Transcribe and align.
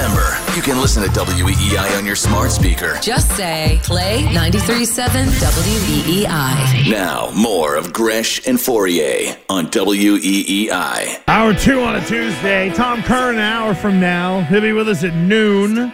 Remember, 0.00 0.34
you 0.56 0.62
can 0.62 0.80
listen 0.80 1.02
to 1.02 1.10
WEEI 1.10 1.98
on 1.98 2.06
your 2.06 2.16
smart 2.16 2.50
speaker. 2.50 2.98
Just 3.02 3.30
say 3.36 3.78
play 3.82 4.22
93.7 4.22 5.26
WEEI. 5.26 6.90
Now, 6.90 7.30
more 7.32 7.76
of 7.76 7.92
Gresh 7.92 8.46
and 8.46 8.56
Fauria 8.56 9.36
on 9.50 9.66
WEEI. 9.66 11.22
Hour 11.28 11.52
two 11.52 11.82
on 11.82 11.96
a 11.96 12.06
Tuesday. 12.06 12.72
Tom 12.72 13.02
Curran, 13.02 13.34
an 13.34 13.42
hour 13.42 13.74
from 13.74 14.00
now. 14.00 14.40
He'll 14.44 14.62
be 14.62 14.72
with 14.72 14.88
us 14.88 15.04
at 15.04 15.14
noon. 15.14 15.92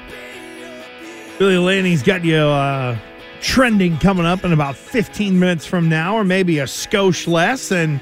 Billy 1.41 1.59
Lanning's 1.59 2.05
got 2.05 2.25
you 2.25 2.37
uh, 2.37 2.97
trending 3.41 3.99
coming 3.99 4.25
up 4.25 4.45
in 4.45 4.53
about 4.53 4.77
15 4.77 5.37
minutes 5.37 5.67
from 5.67 5.89
now, 5.89 6.15
or 6.15 6.23
maybe 6.23 6.61
a 6.61 6.67
skosh 6.67 7.27
less. 7.27 7.73
And 7.73 8.01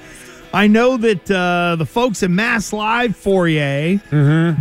I 0.55 0.69
know 0.69 0.97
that 0.97 1.29
uh, 1.29 1.75
the 1.75 1.85
folks 1.85 2.23
at 2.23 2.31
Mass 2.31 2.73
Live 2.73 3.17
Fauria 3.17 3.99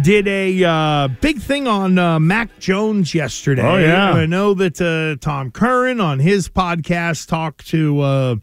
did 0.03 0.27
a 0.27 0.63
uh, 0.63 1.07
big 1.21 1.39
thing 1.39 1.67
on 1.67 1.99
uh, 1.99 2.19
Mac 2.19 2.57
Jones 2.57 3.13
yesterday. 3.13 3.61
Oh, 3.61 3.77
yeah. 3.77 4.11
I 4.11 4.25
know 4.25 4.55
that 4.55 4.81
uh, 4.81 5.23
Tom 5.23 5.51
Curran 5.51 6.01
on 6.01 6.17
his 6.17 6.49
podcast 6.49 7.27
talked 7.27 7.67
to 7.67 7.99
uh, 8.01 8.35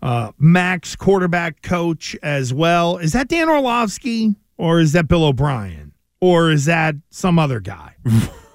uh, 0.00 0.32
Mac's 0.38 0.96
quarterback 0.96 1.60
coach 1.60 2.16
as 2.22 2.54
well. 2.54 2.96
Is 2.96 3.12
that 3.12 3.28
Dan 3.28 3.50
Orlovsky 3.50 4.36
or 4.56 4.80
is 4.80 4.92
that 4.92 5.06
Bill 5.06 5.24
O'Brien 5.24 5.92
or 6.22 6.50
is 6.50 6.64
that 6.64 6.94
some 7.10 7.38
other 7.38 7.60
guy? 7.60 7.94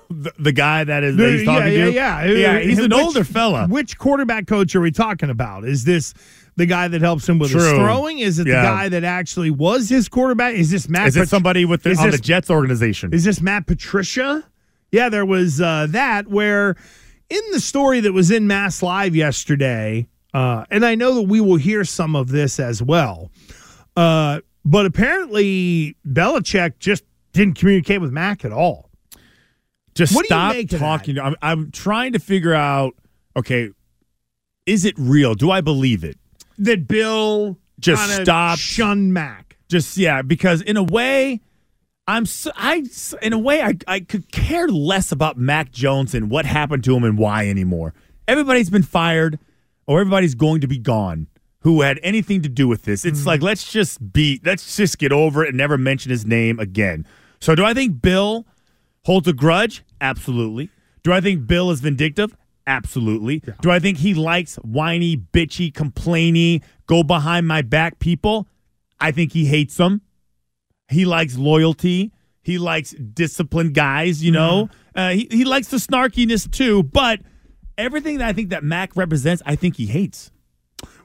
the, 0.09 0.33
the 0.39 0.51
guy 0.51 0.83
that 0.83 1.03
is 1.03 1.15
that 1.17 1.31
he's 1.31 1.41
yeah, 1.43 1.45
talking 1.45 1.73
yeah, 1.73 1.85
to. 1.85 1.91
yeah, 1.91 2.25
yeah. 2.25 2.59
He's 2.59 2.79
an 2.79 2.89
Which- 2.89 2.99
older 2.99 3.23
fella. 3.23 3.67
Which 3.67 3.99
quarterback 3.99 4.47
coach 4.47 4.75
are 4.75 4.81
we 4.81 4.89
talking 4.89 5.29
about? 5.29 5.63
Is 5.63 5.83
this 5.83 6.15
the 6.57 6.65
guy 6.65 6.87
that 6.87 7.01
helps 7.01 7.27
him 7.27 7.37
with 7.39 7.51
his 7.51 7.63
throwing? 7.69 8.19
Is 8.19 8.39
it 8.39 8.47
Yeah. 8.47 8.61
the 8.61 8.67
guy 8.67 8.89
that 8.89 9.03
actually 9.03 9.51
was 9.51 9.89
his 9.89 10.07
quarterback? 10.07 10.55
Is 10.55 10.71
this 10.71 10.87
Matt? 10.87 11.07
Is 11.09 11.17
it 11.17 11.29
somebody 11.29 11.65
with 11.65 11.83
the, 11.83 11.95
on 11.95 12.05
this- 12.09 12.15
the 12.15 12.21
Jets 12.21 12.49
organization? 12.49 13.13
Is 13.13 13.23
this 13.23 13.41
Matt 13.41 13.67
Patricia? 13.67 14.43
Yeah, 14.91 15.09
there 15.09 15.25
was 15.25 15.59
uh, 15.59 15.87
that 15.89 16.27
where 16.27 16.75
in 17.29 17.41
the 17.51 17.59
story 17.59 17.99
that 18.01 18.13
was 18.13 18.31
in 18.31 18.47
Mass 18.47 18.81
Live 18.83 19.15
yesterday, 19.15 20.07
uh, 20.33 20.63
and 20.69 20.85
I 20.85 20.95
know 20.95 21.15
that 21.15 21.23
we 21.23 21.41
will 21.41 21.57
hear 21.57 21.83
some 21.83 22.15
of 22.15 22.29
this 22.29 22.59
as 22.59 22.81
well. 22.81 23.31
Uh, 23.97 24.41
but 24.63 24.85
apparently, 24.85 25.95
Belichick 26.07 26.79
just 26.79 27.03
didn't 27.33 27.55
communicate 27.55 27.99
with 27.99 28.11
Mac 28.11 28.45
at 28.45 28.51
all. 28.53 28.89
Just 29.95 30.13
What 30.15 30.25
stop 30.25 30.55
talking. 30.69 31.19
I'm, 31.19 31.35
I'm 31.41 31.71
trying 31.71 32.13
to 32.13 32.19
figure 32.19 32.53
out. 32.53 32.93
Okay, 33.35 33.69
is 34.65 34.85
it 34.85 34.95
real? 34.97 35.35
Do 35.35 35.51
I 35.51 35.61
believe 35.61 36.03
it? 36.03 36.17
That 36.57 36.87
Bill 36.87 37.57
Just 37.79 38.07
kinda 38.07 38.23
stop. 38.23 38.59
shun 38.59 39.13
Mac. 39.13 39.57
Just 39.69 39.97
yeah, 39.97 40.21
because 40.21 40.61
in 40.61 40.77
a 40.77 40.83
way, 40.83 41.41
I'm 42.07 42.25
so, 42.25 42.51
I 42.55 42.83
in 43.21 43.33
a 43.33 43.39
way 43.39 43.61
I 43.61 43.73
I 43.87 43.99
could 43.99 44.31
care 44.31 44.67
less 44.67 45.11
about 45.11 45.37
Mac 45.37 45.71
Jones 45.71 46.13
and 46.13 46.29
what 46.29 46.45
happened 46.45 46.83
to 46.85 46.95
him 46.95 47.03
and 47.03 47.17
why 47.17 47.49
anymore. 47.49 47.93
Everybody's 48.27 48.69
been 48.69 48.83
fired, 48.83 49.39
or 49.87 50.01
everybody's 50.01 50.35
going 50.35 50.61
to 50.61 50.67
be 50.67 50.77
gone. 50.77 51.27
Who 51.59 51.81
had 51.81 51.99
anything 52.03 52.43
to 52.43 52.49
do 52.49 52.67
with 52.67 52.83
this? 52.83 53.05
It's 53.05 53.19
mm-hmm. 53.19 53.27
like 53.27 53.41
let's 53.41 53.71
just 53.71 54.13
be 54.13 54.39
let's 54.45 54.77
just 54.77 54.99
get 54.99 55.11
over 55.11 55.43
it 55.43 55.49
and 55.49 55.57
never 55.57 55.77
mention 55.77 56.11
his 56.11 56.25
name 56.25 56.59
again. 56.59 57.07
So 57.41 57.55
do 57.55 57.65
I 57.65 57.73
think 57.73 58.01
Bill 58.01 58.45
holds 59.03 59.27
a 59.27 59.33
grudge? 59.33 59.83
Absolutely. 59.99 60.69
Do 61.03 61.11
I 61.11 61.21
think 61.21 61.47
Bill 61.47 61.71
is 61.71 61.81
vindictive? 61.81 62.35
Absolutely. 62.67 63.43
Do 63.61 63.69
I 63.71 63.79
think 63.79 63.99
he 63.99 64.13
likes 64.13 64.55
whiny, 64.57 65.15
bitchy, 65.17 65.71
complainy, 65.71 66.63
go 66.87 67.03
behind 67.03 67.47
my 67.47 67.61
back 67.61 67.99
people? 67.99 68.47
I 68.99 69.11
think 69.11 69.33
he 69.33 69.45
hates 69.45 69.77
them. 69.77 70.01
He 70.89 71.05
likes 71.05 71.37
loyalty. 71.37 72.11
He 72.41 72.57
likes 72.57 72.91
disciplined 72.91 73.73
guys, 73.73 74.23
you 74.23 74.31
know. 74.31 74.69
Uh, 74.95 75.09
he, 75.11 75.27
he 75.31 75.45
likes 75.45 75.67
the 75.67 75.77
snarkiness 75.77 76.49
too, 76.49 76.83
but 76.83 77.19
everything 77.77 78.19
that 78.19 78.27
I 78.29 78.33
think 78.33 78.49
that 78.49 78.63
Mac 78.63 78.95
represents, 78.95 79.41
I 79.45 79.55
think 79.55 79.75
he 79.77 79.87
hates. 79.87 80.31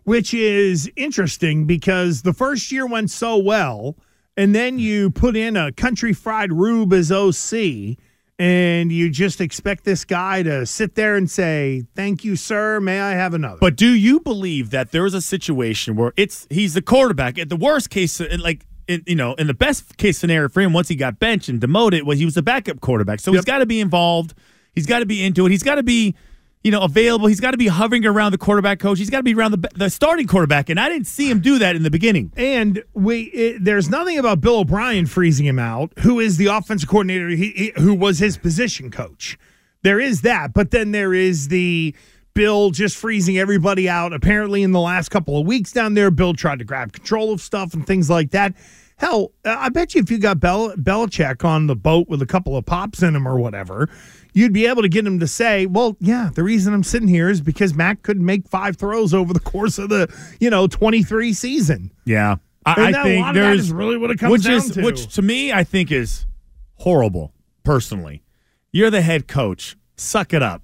which 0.04 0.32
is 0.34 0.90
interesting 0.96 1.66
because 1.66 2.22
the 2.22 2.32
first 2.32 2.70
year 2.72 2.86
went 2.86 3.10
so 3.10 3.36
well, 3.36 3.96
and 4.36 4.54
then 4.54 4.78
you 4.78 5.10
put 5.10 5.36
in 5.36 5.56
a 5.56 5.72
country 5.72 6.12
fried 6.12 6.52
rube 6.52 6.92
as 6.92 7.10
OC, 7.12 7.96
and 8.40 8.90
you 8.90 9.10
just 9.10 9.38
expect 9.38 9.84
this 9.84 10.06
guy 10.06 10.42
to 10.42 10.64
sit 10.64 10.94
there 10.94 11.14
and 11.14 11.30
say, 11.30 11.84
"Thank 11.94 12.24
you, 12.24 12.36
sir. 12.36 12.80
May 12.80 12.98
I 12.98 13.10
have 13.10 13.34
another?" 13.34 13.58
But 13.60 13.76
do 13.76 13.92
you 13.92 14.18
believe 14.18 14.70
that 14.70 14.92
there 14.92 15.04
is 15.04 15.12
a 15.12 15.20
situation 15.20 15.94
where 15.94 16.14
it's 16.16 16.46
he's 16.48 16.72
the 16.72 16.80
quarterback 16.80 17.38
at 17.38 17.50
the 17.50 17.56
worst 17.56 17.90
case, 17.90 18.18
uh, 18.18 18.38
like 18.40 18.64
in, 18.88 19.02
you 19.06 19.14
know, 19.14 19.34
in 19.34 19.46
the 19.46 19.52
best 19.52 19.98
case 19.98 20.16
scenario 20.16 20.48
for 20.48 20.62
him, 20.62 20.72
once 20.72 20.88
he 20.88 20.96
got 20.96 21.18
benched 21.18 21.50
and 21.50 21.60
demoted, 21.60 22.04
was 22.04 22.18
he 22.18 22.24
was 22.24 22.34
the 22.34 22.42
backup 22.42 22.80
quarterback. 22.80 23.20
So 23.20 23.30
he's 23.30 23.44
got 23.44 23.58
to 23.58 23.66
be 23.66 23.78
involved. 23.78 24.32
He's 24.72 24.86
got 24.86 25.00
to 25.00 25.06
be 25.06 25.22
into 25.22 25.44
it. 25.44 25.50
He's 25.50 25.62
got 25.62 25.74
to 25.74 25.82
be, 25.82 26.14
you 26.62 26.70
know, 26.70 26.82
available. 26.82 27.26
He's 27.26 27.40
got 27.40 27.52
to 27.52 27.56
be 27.56 27.68
hovering 27.68 28.04
around 28.04 28.32
the 28.32 28.38
quarterback 28.38 28.78
coach. 28.80 28.98
He's 28.98 29.10
got 29.10 29.18
to 29.18 29.22
be 29.22 29.34
around 29.34 29.52
the 29.52 29.68
the 29.74 29.88
starting 29.88 30.26
quarterback. 30.26 30.68
And 30.68 30.78
I 30.78 30.88
didn't 30.88 31.06
see 31.06 31.30
him 31.30 31.40
do 31.40 31.58
that 31.58 31.74
in 31.74 31.82
the 31.82 31.90
beginning. 31.90 32.32
And 32.36 32.82
we, 32.92 33.22
it, 33.22 33.64
there's 33.64 33.88
nothing 33.88 34.18
about 34.18 34.40
Bill 34.40 34.58
O'Brien 34.58 35.06
freezing 35.06 35.46
him 35.46 35.58
out, 35.58 35.92
who 36.00 36.20
is 36.20 36.36
the 36.36 36.46
offensive 36.46 36.88
coordinator, 36.88 37.28
he, 37.28 37.50
he, 37.50 37.72
who 37.76 37.94
was 37.94 38.18
his 38.18 38.36
position 38.36 38.90
coach. 38.90 39.38
There 39.82 39.98
is 39.98 40.20
that, 40.20 40.52
but 40.52 40.70
then 40.70 40.92
there 40.92 41.14
is 41.14 41.48
the 41.48 41.94
Bill 42.34 42.70
just 42.70 42.96
freezing 42.96 43.38
everybody 43.38 43.88
out. 43.88 44.12
Apparently, 44.12 44.62
in 44.62 44.72
the 44.72 44.80
last 44.80 45.08
couple 45.08 45.38
of 45.38 45.46
weeks 45.46 45.72
down 45.72 45.94
there, 45.94 46.10
Bill 46.10 46.34
tried 46.34 46.58
to 46.58 46.64
grab 46.64 46.92
control 46.92 47.32
of 47.32 47.40
stuff 47.40 47.72
and 47.72 47.86
things 47.86 48.10
like 48.10 48.32
that. 48.32 48.54
Hell, 49.00 49.32
I 49.46 49.70
bet 49.70 49.94
you 49.94 50.02
if 50.02 50.10
you 50.10 50.18
got 50.18 50.40
Bel- 50.40 50.74
Belichick 50.76 51.42
on 51.42 51.66
the 51.68 51.74
boat 51.74 52.06
with 52.10 52.20
a 52.20 52.26
couple 52.26 52.54
of 52.54 52.66
pops 52.66 53.02
in 53.02 53.16
him 53.16 53.26
or 53.26 53.40
whatever, 53.40 53.88
you'd 54.34 54.52
be 54.52 54.66
able 54.66 54.82
to 54.82 54.90
get 54.90 55.06
him 55.06 55.18
to 55.20 55.26
say, 55.26 55.64
"Well, 55.64 55.96
yeah, 56.00 56.28
the 56.34 56.42
reason 56.42 56.74
I'm 56.74 56.82
sitting 56.82 57.08
here 57.08 57.30
is 57.30 57.40
because 57.40 57.72
Mac 57.72 58.02
couldn't 58.02 58.26
make 58.26 58.46
five 58.46 58.76
throws 58.76 59.14
over 59.14 59.32
the 59.32 59.40
course 59.40 59.78
of 59.78 59.88
the 59.88 60.14
you 60.38 60.50
know 60.50 60.66
23 60.66 61.32
season." 61.32 61.90
Yeah, 62.04 62.36
I, 62.66 62.74
that- 62.74 62.94
I 62.94 63.00
a 63.00 63.02
think 63.02 63.24
that 63.28 63.32
there's 63.32 63.72
really 63.72 63.96
what 63.96 64.10
it 64.10 64.18
comes 64.18 64.32
which 64.32 64.44
down 64.44 64.56
is 64.56 64.70
to. 64.72 64.82
which 64.82 65.14
to 65.14 65.22
me 65.22 65.50
I 65.50 65.64
think 65.64 65.90
is 65.90 66.26
horrible. 66.74 67.32
Personally, 67.64 68.22
you're 68.70 68.90
the 68.90 69.00
head 69.00 69.26
coach. 69.26 69.78
Suck 69.96 70.34
it 70.34 70.42
up. 70.42 70.62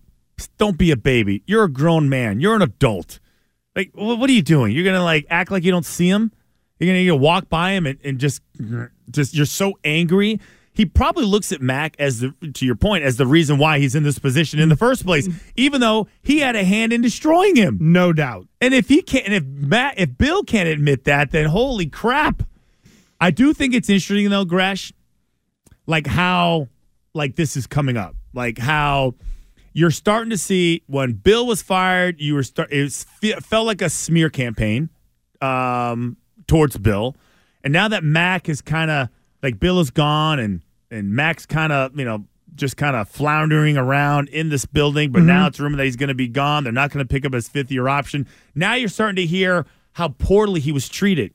Don't 0.58 0.76
be 0.76 0.90
a 0.90 0.96
baby. 0.98 1.42
You're 1.46 1.64
a 1.64 1.72
grown 1.72 2.10
man. 2.10 2.40
You're 2.40 2.54
an 2.54 2.60
adult. 2.62 3.18
Like, 3.74 3.92
what 3.94 4.28
are 4.28 4.32
you 4.34 4.42
doing? 4.42 4.72
You're 4.72 4.84
gonna 4.84 5.02
like 5.02 5.24
act 5.30 5.50
like 5.50 5.64
you 5.64 5.70
don't 5.72 5.86
see 5.86 6.10
him. 6.10 6.32
You're 6.78 6.88
gonna, 6.88 6.98
you're 7.00 7.14
gonna 7.14 7.22
walk 7.22 7.48
by 7.48 7.72
him 7.72 7.86
and, 7.86 7.98
and 8.04 8.18
just 8.18 8.42
just 9.10 9.34
you're 9.34 9.46
so 9.46 9.78
angry. 9.84 10.40
He 10.72 10.84
probably 10.84 11.24
looks 11.24 11.52
at 11.52 11.62
Mac 11.62 11.96
as 11.98 12.20
the 12.20 12.34
to 12.52 12.66
your 12.66 12.74
point 12.74 13.02
as 13.02 13.16
the 13.16 13.26
reason 13.26 13.56
why 13.56 13.78
he's 13.78 13.94
in 13.94 14.02
this 14.02 14.18
position 14.18 14.60
in 14.60 14.68
the 14.68 14.76
first 14.76 15.06
place, 15.06 15.26
even 15.56 15.80
though 15.80 16.06
he 16.22 16.40
had 16.40 16.54
a 16.54 16.64
hand 16.64 16.92
in 16.92 17.00
destroying 17.00 17.56
him. 17.56 17.78
No 17.80 18.12
doubt. 18.12 18.46
And 18.60 18.74
if 18.74 18.88
he 18.88 19.00
can't, 19.00 19.24
and 19.24 19.34
if 19.34 19.44
Matt, 19.44 19.94
if 19.98 20.18
Bill 20.18 20.42
can't 20.42 20.68
admit 20.68 21.04
that, 21.04 21.30
then 21.30 21.46
holy 21.46 21.86
crap! 21.86 22.42
I 23.18 23.30
do 23.30 23.54
think 23.54 23.74
it's 23.74 23.88
interesting 23.88 24.28
though, 24.28 24.44
Gresh, 24.44 24.92
like 25.86 26.06
how 26.06 26.68
like 27.14 27.36
this 27.36 27.56
is 27.56 27.66
coming 27.66 27.96
up, 27.96 28.14
like 28.34 28.58
how 28.58 29.14
you're 29.72 29.90
starting 29.90 30.30
to 30.30 30.38
see 30.38 30.82
when 30.86 31.12
Bill 31.12 31.46
was 31.46 31.62
fired, 31.62 32.20
you 32.20 32.34
were 32.34 32.42
start 32.42 32.70
it 32.70 32.82
was, 32.82 33.06
it 33.22 33.42
felt 33.42 33.66
like 33.66 33.80
a 33.80 33.88
smear 33.88 34.28
campaign 34.28 34.90
um, 35.40 36.16
towards 36.46 36.76
Bill, 36.78 37.16
and 37.64 37.72
now 37.72 37.88
that 37.88 38.04
Mac 38.04 38.48
is 38.48 38.60
kind 38.60 38.90
of 38.90 39.08
like 39.42 39.58
Bill 39.58 39.80
is 39.80 39.90
gone 39.90 40.38
and 40.38 40.62
and 40.90 41.12
Max 41.12 41.46
kind 41.46 41.72
of 41.72 41.98
you 41.98 42.04
know 42.04 42.24
just 42.54 42.76
kind 42.76 42.96
of 42.96 43.08
floundering 43.08 43.76
around 43.76 44.28
in 44.30 44.48
this 44.48 44.64
building, 44.64 45.12
but 45.12 45.22
now 45.22 45.40
mm-hmm. 45.40 45.48
it's 45.48 45.60
rumored 45.60 45.78
that 45.78 45.84
he's 45.84 45.96
going 45.96 46.08
to 46.08 46.14
be 46.14 46.28
gone. 46.28 46.64
They're 46.64 46.72
not 46.72 46.90
going 46.90 47.06
to 47.06 47.08
pick 47.08 47.26
up 47.26 47.34
his 47.34 47.48
fifth 47.48 47.70
year 47.70 47.86
option. 47.86 48.26
Now 48.54 48.74
you're 48.74 48.88
starting 48.88 49.16
to 49.16 49.26
hear 49.26 49.66
how 49.92 50.08
poorly 50.08 50.60
he 50.60 50.72
was 50.72 50.88
treated, 50.88 51.34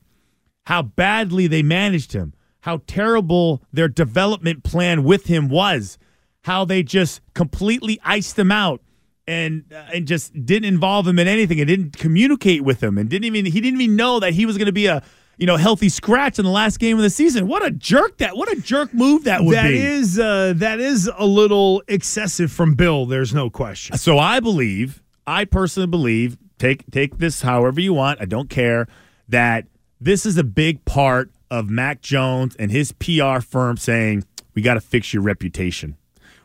how 0.66 0.82
badly 0.82 1.48
they 1.48 1.62
managed 1.62 2.14
him, 2.14 2.34
how 2.62 2.82
terrible 2.88 3.62
their 3.72 3.88
development 3.88 4.64
plan 4.64 5.04
with 5.04 5.26
him 5.26 5.48
was, 5.50 5.98
how 6.44 6.66
they 6.66 6.84
just 6.84 7.22
completely 7.34 8.00
iced 8.04 8.38
him 8.38 8.52
out 8.52 8.82
and 9.28 9.66
uh, 9.74 9.86
and 9.94 10.08
just 10.08 10.34
didn't 10.46 10.66
involve 10.66 11.08
him 11.08 11.20
in 11.20 11.28
anything 11.28 11.60
and 11.60 11.68
didn't 11.68 11.98
communicate 11.98 12.64
with 12.64 12.82
him 12.82 12.98
and 12.98 13.10
didn't 13.10 13.26
even 13.26 13.46
he 13.46 13.62
didn't 13.62 13.80
even 13.82 13.96
know 13.96 14.20
that 14.20 14.34
he 14.34 14.46
was 14.46 14.58
going 14.58 14.66
to 14.66 14.72
be 14.72 14.88
a 14.88 15.02
you 15.38 15.46
know 15.48 15.58
healthy 15.58 15.90
scratch 15.90 16.38
in 16.40 16.46
the 16.46 16.52
last 16.52 16.80
game 16.80 16.98
of 16.98 17.04
the 17.04 17.10
season. 17.10 17.48
What 17.48 17.66
a 17.66 17.72
jerk 17.72 18.18
that! 18.18 18.36
What 18.36 18.52
a 18.52 18.60
jerk 18.62 18.94
move 18.94 19.24
that 19.26 19.44
would 19.44 19.56
That 19.56 19.70
be. 19.70 19.78
is 19.80 20.20
uh, 20.20 20.54
that 20.58 20.80
is 20.80 21.10
a 21.18 21.26
little 21.26 21.82
excessive 21.88 22.52
from 22.52 22.76
Bill. 22.76 23.06
There's 23.06 23.34
no 23.34 23.50
question. 23.50 23.98
So 23.98 24.20
I 24.20 24.40
believe, 24.40 25.02
I 25.26 25.46
personally 25.46 25.88
believe, 25.88 26.38
take 26.60 26.90
take 26.92 27.18
this 27.18 27.42
however 27.44 27.80
you 27.82 27.94
want. 27.94 28.22
I 28.22 28.26
don't 28.26 28.50
care 28.50 28.88
that 29.30 29.66
this 30.00 30.26
is 30.26 30.38
a 30.38 30.44
big 30.44 30.84
part 30.86 31.32
of 31.50 31.70
Mac 31.70 32.02
Jones 32.02 32.56
and 32.58 32.72
his 32.72 32.92
PR 32.94 33.40
firm 33.40 33.78
saying 33.78 34.24
we 34.56 34.62
got 34.62 34.74
to 34.76 34.82
fix 34.82 35.14
your 35.14 35.22
reputation. 35.24 35.96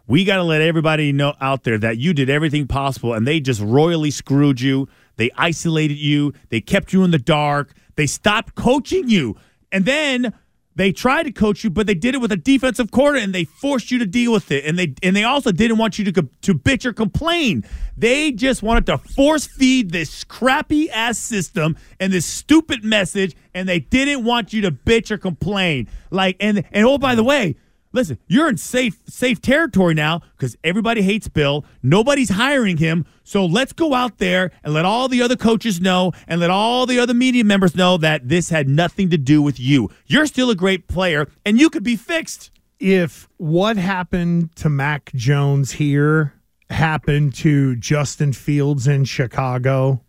We 0.07 0.25
got 0.25 0.37
to 0.37 0.45
let 0.45 0.61
everybody 0.61 1.13
know 1.13 1.35
out 1.41 1.65
there 1.65 1.79
that 1.79 1.99
you 1.99 2.15
did 2.15 2.31
everything 2.31 2.67
possible 2.67 3.15
and 3.15 3.27
they 3.27 3.41
just 3.41 3.61
royally 3.61 4.11
screwed 4.11 4.61
you. 4.61 4.89
They 5.17 5.31
isolated 5.37 5.99
you. 5.99 6.33
They 6.49 6.61
kept 6.61 6.93
you 6.93 7.03
in 7.03 7.11
the 7.11 7.19
dark. 7.19 7.73
They 7.97 8.07
stopped 8.07 8.55
coaching 8.55 9.09
you. 9.09 9.37
And 9.73 9.85
then 9.85 10.33
they 10.77 10.93
tried 10.93 11.23
to 11.23 11.33
coach 11.33 11.65
you, 11.65 11.71
but 11.71 11.87
they 11.87 11.95
did 11.95 12.15
it 12.15 12.19
with 12.19 12.31
a 12.31 12.37
defensive 12.37 12.91
quarter 12.91 13.19
and 13.19 13.35
they 13.35 13.45
forced 13.45 13.91
you 13.91 13.99
to 13.99 14.07
deal 14.07 14.31
with 14.31 14.53
it. 14.53 14.65
And 14.67 14.79
they 14.79 14.95
and 15.03 15.17
they 15.17 15.25
also 15.25 15.51
didn't 15.51 15.79
want 15.79 15.99
you 15.99 16.05
to 16.13 16.23
to 16.43 16.55
bitch 16.55 16.85
or 16.85 16.93
complain. 16.93 17.65
They 17.97 18.31
just 18.31 18.63
wanted 18.63 18.85
to 18.87 18.99
force 18.99 19.47
feed 19.47 19.91
this 19.91 20.23
crappy 20.23 20.91
ass 20.91 21.19
system 21.19 21.79
and 21.99 22.13
this 22.13 22.27
stupid 22.27 22.85
message, 22.85 23.35
and 23.55 23.67
they 23.67 23.81
didn't 23.81 24.25
want 24.25 24.53
you 24.53 24.61
to 24.63 24.71
bitch 24.71 25.11
or 25.11 25.17
complain. 25.17 25.89
Like 26.11 26.37
and 26.41 26.63
and 26.71 26.87
oh 26.87 26.99
by 26.99 27.15
the 27.15 27.25
way, 27.25 27.57
listen, 27.97 28.19
you're 28.29 28.49
in 28.49 28.57
safe 28.57 29.01
safe 29.09 29.41
territory 29.41 29.95
now 29.95 30.21
because 30.37 30.57
everybody 30.63 31.03
hates 31.03 31.27
Bill. 31.27 31.65
Nobody's 31.83 32.29
hiring 32.29 32.77
him. 32.77 33.07
So 33.25 33.45
let's 33.45 33.73
go 33.73 33.95
out 33.95 34.19
there 34.19 34.53
and 34.63 34.73
let 34.73 34.85
all 34.85 35.09
the 35.09 35.23
other 35.23 35.35
coaches 35.35 35.81
know 35.81 36.13
and 36.29 36.41
let 36.41 36.51
all 36.51 36.87
the 36.87 37.01
other 37.01 37.15
media 37.15 37.43
members 37.43 37.75
know 37.75 37.97
that 37.97 38.29
this 38.29 38.51
had 38.51 38.69
nothing 38.69 39.11
to 39.11 39.19
do 39.19 39.43
with 39.43 39.59
you. 39.59 39.91
You're 40.07 40.27
still 40.27 40.51
a 40.51 40.55
great 40.55 40.87
player 40.87 41.27
and 41.45 41.59
you 41.59 41.71
could 41.71 41.83
be 41.83 41.97
fixed. 41.97 42.53
If 42.79 43.27
what 43.39 43.79
happened 43.79 44.55
to 44.57 44.69
Mac 44.69 45.11
Jones 45.15 45.73
here 45.73 46.35
happened 46.69 47.35
to 47.37 47.75
Justin 47.77 48.35
Fields 48.35 48.87
in 48.87 49.07
Chicago, 49.07 50.03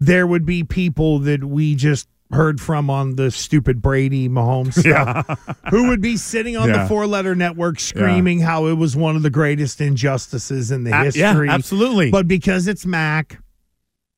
there 0.00 0.26
would 0.26 0.46
be 0.46 0.64
people 0.64 1.18
that 1.20 1.44
we 1.44 1.74
just 1.74 2.08
heard 2.32 2.60
from 2.60 2.90
on 2.90 3.14
the 3.16 3.30
stupid 3.30 3.80
Brady 3.80 4.28
Mahomes 4.28 4.74
stuff 4.80 5.56
who 5.70 5.88
would 5.88 6.00
be 6.00 6.16
sitting 6.16 6.56
on 6.56 6.68
Yeah. 6.68 6.82
the 6.82 6.88
four 6.88 7.06
letter 7.06 7.34
network 7.34 7.78
screaming 7.80 8.40
how 8.40 8.66
it 8.66 8.74
was 8.74 8.96
one 8.96 9.14
of 9.16 9.22
the 9.22 9.30
greatest 9.30 9.80
injustices 9.80 10.70
in 10.70 10.84
the 10.84 10.90
A- 10.90 11.04
yeah, 11.14 11.30
history. 11.32 11.48
absolutely. 11.48 12.10
But 12.10 12.26
because 12.26 12.66
it's 12.66 12.84
Mac, 12.84 13.38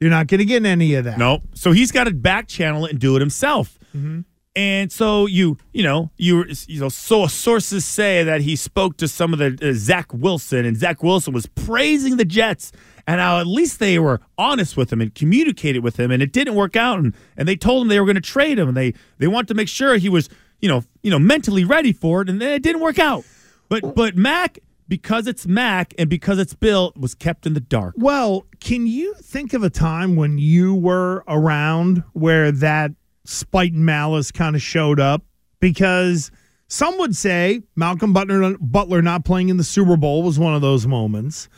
you're 0.00 0.10
not 0.10 0.26
going 0.26 0.38
to 0.38 0.44
get 0.44 0.64
any 0.64 0.94
of 0.94 1.05
that. 1.05 1.19
No. 1.19 1.43
So 1.55 1.72
he's 1.72 1.93
got 1.93 2.05
to 2.05 2.14
back 2.14 2.49
channel 2.49 2.84
it 2.87 2.93
and 2.93 2.99
do 3.00 3.16
it 3.16 3.20
himself. 3.20 3.78
Mm-hmm. 3.96 4.20
And 4.58 4.90
so 4.90 5.26
you, 5.26 5.56
you 5.72 5.84
know, 5.84 6.10
you, 6.16 6.44
you 6.66 6.81
know, 6.81 6.88
so 6.88 7.28
sources 7.28 7.84
say 7.84 8.25
that 8.25 8.40
he 8.40 8.56
spoke 8.56 8.96
to 8.96 9.06
some 9.06 9.32
of 9.32 9.38
the 9.38 9.56
uh, 9.62 9.72
Zach 9.72 10.12
Wilson, 10.12 10.64
and 10.64 10.76
Zach 10.76 11.00
Wilson 11.00 11.32
was 11.32 11.46
praising 11.46 12.16
the 12.16 12.25
Jets 12.25 12.72
and 13.06 13.20
how 13.20 13.38
at 13.38 13.46
least 13.46 13.78
they 13.78 14.00
were 14.00 14.20
honest 14.37 14.76
with 14.76 14.93
him 14.93 15.00
and 15.00 15.14
communicated 15.14 15.84
with 15.84 15.96
him, 15.96 16.10
and 16.10 16.20
it 16.25 16.32
didn't 16.32 16.56
work 16.56 16.75
out, 16.75 16.99
and, 16.99 17.14
and 17.37 17.46
they 17.46 17.55
told 17.55 17.82
him 17.82 17.88
they 17.88 18.00
were 18.00 18.05
going 18.05 18.16
to 18.16 18.20
trade 18.20 18.58
him, 18.58 18.66
and 18.66 18.76
they 18.76 18.94
they 19.19 19.28
wanted 19.28 19.46
to 19.46 19.55
make 19.55 19.69
sure 19.69 19.96
he 19.96 20.08
was, 20.08 20.28
you 20.60 20.69
know, 20.69 20.82
you 21.05 21.10
know, 21.12 21.20
mentally 21.20 21.64
ready 21.64 21.93
for 21.93 22.22
it, 22.22 22.28
and 22.28 22.43
then 22.43 22.50
it 22.50 22.62
didn't 22.64 22.82
work 22.82 22.99
out. 22.99 23.25
But 23.69 23.94
but 23.94 24.16
Mac, 24.16 24.58
because 24.88 25.28
it's 25.28 25.46
Mac 25.46 25.94
and 25.99 26.10
because 26.10 26.40
it's 26.40 26.55
Bill, 26.55 26.93
was 26.96 27.14
kept 27.14 27.46
in 27.46 27.55
the 27.55 27.60
dark. 27.60 27.94
Well, 27.96 28.44
can 28.58 28.88
you 28.88 29.14
think 29.14 29.52
of 29.52 29.62
a 29.62 29.70
time 29.70 30.16
when 30.16 30.37
you 30.38 30.75
were 30.75 31.22
around 31.28 32.02
where 32.12 32.50
that 32.50 32.90
spite 33.29 33.73
and 33.73 33.85
malice 33.85 34.31
kind 34.33 34.57
of 34.57 34.63
showed 34.63 34.99
up? 34.99 35.23
Because 35.61 36.31
some 36.69 36.99
would 36.99 37.15
say 37.17 37.63
Malcolm 37.77 38.13
Butler, 38.13 38.57
Butler 38.61 39.03
not 39.03 39.25
playing 39.25 39.49
in 39.49 39.57
the 39.57 39.65
Super 39.65 39.97
Bowl 39.97 40.23
was 40.23 40.39
one 40.39 40.55
of 40.55 40.61
those 40.63 40.87
moments. 40.87 41.49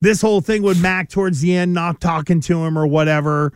This 0.00 0.20
whole 0.20 0.40
thing 0.42 0.62
with 0.62 0.80
Mac 0.80 1.08
towards 1.08 1.40
the 1.40 1.54
end, 1.56 1.72
not 1.72 2.00
talking 2.00 2.40
to 2.42 2.64
him 2.64 2.76
or 2.78 2.86
whatever. 2.86 3.52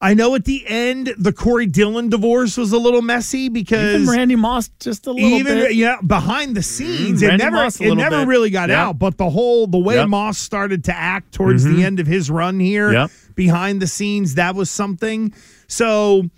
I 0.00 0.14
know 0.14 0.34
at 0.36 0.44
the 0.44 0.64
end 0.66 1.12
the 1.18 1.32
Corey 1.32 1.66
Dillon 1.66 2.08
divorce 2.08 2.56
was 2.56 2.72
a 2.72 2.78
little 2.78 3.02
messy 3.02 3.48
because 3.48 4.02
Even 4.02 4.14
Randy 4.14 4.36
Moss 4.36 4.68
just 4.78 5.06
a 5.08 5.12
little 5.12 5.28
even 5.28 5.56
bit. 5.56 5.74
yeah 5.74 5.96
behind 6.06 6.56
the 6.56 6.62
scenes 6.62 7.20
Mm, 7.20 7.32
it 7.34 7.36
never 7.38 7.64
it 7.64 7.94
never 7.96 8.18
bit. 8.20 8.28
really 8.28 8.50
got 8.50 8.68
Yep. 8.68 8.78
out 8.78 8.98
but 9.00 9.18
the 9.18 9.28
whole 9.30 9.66
the 9.66 9.78
way 9.78 9.96
Yep. 9.96 10.08
Moss 10.08 10.38
started 10.38 10.84
to 10.84 10.96
act 10.96 11.32
towards 11.32 11.64
Mhm. 11.66 11.74
the 11.76 11.84
end 11.84 11.98
of 11.98 12.06
his 12.06 12.30
run 12.30 12.60
here 12.60 12.92
Yep. 12.92 13.10
behind 13.34 13.82
the 13.82 13.88
scenes 13.88 14.36
that 14.36 14.54
was 14.54 14.70
something 14.70 15.32
so 15.66 16.30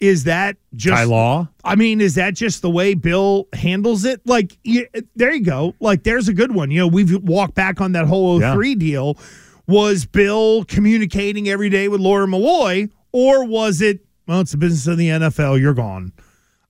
is 0.00 0.24
that 0.24 0.56
just 0.74 0.96
Ty 0.96 1.04
Law? 1.04 1.48
I 1.64 1.74
mean 1.74 2.00
is 2.00 2.14
that 2.16 2.34
just 2.34 2.62
the 2.62 2.70
way 2.70 2.94
Bill 2.94 3.48
handles 3.52 4.04
it 4.04 4.20
like 4.26 4.56
yeah, 4.64 4.82
there 5.14 5.32
you 5.34 5.42
go 5.44 5.74
like 5.80 6.02
there's 6.02 6.28
a 6.28 6.34
good 6.34 6.54
one 6.54 6.70
you 6.70 6.80
know 6.80 6.86
we've 6.86 7.22
walked 7.22 7.54
back 7.54 7.80
on 7.80 7.92
that 7.92 8.06
whole 8.06 8.40
Yeah. 8.40 8.54
03 8.54 8.74
deal 8.74 9.18
was 9.66 10.04
Bill 10.06 10.64
communicating 10.64 11.48
every 11.48 11.70
day 11.70 11.88
with 11.88 12.00
Lawyer 12.00 12.26
Milloy 12.26 12.90
or 13.12 13.44
was 13.46 13.80
it 13.80 14.00
well 14.28 14.40
it's 14.40 14.52
the 14.52 14.58
business 14.58 14.86
of 14.86 14.98
the 14.98 15.08
NFL 15.08 15.60
you're 15.60 15.74
gone 15.74 16.12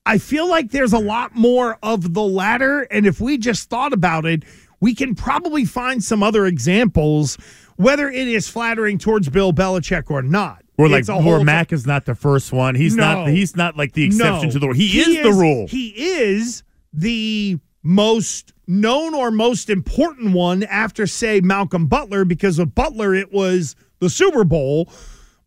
I 0.05 0.19
feel 0.19 0.47
like 0.49 0.71
there's 0.71 0.93
a 0.93 0.99
lot 0.99 1.35
more 1.35 1.77
of 1.83 2.13
the 2.13 2.23
latter. 2.23 2.83
And 2.83 3.05
if 3.05 3.19
we 3.19 3.37
just 3.37 3.69
thought 3.69 3.91
about 3.91 4.25
it, 4.25 4.43
we 4.79 4.95
can 4.95 5.15
probably 5.15 5.65
find 5.65 6.01
some 6.01 6.23
other 6.23 6.45
examples, 6.45 7.37
whether 7.75 8.07
it 8.07 8.25
is 8.29 8.47
flattering 8.47 8.99
towards 8.99 9.27
Bill 9.27 9.51
Belichick 9.51 10.09
or 10.09 10.21
not. 10.21 10.63
Or 10.77 10.87
like 10.87 11.07
where 11.07 11.43
Mac 11.43 11.73
is 11.73 11.87
not 11.87 12.05
the 12.05 12.13
first 12.13 12.53
one. 12.53 12.75
He's 12.75 12.95
not. 12.95 13.29
He's 13.29 13.55
not 13.55 13.75
like 13.77 13.93
the 13.93 14.03
exception 14.05 14.49
No. 14.49 14.51
to 14.53 14.59
the 14.59 14.67
rule. 14.67 14.75
He, 14.75 14.99
is, 14.99 15.23
the 15.23 15.31
rule. 15.31 15.67
He 15.67 15.87
is 15.89 16.63
the 16.93 17.57
most 17.81 18.53
known 18.67 19.15
or 19.15 19.31
most 19.31 19.69
important 19.69 20.33
one 20.33 20.63
after, 20.63 21.07
say, 21.07 21.39
Malcolm 21.41 21.87
Butler, 21.87 22.25
because 22.25 22.59
with 22.59 22.75
Butler, 22.75 23.15
it 23.15 23.31
was 23.31 23.75
the 23.99 24.09
Super 24.09 24.43
Bowl. 24.43 24.89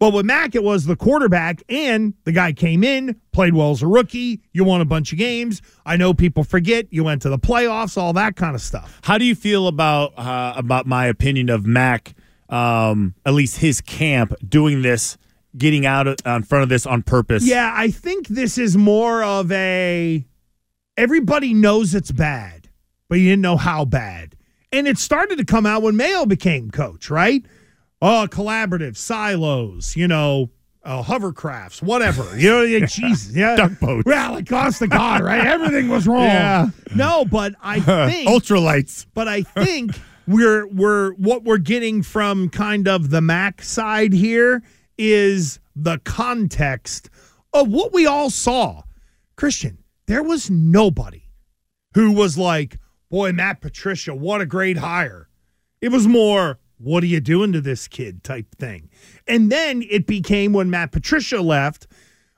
But 0.00 0.14
with 0.14 0.24
Mac, 0.24 0.54
it 0.54 0.64
was 0.64 0.86
the 0.86 0.96
quarterback, 0.96 1.62
and 1.68 2.14
the 2.24 2.32
guy 2.32 2.54
came 2.54 2.82
in, 2.82 3.20
played 3.32 3.52
well 3.54 3.70
as 3.72 3.82
a 3.82 3.86
rookie. 3.86 4.40
You 4.54 4.64
won 4.64 4.80
a 4.80 4.86
bunch 4.86 5.12
of 5.12 5.18
games. 5.18 5.60
I 5.84 5.98
know 5.98 6.14
people 6.14 6.42
forget 6.42 6.86
you 6.90 7.04
went 7.04 7.20
to 7.22 7.28
the 7.28 7.38
playoffs, 7.38 7.98
all 7.98 8.14
that 8.14 8.34
kind 8.34 8.54
of 8.54 8.62
stuff. 8.62 8.98
How 9.04 9.18
do 9.18 9.26
you 9.26 9.34
feel 9.34 9.68
about 9.68 10.18
uh, 10.18 10.54
about 10.56 10.86
my 10.86 11.04
opinion 11.06 11.50
of 11.50 11.66
Mac? 11.66 12.14
Um, 12.50 13.14
at 13.24 13.32
least 13.32 13.58
his 13.58 13.80
camp 13.80 14.34
doing 14.46 14.82
this, 14.82 15.16
getting 15.56 15.86
out 15.86 16.06
of, 16.08 16.16
in 16.26 16.42
front 16.42 16.64
of 16.64 16.68
this 16.68 16.84
on 16.84 17.02
purpose. 17.02 17.46
Yeah, 17.46 17.72
I 17.74 17.90
think 17.90 18.28
this 18.28 18.58
is 18.58 18.76
more 18.76 19.22
of 19.22 19.50
a 19.52 20.24
everybody 20.96 21.54
knows 21.54 21.94
it's 21.94 22.10
bad, 22.10 22.68
but 23.08 23.18
you 23.20 23.28
didn't 23.30 23.42
know 23.42 23.56
how 23.56 23.84
bad. 23.84 24.36
And 24.72 24.86
it 24.86 24.98
started 24.98 25.38
to 25.38 25.44
come 25.44 25.64
out 25.66 25.82
when 25.82 25.96
Mayo 25.96 26.26
became 26.26 26.70
coach, 26.70 27.08
right? 27.10 27.44
Oh, 28.02 28.26
collaborative, 28.30 28.96
silos, 28.96 29.96
you 29.96 30.08
know, 30.08 30.50
uh, 30.84 31.02
hovercrafts, 31.02 31.82
whatever. 31.82 32.24
You 32.38 32.50
know, 32.50 32.62
yeah, 32.62 32.86
Jesus, 32.86 33.34
yeah. 33.34 33.56
Duck 33.56 33.78
boats. 33.80 34.06
Well, 34.06 34.36
it 34.36 34.50
honest 34.52 34.80
the 34.80 34.88
God, 34.88 35.22
right? 35.22 35.44
Everything 35.46 35.88
was 35.88 36.06
wrong. 36.06 36.20
Yeah. 36.24 36.66
No, 36.94 37.24
but 37.24 37.54
I 37.62 37.80
think 38.10 38.28
ultralights. 38.28 39.06
but 39.14 39.28
I 39.28 39.42
think 39.42 39.92
we're 40.26 40.66
we're 40.68 41.12
what 41.14 41.44
we're 41.44 41.58
getting 41.58 42.02
from 42.02 42.48
kind 42.48 42.86
of 42.86 43.10
the 43.10 43.20
Mac 43.20 43.62
side 43.62 44.12
here 44.12 44.62
is 44.98 45.60
the 45.74 45.98
context 46.04 47.10
of 47.52 47.68
what 47.68 47.92
we 47.92 48.06
all 48.06 48.30
saw. 48.30 48.82
Christian, 49.36 49.78
there 50.06 50.22
was 50.22 50.50
nobody 50.50 51.24
who 51.94 52.12
was 52.12 52.36
like, 52.36 52.78
"Boy, 53.10 53.32
Matt 53.32 53.60
Patricia, 53.60 54.14
what 54.14 54.40
a 54.40 54.46
great 54.46 54.78
hire." 54.78 55.28
It 55.80 55.88
was 55.88 56.06
more, 56.06 56.58
"What 56.78 57.02
are 57.02 57.06
you 57.06 57.20
doing 57.20 57.52
to 57.52 57.60
this 57.60 57.88
kid?" 57.88 58.22
type 58.22 58.54
thing. 58.56 58.90
And 59.26 59.50
then 59.50 59.82
it 59.88 60.06
became 60.06 60.52
when 60.52 60.70
Matt 60.70 60.92
Patricia 60.92 61.40
left, 61.40 61.86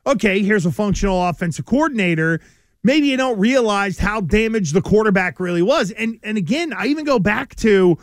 okay, 0.06 0.42
here's 0.42 0.66
a 0.66 0.72
functional 0.72 1.22
offensive 1.28 1.64
coordinator. 1.64 2.40
Maybe 2.84 3.08
you 3.08 3.16
don't 3.16 3.38
realize 3.38 3.98
how 3.98 4.20
damaged 4.20 4.74
the 4.74 4.82
quarterback 4.82 5.38
really 5.38 5.62
was. 5.62 5.90
And 5.92 6.18
and 6.22 6.36
again, 6.36 6.72
I 6.72 6.86
even 6.86 7.04
go 7.04 7.18
back 7.18 7.54
to 7.56 7.96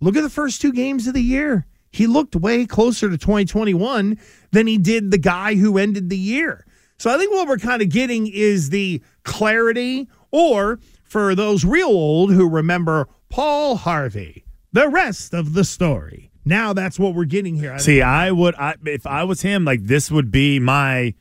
look 0.00 0.16
at 0.16 0.22
the 0.22 0.30
first 0.30 0.60
two 0.60 0.72
games 0.72 1.06
of 1.06 1.14
the 1.14 1.22
year. 1.22 1.66
He 1.90 2.08
looked 2.08 2.34
way 2.34 2.66
closer 2.66 3.08
to 3.08 3.16
2021 3.16 4.18
than 4.50 4.66
he 4.66 4.78
did 4.78 5.12
the 5.12 5.18
guy 5.18 5.54
who 5.54 5.78
ended 5.78 6.10
the 6.10 6.18
year. 6.18 6.66
So 6.98 7.14
I 7.14 7.18
think 7.18 7.32
what 7.32 7.46
we're 7.46 7.58
kind 7.58 7.82
of 7.82 7.88
getting 7.88 8.26
is 8.26 8.70
the 8.70 9.00
clarity 9.22 10.08
or 10.32 10.80
for 11.04 11.36
those 11.36 11.64
real 11.64 11.88
old 11.88 12.32
who 12.32 12.48
remember 12.48 13.08
Paul 13.28 13.76
Harvey. 13.76 14.44
The 14.72 14.88
rest 14.88 15.32
of 15.32 15.54
the 15.54 15.62
story. 15.62 16.32
Now 16.44 16.72
that's 16.72 16.98
what 16.98 17.14
we're 17.14 17.24
getting 17.24 17.54
here. 17.54 17.78
See, 17.78 18.02
I 18.02 18.32
would, 18.32 18.56
I, 18.56 18.74
if 18.86 19.06
I 19.06 19.22
was 19.22 19.42
him, 19.42 19.64
like 19.64 19.84
this 19.84 20.10
would 20.10 20.32
be 20.32 20.58
my 20.58 21.14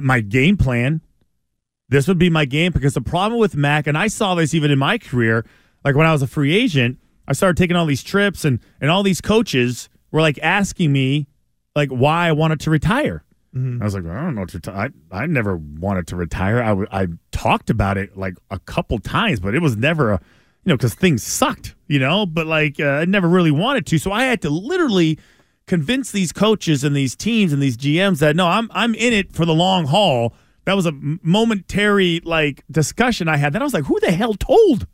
my 0.00 0.20
game 0.20 0.56
plan. 0.56 1.02
This 1.90 2.06
would 2.08 2.18
be 2.18 2.30
my 2.30 2.44
game 2.44 2.72
because 2.72 2.94
the 2.94 3.00
problem 3.00 3.40
with 3.40 3.56
Mac, 3.56 3.86
and 3.86 3.98
I 3.98 4.06
saw 4.06 4.34
this 4.36 4.54
even 4.54 4.70
in 4.70 4.78
my 4.78 4.96
career, 4.96 5.44
like 5.84 5.96
when 5.96 6.06
I 6.06 6.12
was 6.12 6.22
a 6.22 6.26
free 6.26 6.54
agent, 6.54 6.98
I 7.26 7.32
started 7.32 7.56
taking 7.56 7.76
all 7.76 7.84
these 7.86 8.02
trips, 8.02 8.44
and 8.44 8.60
and 8.80 8.90
all 8.90 9.02
these 9.02 9.20
coaches 9.20 9.88
were 10.10 10.20
like 10.20 10.38
asking 10.42 10.92
me, 10.92 11.26
like 11.74 11.90
why 11.90 12.28
I 12.28 12.32
wanted 12.32 12.60
to 12.60 12.70
retire. 12.70 13.24
Mm-hmm. 13.54 13.82
I 13.82 13.84
was 13.84 13.94
like, 13.94 14.06
I 14.06 14.22
don't 14.22 14.36
know. 14.36 14.44
To 14.44 14.72
I 14.72 14.90
I 15.10 15.26
never 15.26 15.56
wanted 15.56 16.06
to 16.08 16.16
retire. 16.16 16.62
I, 16.62 16.68
w- 16.68 16.88
I 16.92 17.08
talked 17.32 17.70
about 17.70 17.98
it 17.98 18.16
like 18.16 18.34
a 18.50 18.60
couple 18.60 18.98
times, 19.00 19.40
but 19.40 19.54
it 19.54 19.62
was 19.62 19.76
never 19.76 20.12
a, 20.12 20.20
you 20.64 20.70
know, 20.70 20.76
because 20.76 20.94
things 20.94 21.24
sucked, 21.24 21.74
you 21.88 21.98
know. 21.98 22.24
But 22.24 22.46
like, 22.46 22.78
uh, 22.78 22.84
I 22.86 23.04
never 23.04 23.28
really 23.28 23.50
wanted 23.50 23.86
to. 23.86 23.98
So 23.98 24.12
I 24.12 24.24
had 24.24 24.40
to 24.42 24.50
literally 24.50 25.18
convince 25.66 26.12
these 26.12 26.32
coaches 26.32 26.84
and 26.84 26.94
these 26.94 27.16
teams 27.16 27.52
and 27.52 27.60
these 27.60 27.76
GMs 27.76 28.20
that 28.20 28.36
no, 28.36 28.46
I'm 28.46 28.70
I'm 28.72 28.94
in 28.94 29.12
it 29.12 29.32
for 29.32 29.44
the 29.44 29.54
long 29.54 29.86
haul. 29.86 30.34
That 30.64 30.76
was 30.76 30.86
a 30.86 30.92
momentary 30.92 32.20
like 32.24 32.64
discussion 32.70 33.28
I 33.28 33.36
had. 33.36 33.52
Then 33.52 33.62
I 33.62 33.64
was 33.64 33.74
like, 33.74 33.84
who 33.84 33.98
the 34.00 34.12
hell 34.12 34.34
told? 34.34 34.86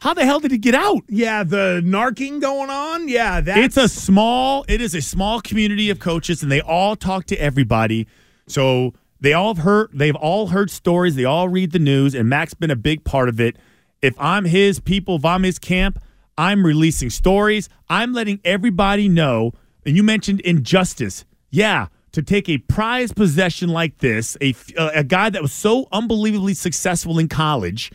How 0.00 0.12
the 0.12 0.26
hell 0.26 0.40
did 0.40 0.52
it 0.52 0.58
get 0.58 0.74
out? 0.74 1.04
Yeah, 1.08 1.42
the 1.42 1.80
narking 1.82 2.40
going 2.40 2.68
on. 2.68 3.08
Yeah, 3.08 3.40
that's 3.40 3.58
it's 3.58 3.76
a 3.76 3.88
small. 3.88 4.64
It 4.68 4.80
is 4.80 4.94
a 4.94 5.00
small 5.00 5.40
community 5.40 5.88
of 5.88 5.98
coaches, 5.98 6.42
and 6.42 6.52
they 6.52 6.60
all 6.60 6.96
talk 6.96 7.24
to 7.26 7.36
everybody. 7.36 8.06
So 8.46 8.92
they 9.20 9.32
all 9.32 9.54
have 9.54 9.64
heard. 9.64 9.90
They've 9.94 10.14
all 10.14 10.48
heard 10.48 10.70
stories. 10.70 11.14
They 11.14 11.24
all 11.24 11.48
read 11.48 11.72
the 11.72 11.78
news, 11.78 12.14
and 12.14 12.28
Mac's 12.28 12.52
been 12.52 12.70
a 12.70 12.76
big 12.76 13.04
part 13.04 13.28
of 13.30 13.40
it. 13.40 13.56
If 14.02 14.14
I'm 14.20 14.44
his 14.44 14.80
people, 14.80 15.16
if 15.16 15.24
I'm 15.24 15.44
his 15.44 15.58
camp, 15.58 15.98
I'm 16.36 16.66
releasing 16.66 17.08
stories. 17.08 17.70
I'm 17.88 18.12
letting 18.12 18.40
everybody 18.44 19.08
know. 19.08 19.52
And 19.86 19.96
you 19.96 20.02
mentioned 20.02 20.40
injustice. 20.40 21.24
Yeah, 21.50 21.86
to 22.16 22.22
take 22.22 22.48
a 22.48 22.56
prized 22.58 23.14
possession 23.14 23.68
like 23.68 23.98
this, 23.98 24.36
a 24.40 24.54
a 24.78 25.04
guy 25.04 25.28
that 25.30 25.42
was 25.42 25.52
so 25.52 25.86
unbelievably 25.92 26.54
successful 26.54 27.18
in 27.18 27.28
college 27.28 27.92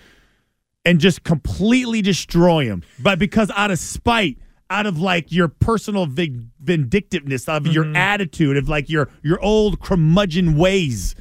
and 0.85 0.99
just 0.99 1.23
completely 1.23 2.01
destroy 2.03 2.65
him. 2.65 2.83
But 2.99 3.17
because 3.19 3.51
out 3.55 3.71
of 3.71 3.79
spite, 3.79 4.37
out 4.69 4.85
of 4.85 4.99
like 4.99 5.31
your 5.31 5.47
personal 5.47 6.05
vindictiveness, 6.05 7.47
of 7.49 7.63
Mm-hmm. 7.63 7.71
your 7.73 7.95
attitude, 7.97 8.57
of 8.57 8.69
like 8.69 8.89
your 8.89 9.09
your 9.23 9.39
old 9.41 9.79
curmudgeon 9.81 10.55
ways, 10.55 11.15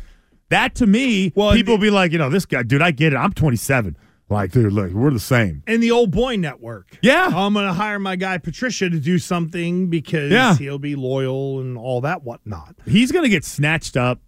that 0.51 0.75
to 0.75 0.87
me, 0.87 1.33
well, 1.35 1.53
people 1.55 1.75
will 1.75 1.81
be 1.81 1.91
like, 1.91 2.13
you 2.13 2.19
know, 2.19 2.29
this 2.31 2.45
guy, 2.47 2.63
dude, 2.63 2.83
I 2.83 2.91
get 2.91 3.13
it. 3.13 3.17
I'm 3.17 3.33
27. 3.33 3.97
Like, 4.31 4.53
dude, 4.53 4.73
look, 4.73 4.93
we're 4.93 5.11
the 5.11 5.19
same. 5.19 5.63
in 5.67 5.81
the 5.81 5.91
old 5.91 6.13
boy 6.13 6.37
network. 6.37 6.97
Yeah. 7.03 7.31
Oh, 7.35 7.47
I'm 7.47 7.53
going 7.53 7.67
to 7.67 7.73
hire 7.73 7.99
my 7.99 8.15
guy 8.17 8.39
Patricia 8.39 8.89
to 8.89 9.01
do 9.01 9.19
something 9.19 9.89
because 9.89 10.31
Yeah. 10.31 10.57
he'll 10.57 10.79
be 10.79 10.95
loyal 10.95 11.61
and 11.61 11.77
all 11.77 12.01
that 12.03 12.23
whatnot. 12.23 12.77
He's 12.87 13.11
gonna 13.11 13.29
get 13.29 13.45
snatched 13.45 13.97
up, 13.97 14.21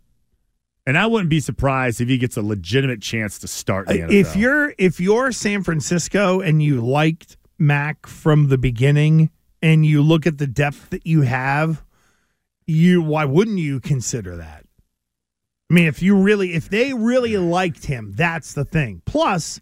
and 0.86 0.98
I 0.98 1.06
wouldn't 1.06 1.30
be 1.30 1.38
surprised 1.38 2.00
if 2.00 2.08
he 2.08 2.18
gets 2.18 2.36
a 2.36 2.42
legitimate 2.42 3.00
chance 3.00 3.38
to 3.38 3.46
start 3.48 3.86
the 3.86 3.94
NFL. 4.00 4.10
If 4.12 4.34
you're 4.36 4.74
if 4.76 4.98
you're 4.98 5.30
San 5.30 5.62
Francisco 5.62 6.40
and 6.40 6.60
you 6.60 6.80
liked 6.80 7.36
Mac 7.58 8.06
from 8.06 8.48
the 8.48 8.58
beginning 8.58 9.30
and 9.62 9.86
you 9.86 10.02
look 10.02 10.26
at 10.26 10.38
the 10.38 10.48
depth 10.48 10.90
that 10.90 11.06
you 11.06 11.22
have, 11.22 11.84
you 12.66 13.00
why 13.02 13.24
wouldn't 13.24 13.58
you 13.58 13.78
consider 13.78 14.34
that? 14.36 14.64
I 15.70 15.74
mean, 15.74 15.86
if 15.86 16.02
you 16.02 16.16
really 16.16 16.54
if 16.54 16.68
they 16.68 16.92
really 16.92 17.36
liked 17.36 17.86
him, 17.86 18.12
that's 18.16 18.52
the 18.52 18.64
thing. 18.64 19.00
Plus, 19.06 19.60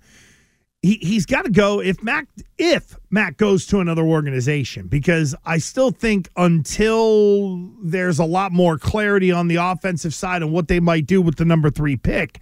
he 0.83 0.95
he's 1.03 1.27
got 1.27 1.45
to 1.45 1.51
go 1.51 1.81
if 1.81 2.03
Mac 2.03 2.27
if 2.59 2.97
Mac 3.11 3.37
goes 3.37 3.67
to 3.67 3.81
another 3.81 4.03
organization 4.03 4.87
because 4.87 5.35
I 5.45 5.59
still 5.59 5.91
think 5.91 6.29
until 6.37 7.71
there's 7.83 8.19
a 8.19 8.25
lot 8.25 8.53
more 8.53 8.79
clarity 8.79 9.31
on 9.31 9.49
the 9.49 9.57
offensive 9.57 10.15
side 10.15 10.43
and 10.43 10.53
what 10.53 10.69
they 10.69 10.81
might 10.81 11.07
do 11.07 11.21
with 11.21 11.37
the 11.37 11.45
number 11.45 11.71
3 11.71 11.97
pick 11.97 12.41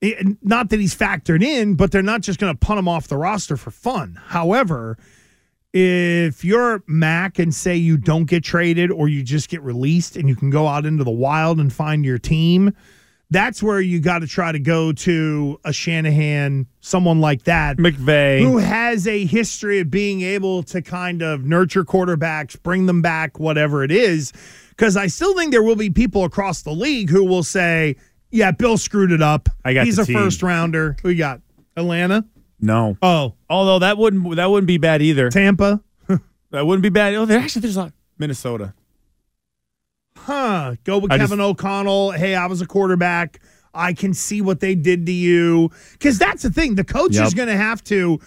it- 0.00 0.38
not 0.42 0.70
that 0.70 0.80
he's 0.80 0.94
factored 0.94 1.42
in, 1.42 1.74
but 1.74 1.90
they're 1.90 2.02
not 2.02 2.22
just 2.22 2.38
going 2.38 2.54
to 2.54 2.58
punt 2.58 2.78
him 2.78 2.88
off 2.88 3.06
the 3.08 3.18
roster 3.18 3.56
for 3.58 3.70
fun. 3.70 4.18
However, 4.28 4.96
if 5.74 6.42
you're 6.44 6.82
Mac 6.86 7.38
and 7.38 7.54
say 7.54 7.76
you 7.76 7.96
don't 7.96 8.24
get 8.24 8.42
traded 8.42 8.90
or 8.90 9.08
you 9.08 9.22
just 9.22 9.48
get 9.50 9.62
released 9.62 10.16
and 10.16 10.28
you 10.28 10.34
can 10.36 10.50
go 10.50 10.66
out 10.66 10.86
into 10.86 11.04
the 11.04 11.10
wild 11.10 11.60
and 11.60 11.72
find 11.72 12.04
your 12.04 12.18
team, 12.18 12.74
that's 13.30 13.62
where 13.62 13.80
you 13.80 14.00
got 14.00 14.20
to 14.20 14.26
try 14.26 14.52
to 14.52 14.58
go 14.58 14.92
to 14.92 15.60
a 15.64 15.72
Shanahan, 15.72 16.66
someone 16.80 17.20
like 17.20 17.44
that, 17.44 17.76
McVay, 17.78 18.40
who 18.40 18.58
has 18.58 19.06
a 19.06 19.24
history 19.24 19.80
of 19.80 19.90
being 19.90 20.22
able 20.22 20.62
to 20.64 20.82
kind 20.82 21.22
of 21.22 21.44
nurture 21.44 21.84
quarterbacks, 21.84 22.60
bring 22.60 22.86
them 22.86 23.02
back, 23.02 23.38
whatever 23.38 23.84
it 23.84 23.90
is. 23.92 24.32
Because 24.70 24.96
I 24.96 25.06
still 25.06 25.34
think 25.36 25.52
there 25.52 25.62
will 25.62 25.76
be 25.76 25.90
people 25.90 26.24
across 26.24 26.62
the 26.62 26.72
league 26.72 27.10
who 27.10 27.24
will 27.24 27.42
say, 27.42 27.96
"Yeah, 28.30 28.50
Bill 28.50 28.78
screwed 28.78 29.12
it 29.12 29.22
up. 29.22 29.48
I 29.64 29.74
got 29.74 29.86
He's 29.86 29.98
a 29.98 30.04
team." 30.04 30.16
first 30.16 30.42
rounder. 30.42 30.96
We 31.04 31.14
got 31.14 31.40
Atlanta, 31.76 32.24
no, 32.60 32.96
oh 33.02 33.34
although 33.48 33.78
that 33.78 33.96
wouldn't 33.96 34.36
that 34.36 34.50
wouldn't 34.50 34.66
be 34.66 34.78
bad 34.78 35.02
either. 35.02 35.30
Tampa, 35.30 35.80
That 36.50 36.66
wouldn't 36.66 36.82
be 36.82 36.88
bad. 36.88 37.14
Oh, 37.14 37.24
there 37.24 37.38
actually 37.38 37.62
there's 37.62 37.76
a 37.76 37.92
Minnesota. 38.18 38.74
Huh? 40.24 40.76
Go 40.84 40.98
with 40.98 41.12
I 41.12 41.18
Kevin 41.18 41.40
O'Connell. 41.40 42.12
Hey, 42.12 42.34
I 42.34 42.46
was 42.46 42.60
a 42.60 42.66
quarterback. 42.66 43.40
I 43.72 43.92
can 43.92 44.14
see 44.14 44.40
what 44.40 44.60
they 44.60 44.74
did 44.74 45.06
to 45.06 45.12
you. 45.12 45.70
Because 45.92 46.18
that's 46.18 46.42
the 46.42 46.50
thing. 46.50 46.74
The 46.74 46.84
coach 46.84 47.16
is 47.16 47.34
going 47.34 47.48
to 47.48 47.56
have 47.56 47.82
to 47.84 48.20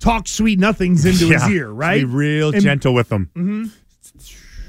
talk 0.00 0.26
sweet 0.26 0.58
nothings 0.58 1.04
into 1.04 1.26
his 1.28 1.46
ear, 1.48 1.70
right? 1.70 2.00
Be 2.00 2.04
real 2.04 2.52
And- 2.52 2.62
gentle 2.62 2.94
with 2.94 3.08
them. 3.08 3.30
Mm-hmm. 3.36 3.64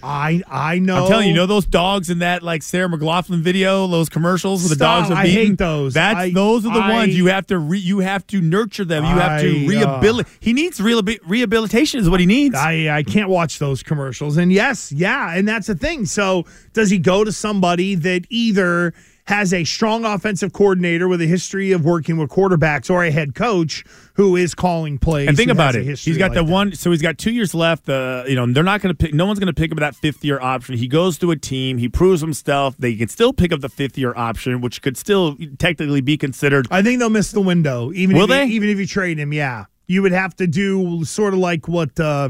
I 0.04 0.42
I 0.50 0.80
know. 0.80 1.04
I'm 1.04 1.10
telling 1.10 1.28
you, 1.28 1.34
you 1.34 1.36
know 1.40 1.46
those 1.46 1.66
dogs 1.66 2.10
in 2.10 2.20
that 2.20 2.44
like 2.44 2.64
Sarah 2.64 2.90
McLachlan 2.90 3.42
video, 3.42 3.88
those 3.88 4.10
commercials 4.10 4.62
where 4.64 4.70
the 4.70 4.76
Stop. 4.76 5.08
dogs 5.08 5.12
are 5.12 5.24
beaten. 5.24 5.38
I 5.42 5.46
hate 5.46 5.58
those. 5.58 5.94
That's 5.94 6.18
I- 6.18 6.32
those 6.32 6.66
are 6.66 6.74
the 6.74 6.80
I- 6.80 6.90
ones 6.94 7.16
you 7.16 7.28
have 7.28 7.46
to 7.48 7.58
re, 7.60 7.78
you 7.80 8.00
have 8.00 8.26
to 8.28 8.42
nurture 8.42 8.86
them. 8.86 9.04
You 9.04 9.12
have 9.12 9.42
to 9.42 9.48
I, 9.62 9.66
uh, 9.66 9.68
rehabilitate. 9.68 10.34
he 10.40 10.54
needs 10.54 10.80
rehabi- 10.80 11.20
rehabilitation 11.26 12.00
is 12.00 12.10
what 12.10 12.20
he 12.20 12.26
needs. 12.26 12.56
I, 12.56 12.90
I 12.90 13.04
can't 13.04 13.30
watch 13.30 13.60
those 13.60 13.84
commercials. 13.84 14.38
And 14.38 14.52
yes, 14.52 14.92
yeah, 14.92 15.34
and 15.36 15.48
that's 15.48 15.68
the 15.68 15.76
thing. 15.76 16.06
So 16.06 16.46
does 16.74 16.90
he 16.90 16.98
go 16.98 17.24
to 17.24 17.32
somebody 17.32 17.96
that 17.96 18.26
either 18.30 18.94
has 19.26 19.54
a 19.54 19.64
strong 19.64 20.06
offensive 20.06 20.54
coordinator 20.54 21.08
with 21.08 21.22
a 21.22 21.26
history 21.26 21.72
of 21.72 21.86
working 21.86 22.18
with 22.18 22.30
quarterbacks 22.30 22.90
or 22.90 23.04
a 23.04 23.12
head 23.12 23.36
coach 23.36 23.84
who 24.16 24.36
is 24.36 24.54
calling 24.54 24.98
plays? 24.98 25.28
and 25.28 25.38
think 25.38 25.52
about 25.52 25.76
it. 25.76 25.86
He's 26.00 26.18
got 26.18 26.32
like 26.32 26.34
the 26.34 26.44
that? 26.44 26.52
one. 26.52 26.74
So 26.74 26.92
he's 26.92 27.02
got 27.02 27.18
two 27.18 27.32
years 27.32 27.54
left. 27.54 27.88
Uh, 27.88 28.24
you 28.28 28.36
know, 28.36 28.46
they're 28.52 28.64
not 28.64 28.82
going 28.82 28.96
to 28.96 28.98
pick. 28.98 29.14
No 29.14 29.26
one's 29.26 29.40
going 29.40 29.54
to 29.54 29.60
pick 29.60 29.72
up 29.72 29.78
that 29.80 29.96
fifth 29.96 30.24
year 30.24 30.40
option. 30.40 30.78
He 30.78 30.88
goes 30.88 31.18
to 31.20 31.32
a 31.32 31.36
team. 31.36 31.78
He 31.78 31.88
proves 31.90 32.22
himself. 32.22 32.76
They 32.78 32.96
can 32.96 33.08
still 33.08 33.34
pick 33.34 33.52
up 33.52 33.62
the 33.62 33.70
fifth 33.70 33.98
year 33.98 34.14
option, 34.16 34.62
which 34.62 34.82
could 34.82 34.98
still 34.98 35.38
technically 35.60 36.02
be 36.02 36.18
considered. 36.18 36.68
I 36.72 36.82
think 36.82 37.00
they'll 37.00 37.10
miss 37.10 37.32
the 37.32 37.42
window. 37.42 37.92
Even 37.94 38.16
Will 38.16 38.24
if 38.24 38.30
they? 38.30 38.46
You, 38.46 38.54
even 38.54 38.70
if 38.70 38.80
you 38.80 38.88
trade 38.88 39.18
him, 39.20 39.34
yeah, 39.34 39.66
you 39.88 40.02
would 40.02 40.12
have 40.12 40.36
to 40.38 40.48
do 40.48 41.04
sort 41.06 41.34
of 41.34 41.40
like 41.40 41.68
what 41.68 42.00
uh, 42.00 42.30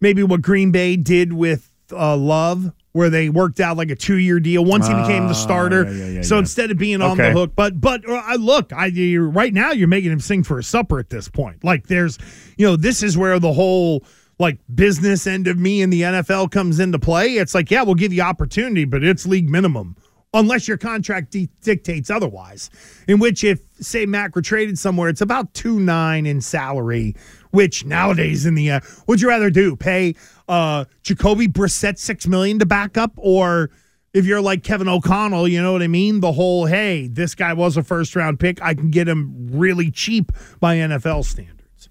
maybe 0.00 0.22
what 0.22 0.42
Green 0.42 0.70
Bay 0.70 0.96
did 0.96 1.32
with 1.32 1.70
uh, 1.92 2.16
Love, 2.16 2.72
where 2.92 3.08
they 3.10 3.28
worked 3.30 3.58
out 3.60 3.76
like 3.76 3.90
a 3.90 3.96
two 3.96 4.16
year 4.18 4.38
deal 4.38 4.64
once 4.64 4.86
he 4.86 4.92
became 4.94 5.24
the 5.24 5.30
Ah, 5.30 5.32
starter. 5.32 5.84
yeah, 5.84 5.90
yeah, 5.90 6.06
yeah, 6.16 6.22
so 6.22 6.38
instead 6.38 6.70
of 6.70 6.78
being 6.78 7.00
on 7.02 7.16
the 7.16 7.30
hook, 7.32 7.52
but 7.56 7.80
but 7.80 8.08
uh, 8.08 8.22
I 8.24 8.36
look, 8.36 8.72
I 8.72 8.90
right 9.16 9.52
now 9.54 9.72
you're 9.72 9.88
making 9.88 10.12
him 10.12 10.20
sing 10.20 10.42
for 10.44 10.58
a 10.58 10.62
supper 10.62 10.98
at 10.98 11.08
this 11.10 11.28
point. 11.28 11.64
Like 11.64 11.86
there's, 11.86 12.18
you 12.58 12.66
know, 12.66 12.76
this 12.76 13.02
is 13.02 13.16
where 13.16 13.38
the 13.38 13.52
whole 13.52 14.04
like 14.38 14.58
business 14.74 15.26
end 15.26 15.46
of 15.46 15.58
me 15.58 15.82
in 15.82 15.90
the 15.90 16.02
NFL 16.02 16.50
comes 16.50 16.80
into 16.80 16.98
play. 16.98 17.34
It's 17.36 17.54
like, 17.54 17.70
yeah, 17.70 17.82
we'll 17.82 17.94
give 17.94 18.12
you 18.12 18.22
opportunity, 18.22 18.84
but 18.84 19.02
it's 19.04 19.26
league 19.26 19.48
minimum. 19.48 19.96
Unless 20.34 20.66
your 20.66 20.78
contract 20.78 21.30
di- 21.32 21.50
dictates 21.60 22.08
otherwise, 22.08 22.70
in 23.06 23.18
which 23.18 23.44
if 23.44 23.60
say 23.80 24.06
Mac 24.06 24.34
were 24.34 24.40
traded 24.40 24.78
somewhere, 24.78 25.10
it's 25.10 25.20
about 25.20 25.52
two 25.52 25.78
nine 25.78 26.24
in 26.26 26.40
salary. 26.40 27.14
Which 27.50 27.84
nowadays 27.84 28.46
in 28.46 28.54
the 28.54 28.70
uh, 28.70 28.80
would 29.06 29.20
you 29.20 29.28
rather 29.28 29.50
do 29.50 29.76
pay 29.76 30.14
uh, 30.52 30.84
Jacoby 31.02 31.48
Brissett 31.48 31.98
six 31.98 32.26
million 32.26 32.58
to 32.58 32.66
back 32.66 32.98
up, 32.98 33.12
or 33.16 33.70
if 34.12 34.26
you're 34.26 34.42
like 34.42 34.62
Kevin 34.62 34.86
O'Connell, 34.86 35.48
you 35.48 35.62
know 35.62 35.72
what 35.72 35.80
I 35.80 35.88
mean? 35.88 36.20
The 36.20 36.32
whole 36.32 36.66
hey, 36.66 37.08
this 37.08 37.34
guy 37.34 37.54
was 37.54 37.78
a 37.78 37.82
first 37.82 38.14
round 38.14 38.38
pick, 38.38 38.60
I 38.62 38.74
can 38.74 38.90
get 38.90 39.08
him 39.08 39.48
really 39.50 39.90
cheap 39.90 40.30
by 40.60 40.76
NFL 40.76 41.24
standards. 41.24 41.88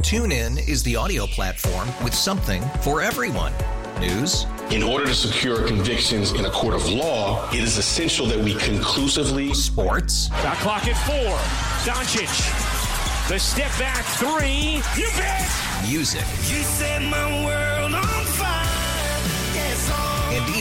TuneIn 0.00 0.66
is 0.66 0.82
the 0.84 0.96
audio 0.96 1.26
platform 1.26 1.86
with 2.02 2.14
something 2.14 2.62
for 2.80 3.02
everyone. 3.02 3.52
News, 4.00 4.46
In 4.70 4.82
order 4.84 5.06
to 5.06 5.14
secure 5.14 5.66
convictions 5.66 6.30
in 6.32 6.46
a 6.46 6.50
court 6.50 6.72
of 6.72 6.88
law, 6.88 7.50
it 7.50 7.58
is 7.60 7.76
essential 7.78 8.26
that 8.26 8.38
we 8.38 8.54
conclusively 8.54 9.52
sports, 9.52 10.28
Got 10.28 10.56
clock 10.58 10.86
at 10.86 10.96
four. 11.04 11.36
Doncic. 11.84 12.30
The 13.28 13.38
step 13.38 13.72
back 13.78 14.04
three. 14.16 14.80
You 14.96 15.08
bet. 15.16 15.50
music, 15.90 16.20
You 16.48 16.62
set 16.62 17.02
my 17.02 17.44
world 17.44 17.67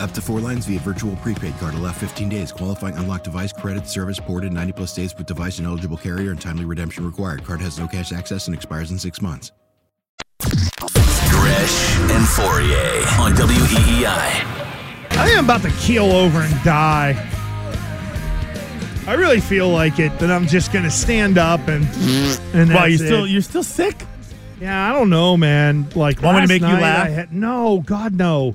Up 0.00 0.12
to 0.12 0.20
four 0.20 0.38
lines 0.40 0.66
via 0.66 0.78
virtual 0.80 1.16
prepaid 1.16 1.56
card. 1.58 1.74
Allow 1.74 1.92
15 1.92 2.28
days. 2.28 2.52
Qualifying 2.52 2.94
unlocked 2.96 3.24
device 3.24 3.52
credit 3.52 3.88
service 3.88 4.20
ported 4.20 4.52
90 4.52 4.72
plus 4.72 4.94
days 4.94 5.14
with 5.16 5.26
device 5.26 5.58
and 5.58 5.66
eligible 5.66 5.96
carrier 5.96 6.30
and 6.30 6.40
timely 6.40 6.64
redemption 6.64 7.04
required. 7.04 7.44
Card 7.44 7.60
has 7.60 7.78
no 7.78 7.88
cash 7.88 8.12
access 8.12 8.46
and 8.46 8.54
expires 8.54 8.90
in 8.92 8.98
six 8.98 9.20
months. 9.20 9.50
Gresh 10.40 11.96
and 12.10 12.24
Fauria 12.24 13.18
on 13.18 13.32
E 13.32 13.36
WEEI. 13.36 14.44
I 15.10 15.26
think 15.26 15.38
I'm 15.38 15.44
about 15.44 15.62
to 15.62 15.70
keel 15.80 16.04
over 16.04 16.38
and 16.40 16.62
die. 16.62 17.24
I 19.08 19.14
really 19.14 19.40
feel 19.40 19.68
like 19.70 19.98
it 19.98 20.16
that 20.20 20.30
I'm 20.30 20.46
just 20.46 20.72
gonna 20.72 20.90
stand 20.90 21.38
up 21.38 21.66
and 21.66 21.84
and 22.54 22.72
Why 22.72 22.86
you 22.86 22.98
that's 22.98 23.08
still 23.10 23.24
it. 23.24 23.30
you're 23.30 23.40
still 23.42 23.62
sick? 23.64 24.04
Yeah, 24.60 24.88
I 24.88 24.92
don't 24.92 25.10
know, 25.10 25.36
man. 25.36 25.88
Like 25.96 26.20
Want 26.22 26.36
me 26.36 26.40
to 26.40 26.40
last 26.40 26.48
make 26.48 26.60
you 26.62 26.68
night 26.68 26.82
laugh? 26.82 27.06
I 27.06 27.10
had, 27.10 27.32
no, 27.32 27.80
God 27.86 28.14
no. 28.14 28.54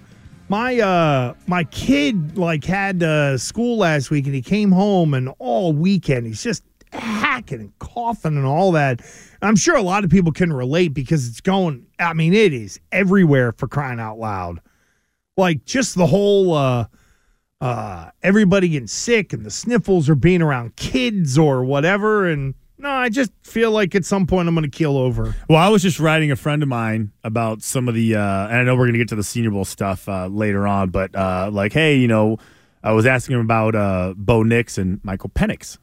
My 0.49 0.79
uh 0.79 1.33
my 1.47 1.63
kid 1.65 2.37
like 2.37 2.63
had 2.63 3.01
uh 3.01 3.37
school 3.37 3.77
last 3.77 4.11
week 4.11 4.25
and 4.25 4.35
he 4.35 4.41
came 4.41 4.71
home 4.71 5.13
and 5.13 5.33
all 5.39 5.73
weekend 5.73 6.27
he's 6.27 6.43
just 6.43 6.63
hacking 6.91 7.59
and 7.59 7.79
coughing 7.79 8.37
and 8.37 8.45
all 8.45 8.71
that. 8.73 9.01
I'm 9.41 9.55
sure 9.55 9.75
a 9.75 9.81
lot 9.81 10.03
of 10.03 10.09
people 10.09 10.31
can 10.31 10.53
relate 10.53 10.93
because 10.93 11.27
it's 11.27 11.41
going 11.41 11.87
I 11.99 12.13
mean 12.13 12.33
it 12.33 12.53
is 12.53 12.79
everywhere 12.91 13.51
for 13.53 13.67
crying 13.67 13.99
out 13.99 14.19
loud. 14.19 14.59
Like 15.37 15.65
just 15.65 15.95
the 15.95 16.07
whole 16.07 16.53
uh 16.53 16.85
uh 17.61 18.11
everybody 18.21 18.69
getting 18.69 18.87
sick 18.87 19.33
and 19.33 19.45
the 19.45 19.51
sniffles 19.51 20.09
or 20.09 20.15
being 20.15 20.41
around 20.41 20.75
kids 20.75 21.37
or 21.37 21.63
whatever 21.63 22.27
and 22.27 22.53
no, 22.83 22.89
I 22.89 23.07
just 23.07 23.31
feel 23.43 23.71
like 23.71 23.95
at 23.95 24.03
some 24.03 24.27
point 24.27 24.49
I'm 24.49 24.55
going 24.55 24.69
to 24.69 24.77
keel 24.77 24.97
over. 24.97 25.33
Well, 25.49 25.57
I 25.57 25.69
was 25.69 25.81
just 25.81 26.01
writing 26.01 26.31
a 26.31 26.35
friend 26.35 26.61
of 26.61 26.67
mine 26.67 27.13
about 27.23 27.61
some 27.61 27.87
of 27.87 27.95
the, 27.95 28.15
uh, 28.15 28.47
and 28.47 28.57
I 28.57 28.63
know 28.63 28.75
we're 28.75 28.83
going 28.83 28.93
to 28.93 28.99
get 28.99 29.07
to 29.07 29.15
the 29.15 29.23
Senior 29.23 29.51
Bowl 29.51 29.63
stuff 29.63 30.07
uh, 30.09 30.27
later 30.27 30.67
on, 30.67 30.89
but 30.89 31.15
uh, 31.15 31.49
like, 31.51 31.71
hey, 31.71 31.95
you 31.95 32.09
know, 32.09 32.37
I 32.83 32.91
was 32.91 33.05
asking 33.05 33.35
him 33.35 33.41
about 33.41 33.73
uh, 33.73 34.13
Bo 34.17 34.43
Nix 34.43 34.77
and 34.77 34.99
Michael 35.01 35.29
Penix. 35.29 35.77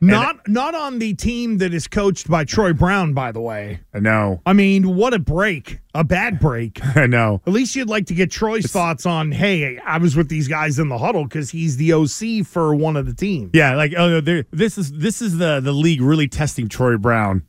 Not 0.00 0.46
not 0.48 0.74
on 0.74 0.98
the 0.98 1.14
team 1.14 1.58
that 1.58 1.72
is 1.72 1.86
coached 1.86 2.28
by 2.28 2.44
Troy 2.44 2.72
Brown, 2.74 3.14
by 3.14 3.32
the 3.32 3.40
way. 3.40 3.80
I 3.94 4.00
know, 4.00 4.42
I 4.44 4.52
mean, 4.52 4.94
what 4.96 5.14
a 5.14 5.18
break. 5.18 5.80
A 5.94 6.04
bad 6.04 6.38
break. 6.40 6.78
I 6.96 7.06
know. 7.06 7.40
At 7.46 7.52
least 7.54 7.74
you'd 7.74 7.88
like 7.88 8.06
to 8.06 8.14
get 8.14 8.30
Troy's 8.30 8.66
thoughts 8.70 9.06
on, 9.06 9.32
hey, 9.32 9.78
I 9.78 9.96
was 9.98 10.14
with 10.14 10.28
these 10.28 10.46
guys 10.46 10.78
in 10.78 10.88
the 10.88 10.98
huddle 10.98 11.24
because 11.24 11.50
he's 11.50 11.76
the 11.78 11.92
OC 11.94 12.44
for 12.46 12.74
one 12.74 12.96
of 12.96 13.06
the 13.06 13.14
teams. 13.14 13.52
Yeah, 13.54 13.76
like 13.76 13.94
oh, 13.96 14.20
there- 14.20 14.44
this 14.50 14.76
is 14.76 14.92
this 14.92 15.22
is 15.22 15.38
the 15.38 15.60
the 15.60 15.72
league 15.72 16.02
really 16.02 16.28
testing 16.28 16.68
Troy 16.68 16.98
Brown. 16.98 17.46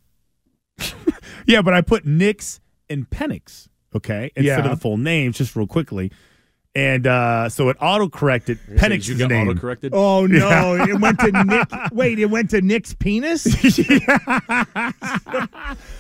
yeah, 1.46 1.62
but 1.62 1.74
I 1.74 1.82
put 1.82 2.06
Nix 2.06 2.60
and 2.90 3.10
Penix, 3.10 3.68
okay, 3.96 4.32
instead 4.36 4.46
Yeah. 4.46 4.72
of 4.72 4.78
the 4.78 4.82
full 4.82 4.98
names, 4.98 5.38
just 5.38 5.56
real 5.56 5.68
quickly, 5.68 6.12
and 6.76 7.08
uh, 7.08 7.48
so 7.50 7.70
it 7.70 7.78
auto 7.80 8.10
corrected 8.10 8.60
Penix's 8.76 9.08
you 9.10 9.16
get 9.18 9.30
name. 9.30 9.48
auto-corrected? 9.48 9.94
Oh 9.96 10.26
no! 10.28 10.76
Yeah. 10.76 10.88
It 10.90 11.00
went 11.00 11.20
to 11.20 11.32
Nick. 11.44 11.68
Wait, 11.94 12.20
it 12.20 12.26
went 12.26 12.50
to 12.52 12.62
Nick's 12.62 12.94
penis. 12.94 13.46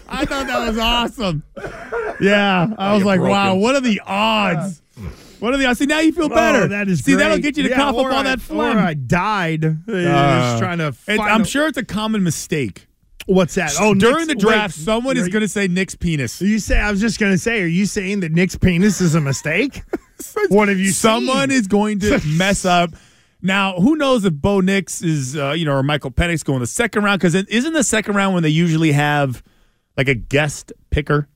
I 0.08 0.25
thought 0.25 0.48
that 0.48 0.67
was 0.67 0.77
awesome. 0.77 1.44
Yeah, 2.20 2.67
I 2.77 2.94
was 2.94 3.00
you're 3.03 3.08
like, 3.08 3.22
wow, 3.22 3.55
what 3.55 3.75
are 3.75 3.82
the 3.82 4.01
odds? 4.05 4.82
What 5.39 5.54
are 5.54 5.58
the 5.58 5.65
odds? 5.65 5.80
See, 5.80 5.86
now 5.86 6.00
you 6.00 6.12
feel 6.12 6.30
better. 6.30 6.63
Oh, 6.63 6.67
that 6.67 6.88
is 6.88 7.04
See, 7.04 7.15
that'll 7.15 7.38
get 7.39 7.58
you 7.58 7.63
to 7.63 7.69
Yeah, 7.69 7.76
cough 7.76 7.95
or 7.95 8.10
up 8.10 8.13
all 8.13 8.19
I- 8.19 8.23
that 8.23 8.41
phlegm. 8.41 8.78
Or 8.78 8.82
I 8.82 8.93
died. 8.93 9.65
Uh, 9.65 9.69
Uh, 9.91 10.50
just 10.52 10.60
trying 10.60 10.78
to. 10.80 10.91
Find 10.93 11.21
I'm 11.21 11.41
a- 11.41 11.45
sure 11.45 11.67
it's 11.67 11.78
a 11.78 11.84
common 11.86 12.23
mistake. 12.23 12.88
What's 13.28 13.56
that? 13.56 13.73
Oh, 13.80 13.93
during 13.93 14.28
Nick's- 14.28 14.28
the 14.28 14.36
draft, 14.36 14.78
wait, 14.78 14.84
someone 14.86 15.17
is 15.17 15.28
going 15.30 15.41
to 15.41 15.47
say 15.47 15.67
Nick's 15.67 15.95
penis. 15.95 16.41
You 16.41 16.60
say 16.60 16.80
I 16.80 16.91
was 16.91 17.02
just 17.02 17.19
going 17.19 17.32
to 17.32 17.38
say, 17.39 17.62
are 17.62 17.65
you 17.67 17.86
saying 17.88 18.19
that 18.21 18.32
Nick's 18.32 18.56
penis 18.56 19.02
is 19.02 19.15
a 19.15 19.21
mistake? 19.21 19.82
what 20.49 20.69
have 20.69 20.80
you 20.80 20.91
Someone 20.91 21.49
seen? 21.49 21.60
is 21.60 21.67
going 21.67 21.99
to 21.99 22.21
mess 22.25 22.65
up. 22.65 22.91
Now, 23.41 23.75
who 23.75 23.95
knows 23.95 24.25
if 24.25 24.34
Bo 24.34 24.60
Nix 24.62 25.01
is, 25.01 25.38
uh, 25.38 25.51
you 25.51 25.65
know, 25.65 25.73
or 25.73 25.84
Michael 25.84 26.12
Penix 26.12 26.43
going 26.43 26.62
the 26.62 26.67
second 26.67 27.04
round? 27.04 27.19
Because 27.19 27.36
isn't 27.36 27.73
the 27.73 27.84
second 27.84 28.15
round 28.15 28.34
when 28.34 28.43
they 28.43 28.49
usually 28.49 28.91
have 28.91 29.43
like 29.97 30.08
a 30.08 30.15
guest 30.15 30.73
picker, 30.89 31.28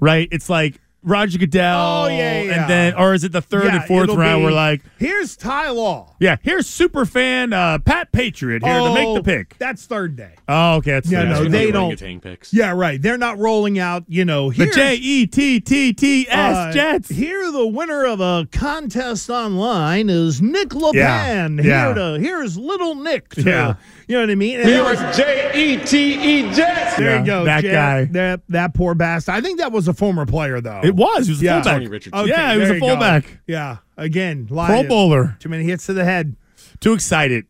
right? 0.00 0.28
It's 0.32 0.48
like 0.48 0.80
Roger 1.06 1.38
Goodell. 1.38 2.04
Oh, 2.04 2.06
yeah, 2.08 2.42
yeah. 2.42 2.60
And 2.62 2.70
then, 2.70 2.94
or 2.94 3.14
is 3.14 3.22
it 3.24 3.30
the 3.32 3.40
third 3.40 3.64
Yeah, 3.66 3.76
and 3.76 3.84
fourth 3.84 4.10
round? 4.10 4.40
be- 4.40 4.44
We're 4.46 4.50
like, 4.50 4.82
here's 4.98 5.36
Ty 5.36 5.70
Law. 5.70 6.14
yeah, 6.18 6.36
here's 6.42 6.66
super 6.66 7.06
fan 7.06 7.52
uh, 7.52 7.78
Pat 7.78 8.10
Patriot 8.12 8.64
here 8.64 8.74
to 8.80 8.92
make 8.92 9.04
the 9.14 9.20
Oh, 9.20 9.22
pick. 9.22 9.56
That's 9.58 9.86
third 9.86 10.16
day. 10.16 10.32
Oh, 10.48 10.74
okay. 10.76 10.90
That's 10.92 11.10
Yeah, 11.10 11.24
that's 11.26 11.38
no, 11.38 11.42
good. 11.44 11.52
they 11.52 11.70
don't. 11.70 11.84
orangutan 11.84 12.20
picks. 12.20 12.52
Yeah, 12.52 12.72
right. 12.72 13.00
They're 13.00 13.16
not 13.18 13.38
rolling 13.38 13.78
out, 13.78 14.04
you 14.08 14.24
know, 14.24 14.50
The 14.50 14.66
J 14.66 14.96
E 14.96 15.26
T 15.28 15.60
T 15.60 15.92
T 15.92 16.26
S 16.28 16.56
uh, 16.56 16.72
Jets. 16.72 17.08
Here, 17.08 17.50
the 17.52 17.66
winner 17.66 18.04
of 18.04 18.20
a 18.20 18.48
contest 18.50 19.30
online 19.30 20.10
is 20.10 20.42
Nick 20.42 20.70
LePan. 20.70 21.62
Yeah, 21.62 21.86
Here 21.86 21.94
to 21.94 22.18
here's 22.20 22.58
little 22.58 22.96
Nick. 22.96 23.28
to- 23.36 23.42
Yeah. 23.42 23.74
You 24.08 24.14
know 24.16 24.20
what 24.22 24.30
I 24.30 24.34
mean. 24.34 24.60
And 24.60 24.68
Here 24.68 24.84
is 24.90 25.16
J 25.16 25.50
E 25.54 25.76
T 25.84 26.14
E 26.14 26.42
Jets. 26.54 26.96
there 26.96 27.10
Yeah, 27.14 27.20
you 27.20 27.26
go, 27.26 27.44
that 27.44 27.62
Jet. 27.62 27.72
guy. 27.72 28.04
That 28.12 28.40
that 28.48 28.74
poor 28.74 28.94
bastard. 28.94 29.34
I 29.34 29.40
think 29.40 29.58
that 29.58 29.72
was 29.72 29.88
a 29.88 29.94
former 29.94 30.26
player 30.26 30.60
though. 30.60 30.80
It 30.84 30.94
was. 30.94 31.26
He 31.26 31.32
was 31.32 31.42
a 31.42 31.44
Yeah. 31.44 31.54
fullback. 31.62 31.72
Tony 31.74 31.88
Richardson. 31.88 32.20
Okay, 32.20 32.30
yeah, 32.30 32.52
he 32.54 32.58
was 32.60 32.70
a 32.70 32.74
you 32.74 32.80
go. 32.80 32.88
fullback. 32.88 33.38
Yeah, 33.46 33.76
again, 33.96 34.46
Pro 34.46 34.56
lying. 34.56 34.88
Bowler. 34.88 35.36
Too 35.40 35.48
many 35.48 35.64
hits 35.64 35.86
to 35.86 35.92
the 35.92 36.04
head. 36.04 36.36
Too 36.80 36.92
excited. 36.92 37.46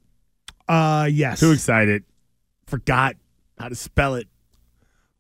Uh, 0.68 1.08
yes. 1.10 1.40
Too 1.40 1.52
excited. 1.52 2.04
Forgot 2.66 3.16
how 3.58 3.68
to 3.68 3.74
spell 3.74 4.14
it. 4.16 4.26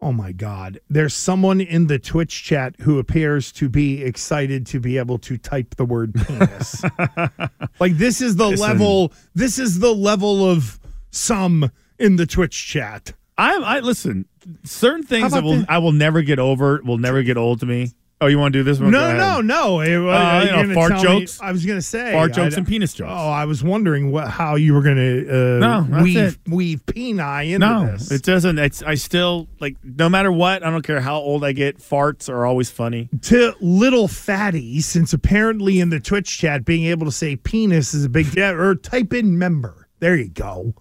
Oh 0.00 0.12
my 0.12 0.32
God. 0.32 0.78
There's 0.90 1.14
someone 1.14 1.60
in 1.60 1.86
the 1.86 1.98
Twitch 1.98 2.44
chat 2.44 2.74
who 2.80 2.98
appears 2.98 3.50
to 3.52 3.68
be 3.68 4.02
excited 4.02 4.66
to 4.66 4.78
be 4.80 4.98
able 4.98 5.18
to 5.20 5.38
type 5.38 5.76
the 5.76 5.84
word 5.86 6.12
penis. 6.14 6.84
like 7.80 7.96
this 7.96 8.20
is 8.20 8.36
the 8.36 8.48
Listen. 8.48 8.66
level 8.68 9.12
this 9.34 9.58
is 9.58 9.78
the 9.78 9.94
level 9.94 10.44
of 10.48 10.78
some 11.16 11.70
in 11.98 12.16
the 12.16 12.26
Twitch 12.26 12.66
chat. 12.66 13.12
I, 13.38 13.56
I 13.56 13.80
listen. 13.80 14.26
Certain 14.64 15.02
things 15.02 15.32
that 15.32 15.42
will 15.42 15.58
the- 15.60 15.66
I 15.68 15.78
will 15.78 15.92
never 15.92 16.22
get 16.22 16.38
over. 16.38 16.80
Will 16.84 16.98
never 16.98 17.22
get 17.22 17.36
old 17.36 17.60
to 17.60 17.66
me. 17.66 17.92
Oh, 18.18 18.28
you 18.28 18.38
want 18.38 18.54
to 18.54 18.60
do 18.60 18.62
this 18.62 18.80
one? 18.80 18.90
No, 18.92 19.14
no, 19.14 19.42
no. 19.42 19.80
It- 19.80 19.94
Uh, 19.96 20.42
you're 20.48 20.56
you 20.62 20.66
know, 20.68 20.74
fart 20.74 20.92
tell 20.92 21.02
me- 21.16 21.20
jokes? 21.20 21.38
I 21.42 21.52
was 21.52 21.66
going 21.66 21.76
to 21.78 21.82
say 21.82 22.12
Fart 22.12 22.32
jokes 22.32 22.54
I- 22.54 22.58
and 22.58 22.66
penis 22.66 22.94
jokes. 22.94 23.10
Oh, 23.12 23.28
I 23.28 23.44
was 23.44 23.62
wondering 23.62 24.10
what 24.10 24.28
how 24.28 24.54
you 24.54 24.72
were 24.72 24.80
going 24.80 24.96
to 24.96 25.28
uh, 25.28 25.58
No, 25.58 26.02
weave 26.02 26.16
it. 26.16 26.38
weave 26.48 26.86
peni 26.86 27.46
into 27.52 27.58
No, 27.58 27.86
this. 27.92 28.10
it 28.10 28.22
doesn't. 28.22 28.58
It's 28.58 28.82
I 28.82 28.94
still 28.94 29.48
like 29.60 29.76
no 29.84 30.08
matter 30.08 30.32
what. 30.32 30.62
I 30.64 30.70
don't 30.70 30.80
care 30.86 31.00
how 31.02 31.16
old 31.16 31.44
I 31.44 31.52
get. 31.52 31.76
Farts 31.78 32.30
are 32.30 32.46
always 32.46 32.70
funny. 32.70 33.10
to 33.22 33.52
little 33.60 34.08
fatty, 34.08 34.80
since 34.80 35.12
apparently 35.12 35.78
in 35.80 35.90
the 35.90 36.00
Twitch 36.00 36.38
chat, 36.38 36.64
being 36.64 36.84
able 36.86 37.04
to 37.04 37.12
say 37.12 37.36
penis 37.36 37.92
is 37.92 38.06
a 38.06 38.08
big 38.08 38.30
deal, 38.32 38.44
or 38.58 38.74
type 38.76 39.12
in 39.12 39.38
member. 39.38 39.88
There 39.98 40.16
you 40.16 40.28
go. 40.30 40.74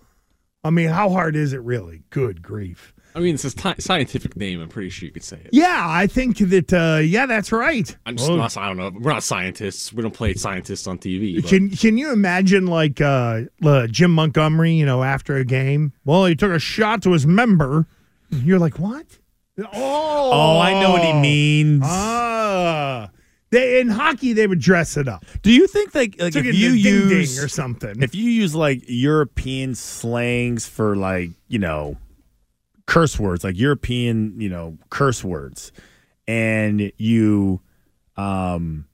I 0.65 0.69
mean, 0.71 0.89
how 0.89 1.09
hard 1.09 1.35
is 1.35 1.53
it 1.53 1.61
really? 1.61 2.03
Good 2.09 2.41
grief. 2.41 2.91
I 3.13 3.19
mean, 3.19 3.35
it's 3.35 3.45
a 3.45 3.81
scientific 3.81 4.35
name. 4.35 4.59
I'm 4.59 4.67
pretty 4.67 4.89
sure 4.89 5.05
you 5.05 5.11
could 5.13 5.23
say 5.23 5.37
it. 5.37 5.51
Yeah, 5.53 5.85
I 5.87 6.05
think 6.05 6.39
that, 6.39 6.73
uh, 6.73 6.99
yeah, 6.99 7.25
that's 7.25 7.51
right. 7.53 7.95
I'm 8.05 8.17
just 8.17 8.29
not. 8.29 8.57
I 8.57 8.67
don't 8.67 8.75
know. 8.75 8.91
We're 8.99 9.13
not 9.13 9.23
scientists. 9.23 9.93
We 9.93 10.01
don't 10.01 10.13
play 10.13 10.33
scientists 10.33 10.85
on 10.85 10.97
TV. 10.97 11.39
but- 11.41 11.49
Can 11.49 11.69
can 11.69 11.97
you 11.97 12.11
imagine 12.11 12.65
like 12.67 12.99
uh, 12.99 13.43
uh, 13.63 13.87
Jim 13.87 14.11
Montgomery? 14.11 14.73
You 14.73 14.85
know, 14.85 15.03
after 15.03 15.37
a 15.37 15.45
game, 15.45 15.93
well, 16.03 16.25
he 16.25 16.35
took 16.35 16.51
a 16.51 16.59
shot 16.59 17.03
to 17.03 17.13
his 17.13 17.25
member. 17.25 17.85
You're 18.31 18.59
like, 18.59 18.79
what? 18.79 19.05
Oh, 19.59 19.69
Oh, 19.73 20.59
I 20.59 20.81
know 20.81 20.91
what 20.91 21.03
he 21.05 21.13
means. 21.13 21.83
Ah, 21.85 23.09
they 23.55 23.79
in 23.79 23.89
hockey 23.89 24.33
they 24.33 24.47
would 24.47 24.59
dress 24.59 24.97
it 24.97 25.07
up. 25.07 25.25
Do 25.41 25.51
you 25.51 25.67
think 25.67 25.95
like 25.95 26.19
like 26.19 26.33
Took 26.33 26.45
if 26.45 26.55
you 26.55 26.71
to 26.71 26.83
ding 26.83 27.07
ding 27.07 27.19
use 27.19 27.43
or 27.43 27.47
something? 27.47 28.01
if 28.01 28.13
you 28.13 28.29
use 28.29 28.53
like 28.53 28.83
European 28.87 29.75
slangs 29.75 30.65
for 30.67 30.95
like 30.95 31.31
you 31.47 31.59
know 31.59 31.97
curse 32.85 33.19
words, 33.19 33.43
like 33.43 33.57
European 33.57 34.39
you 34.39 34.49
know 34.49 34.77
curse 34.89 35.23
words, 35.23 35.71
and 36.27 36.91
you 36.97 37.61
um 38.17 38.85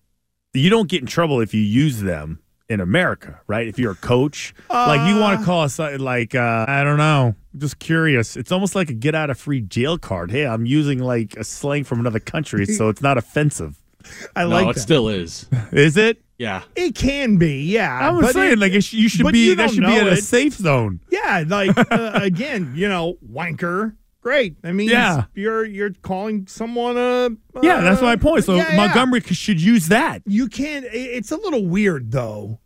you 0.53 0.69
don't 0.69 0.89
get 0.89 1.01
in 1.01 1.07
trouble 1.07 1.41
if 1.41 1.53
you 1.53 1.61
use 1.61 2.01
them 2.01 2.39
in 2.69 2.79
America, 2.79 3.41
right? 3.47 3.67
If 3.67 3.77
you're 3.77 3.91
a 3.91 3.95
coach, 3.95 4.53
like 4.69 5.09
you 5.09 5.19
want 5.19 5.39
to 5.39 5.45
call 5.45 5.63
us 5.63 5.77
uh, 5.79 5.97
like 5.99 6.35
uh, 6.35 6.65
I 6.67 6.83
don't 6.83 6.97
know, 6.97 7.35
just 7.57 7.79
curious. 7.79 8.37
It's 8.37 8.51
almost 8.51 8.75
like 8.75 8.89
a 8.89 8.93
get 8.93 9.13
out 9.13 9.29
of 9.29 9.37
free 9.37 9.59
jail 9.59 9.97
card. 9.97 10.31
Hey, 10.31 10.45
I'm 10.45 10.65
using 10.65 10.99
like 10.99 11.35
a 11.35 11.43
slang 11.43 11.83
from 11.83 11.99
another 11.99 12.19
country, 12.19 12.65
so 12.65 12.87
it's 12.89 13.01
not 13.01 13.17
offensive. 13.17 13.80
I 14.35 14.43
no, 14.43 14.49
like 14.49 14.67
it 14.69 14.73
that. 14.75 14.81
still 14.81 15.07
is. 15.09 15.45
Is 15.71 15.97
it? 15.97 16.21
Yeah. 16.37 16.63
It 16.75 16.95
can 16.95 17.37
be, 17.37 17.63
yeah. 17.65 17.99
I 17.99 18.09
was 18.09 18.25
but 18.27 18.33
saying, 18.33 18.53
it- 18.53 18.59
like, 18.59 18.73
it 18.73 18.83
sh- 18.83 18.93
you 18.93 19.09
should 19.09 19.31
be, 19.31 19.47
you 19.49 19.55
that 19.55 19.69
should 19.71 19.83
be 19.85 19.95
in 19.97 20.07
a 20.07 20.15
safe 20.17 20.53
zone. 20.55 20.99
Yeah, 21.11 21.43
like 21.47 21.77
uh, 21.91 22.11
again, 22.21 22.73
you 22.75 22.87
know, 22.89 23.17
wanker. 23.31 23.95
Great. 24.21 24.55
I 24.63 24.71
mean, 24.71 24.89
Yeah. 24.89 25.25
you're 25.33 25.65
you're 25.65 25.93
calling 26.03 26.45
someone 26.47 26.95
a. 26.97 27.29
Yeah, 27.63 27.81
that's 27.81 28.01
my 28.03 28.15
point. 28.15 28.43
So 28.43 28.53
yeah, 28.55 28.69
yeah. 28.71 28.77
Montgomery 28.77 29.21
c- 29.21 29.33
should 29.33 29.59
use 29.61 29.87
that. 29.87 30.21
You 30.27 30.47
can't. 30.47 30.85
It's 30.91 31.31
a 31.31 31.37
little 31.37 31.65
weird 31.65 32.11
though. 32.11 32.59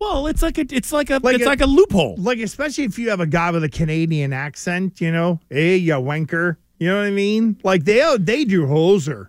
Well, 0.00 0.26
it's 0.28 0.42
like 0.42 0.58
a, 0.58 0.64
it's 0.70 0.92
like 0.92 1.10
a, 1.10 1.18
Like 1.22 1.36
it's 1.36 1.44
a- 1.44 1.48
like 1.48 1.60
a 1.60 1.66
loophole. 1.66 2.16
Like 2.18 2.38
especially 2.40 2.82
if 2.84 2.98
you 2.98 3.10
have 3.10 3.20
a 3.20 3.26
guy 3.26 3.50
with 3.52 3.62
a 3.64 3.68
Canadian 3.68 4.32
accent, 4.32 5.00
you 5.00 5.10
know, 5.12 5.38
hey, 5.50 5.76
you 5.76 5.92
wanker. 5.94 6.56
You 6.80 6.88
know 6.88 6.98
what 6.98 7.06
I 7.06 7.10
mean? 7.10 7.58
Like 7.64 7.84
they 7.84 8.16
they 8.18 8.44
do 8.44 8.66
hoser. 8.66 9.28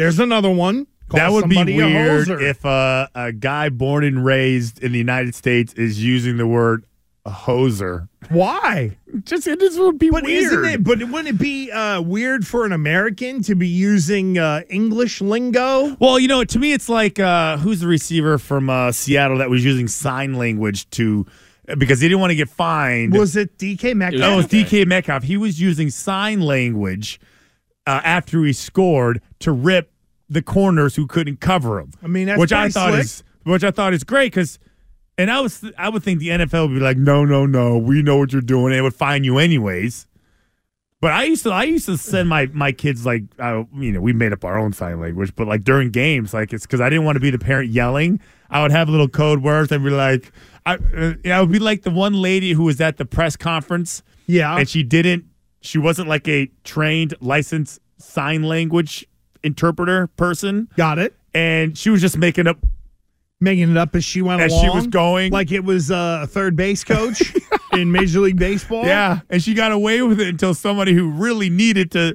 There's 0.00 0.18
another 0.18 0.50
one. 0.50 0.86
Call 1.10 1.18
that 1.20 1.30
would 1.30 1.50
be 1.50 1.62
weird 1.62 2.30
if 2.30 2.64
uh, 2.64 3.06
a 3.14 3.32
guy 3.32 3.68
born 3.68 4.02
and 4.02 4.24
raised 4.24 4.82
in 4.82 4.92
the 4.92 4.98
United 4.98 5.34
States 5.34 5.74
is 5.74 6.02
using 6.02 6.38
the 6.38 6.46
word 6.46 6.86
a 7.26 7.30
hoser. 7.30 8.08
Why? 8.30 8.96
Just 9.24 9.46
it 9.46 9.60
just 9.60 9.78
would 9.78 9.98
be 9.98 10.08
But 10.08 10.24
weird. 10.24 10.44
isn't 10.44 10.64
it? 10.64 10.84
But 10.84 11.00
wouldn't 11.00 11.28
it 11.28 11.38
be 11.38 11.70
uh, 11.70 12.00
weird 12.00 12.46
for 12.46 12.64
an 12.64 12.72
American 12.72 13.42
to 13.42 13.54
be 13.54 13.68
using 13.68 14.38
uh, 14.38 14.62
English 14.70 15.20
lingo? 15.20 15.96
Well, 16.00 16.18
you 16.18 16.28
know, 16.28 16.44
to 16.44 16.58
me, 16.58 16.72
it's 16.72 16.88
like 16.88 17.18
uh, 17.18 17.58
who's 17.58 17.80
the 17.80 17.86
receiver 17.86 18.38
from 18.38 18.70
uh, 18.70 18.92
Seattle 18.92 19.36
that 19.36 19.50
was 19.50 19.62
using 19.62 19.86
sign 19.86 20.32
language 20.34 20.88
to 20.92 21.26
because 21.76 22.00
he 22.00 22.08
didn't 22.08 22.20
want 22.20 22.30
to 22.30 22.36
get 22.36 22.48
fined. 22.48 23.12
Was 23.12 23.36
it 23.36 23.58
DK 23.58 23.94
Metcalf? 23.94 24.20
No, 24.20 24.32
it 24.32 24.36
was 24.36 24.46
DK 24.46 24.86
Metcalf. 24.86 25.24
He 25.24 25.36
was 25.36 25.60
using 25.60 25.90
sign 25.90 26.40
language 26.40 27.20
uh, 27.86 28.00
after 28.04 28.42
he 28.44 28.52
scored 28.52 29.20
to 29.40 29.52
rip 29.52 29.90
the 30.28 30.42
corners 30.42 30.96
who 30.96 31.06
couldn't 31.06 31.40
cover 31.40 31.80
him. 31.80 31.92
I 32.02 32.06
mean, 32.06 32.26
that's 32.26 32.38
which 32.38 32.52
I 32.52 32.68
thought 32.68 32.90
slick. 32.92 33.04
is 33.04 33.24
which 33.44 33.64
I 33.64 33.70
thought 33.70 33.92
is 33.94 34.04
great 34.04 34.32
because. 34.32 34.58
And 35.18 35.30
I 35.30 35.40
was, 35.40 35.62
I 35.76 35.90
would 35.90 36.02
think 36.02 36.18
the 36.20 36.28
NFL 36.28 36.68
would 36.68 36.74
be 36.74 36.80
like, 36.80 36.96
no, 36.96 37.26
no, 37.26 37.44
no, 37.44 37.76
we 37.76 38.00
know 38.00 38.16
what 38.16 38.32
you're 38.32 38.40
doing, 38.40 38.66
and 38.72 38.76
it 38.76 38.80
would 38.80 38.94
fine 38.94 39.22
you 39.22 39.36
anyways. 39.36 40.06
But 41.02 41.12
I 41.12 41.24
used 41.24 41.42
to, 41.42 41.50
I 41.50 41.64
used 41.64 41.84
to 41.86 41.98
send 41.98 42.26
my 42.26 42.46
my 42.54 42.72
kids 42.72 43.04
like, 43.04 43.24
uh, 43.38 43.64
you 43.76 43.92
know, 43.92 44.00
we 44.00 44.14
made 44.14 44.32
up 44.32 44.44
our 44.46 44.58
own 44.58 44.72
sign 44.72 44.98
language, 44.98 45.34
but 45.36 45.46
like 45.46 45.62
during 45.62 45.90
games, 45.90 46.32
like 46.32 46.54
it's 46.54 46.64
because 46.64 46.80
I 46.80 46.88
didn't 46.88 47.04
want 47.04 47.16
to 47.16 47.20
be 47.20 47.28
the 47.30 47.38
parent 47.38 47.70
yelling. 47.70 48.18
I 48.48 48.62
would 48.62 48.70
have 48.70 48.88
little 48.88 49.08
code 49.08 49.42
words. 49.42 49.70
I'd 49.72 49.84
be 49.84 49.90
like, 49.90 50.32
I, 50.64 50.76
uh, 50.96 51.14
I 51.26 51.40
would 51.42 51.52
be 51.52 51.58
like 51.58 51.82
the 51.82 51.90
one 51.90 52.14
lady 52.14 52.52
who 52.52 52.64
was 52.64 52.80
at 52.80 52.96
the 52.96 53.04
press 53.04 53.36
conference, 53.36 54.02
Yeah. 54.26 54.56
and 54.56 54.66
she 54.68 54.82
didn't, 54.82 55.24
she 55.60 55.78
wasn't 55.78 56.08
like 56.08 56.26
a 56.28 56.50
trained, 56.64 57.14
licensed 57.20 57.80
sign 57.98 58.42
language 58.42 59.06
interpreter 59.42 60.06
person, 60.16 60.68
Got 60.76 60.98
it. 60.98 61.14
and 61.34 61.76
she 61.76 61.90
was 61.90 62.00
just 62.00 62.16
making 62.18 62.46
up 62.46 62.58
Making 63.42 63.70
it 63.70 63.76
up 63.78 63.96
as 63.96 64.04
she 64.04 64.20
went 64.20 64.42
As 64.42 64.52
along. 64.52 64.64
she 64.64 64.68
was 64.68 64.86
going. 64.86 65.32
like 65.32 65.50
it 65.50 65.64
was 65.64 65.90
uh, 65.90 66.20
a 66.24 66.26
third 66.26 66.56
base 66.56 66.84
coach 66.84 67.22
in 67.72 67.90
Major 67.90 68.20
League 68.20 68.38
Baseball. 68.38 68.84
Yeah, 68.84 69.20
and 69.30 69.42
she 69.42 69.54
got 69.54 69.72
away 69.72 70.02
with 70.02 70.20
it 70.20 70.28
until 70.28 70.52
somebody 70.52 70.92
who 70.92 71.10
really 71.10 71.48
needed 71.48 71.90
to, 71.92 72.14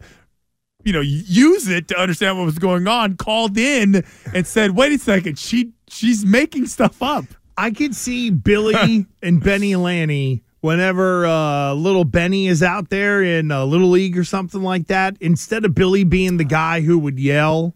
you 0.84 0.94
know, 0.94 1.02
use 1.02 1.68
it 1.68 1.88
to 1.88 2.00
understand 2.00 2.38
what 2.38 2.46
was 2.46 2.60
going 2.60 2.88
on 2.88 3.18
called 3.18 3.58
in 3.58 4.04
and 4.36 4.46
said, 4.46 4.76
"Wait 4.76 4.92
a 4.92 5.00
second, 5.00 5.40
she 5.40 5.72
she's 5.88 6.24
making 6.24 6.68
stuff 6.68 7.02
up." 7.02 7.26
I 7.58 7.72
could 7.72 7.96
see 7.96 8.30
Billy 8.30 9.08
and 9.24 9.44
Benny 9.44 9.76
Lanny 9.76 10.44
whenever 10.66 11.28
uh, 11.28 11.74
little 11.74 12.04
Benny 12.04 12.48
is 12.48 12.64
out 12.64 12.90
there 12.90 13.22
in 13.22 13.52
uh, 13.52 13.64
Little 13.66 13.90
League 13.90 14.18
or 14.18 14.24
something 14.24 14.64
like 14.64 14.88
that. 14.88 15.16
Instead 15.22 15.64
of 15.64 15.76
Billy 15.76 16.04
being 16.04 16.38
the 16.38 16.44
guy 16.44 16.82
who 16.82 16.98
would 16.98 17.20
yell, 17.20 17.76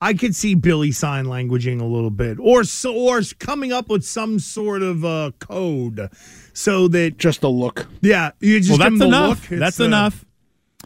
I 0.00 0.14
could 0.14 0.34
see 0.34 0.54
Billy 0.54 0.92
sign 0.92 1.26
languaging 1.26 1.80
a 1.80 1.84
little 1.84 2.10
bit, 2.10 2.38
or 2.40 2.64
so, 2.64 2.94
or 2.94 3.20
coming 3.38 3.70
up 3.72 3.90
with 3.90 4.02
some 4.04 4.38
sort 4.38 4.82
of 4.82 5.04
uh, 5.04 5.32
code 5.38 6.10
so 6.54 6.88
that 6.88 7.18
Just 7.18 7.42
a 7.42 7.48
look. 7.48 7.86
yeah, 8.00 8.30
you 8.40 8.60
just 8.60 8.70
well, 8.70 8.78
that's 8.78 8.98
the 8.98 9.06
enough. 9.06 9.50
look. 9.50 9.60
That's 9.60 9.78
uh, 9.80 9.84
enough. 9.84 10.24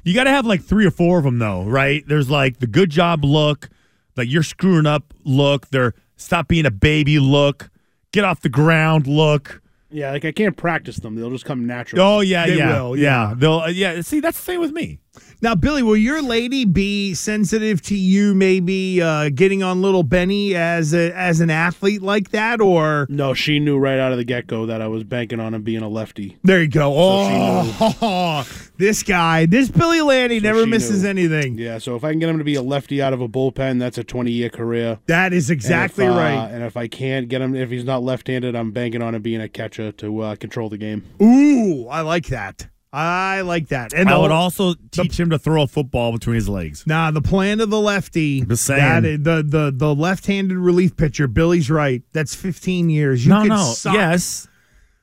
You 0.03 0.15
got 0.15 0.25
to 0.25 0.31
have 0.31 0.47
like 0.47 0.63
three 0.63 0.87
or 0.87 0.91
four 0.91 1.19
of 1.19 1.25
them, 1.25 1.39
though, 1.39 1.63
right? 1.63 2.03
There's 2.07 2.29
like 2.29 2.59
the 2.59 2.67
good 2.67 2.91
job 2.91 3.25
look, 3.25 3.69
like 4.17 4.29
you're 4.29 4.43
screwing 4.43 4.87
up 4.87 5.15
look. 5.25 5.69
There, 5.69 5.95
stop 6.17 6.49
being 6.49 6.67
a 6.67 6.71
baby 6.73 7.21
look, 7.21 7.71
get 8.13 8.25
off 8.25 8.41
the 8.41 8.49
ground 8.49 9.07
look. 9.07 9.63
Yeah, 9.93 10.13
like 10.13 10.25
I 10.25 10.33
can't 10.33 10.57
practice 10.57 10.97
them. 10.99 11.17
They'll 11.17 11.31
just 11.31 11.45
come 11.45 11.67
naturally. 11.67 12.03
Oh 12.05 12.21
yeah, 12.21 12.47
They 12.47 12.59
yeah, 12.59 12.81
will, 12.83 12.97
yeah. 12.97 13.29
yeah. 13.31 13.35
They'll, 13.37 13.61
uh, 13.61 13.69
yeah. 13.69 14.01
See, 14.03 14.21
that's 14.21 14.39
the 14.39 14.45
same 14.45 14.61
with 14.61 14.73
me. 14.73 15.01
Now, 15.43 15.55
Billy, 15.55 15.83
will 15.83 15.97
your 15.97 16.21
lady 16.23 16.65
be 16.67 17.15
sensitive 17.15 17.81
to 17.83 17.97
you 17.97 18.35
maybe 18.35 19.01
uh, 19.01 19.31
getting 19.31 19.63
on 19.63 19.81
little 19.81 20.03
Benny 20.03 20.55
as 20.55 20.93
a, 20.93 21.17
as 21.17 21.41
an 21.41 21.49
athlete 21.51 22.03
like 22.03 22.31
that, 22.31 22.61
or 22.61 23.07
No, 23.09 23.33
she 23.33 23.59
knew 23.59 23.79
right 23.79 23.99
out 23.99 24.13
of 24.13 24.19
the 24.19 24.25
get 24.25 24.47
go 24.47 24.67
that 24.67 24.83
I 24.83 24.87
was 24.89 25.03
banking 25.05 25.41
on 25.41 25.55
him 25.55 25.63
being 25.63 25.83
a 25.83 25.89
lefty. 25.89 26.37
there 26.45 26.61
you 26.63 26.69
go. 26.69 26.91
So 26.93 27.97
Oh, 28.03 28.47
this 28.77 29.03
guy, 29.03 29.47
this 29.47 29.71
Billy 29.71 30.03
Landy 30.03 30.39
So 30.41 30.45
never 30.45 30.67
misses 30.67 31.03
knew. 31.05 31.09
anything. 31.09 31.57
Yeah, 31.59 31.79
so 31.79 31.97
if 31.97 32.05
I 32.05 32.11
can 32.11 32.19
get 32.19 32.29
him 32.29 32.39
to 32.39 32.45
be 32.45 32.55
a 32.55 32.63
lefty 32.63 33.01
out 33.01 33.13
of 33.15 33.21
a 33.23 33.29
bullpen, 33.29 33.79
that's 33.79 33.97
a 33.99 34.05
20 34.05 34.31
year 34.31 34.51
career. 34.51 34.99
That 35.07 35.33
is 35.33 35.49
And 35.51 35.57
exactly 35.57 36.05
if, 36.05 36.13
uh, 36.13 36.17
right. 36.17 36.51
And 36.51 36.63
if 36.63 36.77
I 36.77 36.87
can't 36.87 37.29
get 37.29 37.41
him, 37.41 37.55
if 37.57 37.71
he's 37.71 37.85
not 37.85 38.03
left 38.03 38.29
handed, 38.29 38.55
I'm 38.55 38.73
banking 38.73 39.01
on 39.03 39.15
him 39.15 39.23
being 39.23 39.41
a 39.41 39.49
catcher 39.49 39.91
to 39.93 40.21
uh, 40.21 40.37
control 40.37 40.69
the 40.69 40.79
game. 40.79 41.05
Ooh, 41.23 41.89
I 41.89 42.03
like 42.03 42.27
that. 42.27 42.69
I 42.93 43.43
like 43.43 43.69
that. 43.69 43.93
And 43.95 44.09
I 44.09 44.15
the- 44.15 44.21
would 44.21 44.31
also 44.33 44.75
teach 44.91 45.19
him 45.19 45.31
to 45.31 45.39
throw 45.39 45.63
a 45.63 45.67
football 45.69 46.11
between 46.13 46.35
his 46.35 46.49
legs. 46.49 46.85
Nah, 46.87 47.11
the 47.13 47.23
plan 47.23 47.61
of 47.61 47.71
the 47.71 47.81
lefty. 47.81 48.45
Saying. 48.57 49.03
that 49.03 49.25
the 49.25 49.43
the 49.47 49.73
the 49.75 49.95
left-handed 49.95 50.57
relief 50.57 50.97
pitcher. 50.97 51.29
Billy's 51.29 51.71
right. 51.71 52.03
That's 52.13 52.35
15 52.35 52.91
years. 52.91 53.25
You 53.25 53.31
no, 53.33 53.45
no. 53.45 53.57
suck. 53.75 53.95
Yes. 53.95 54.49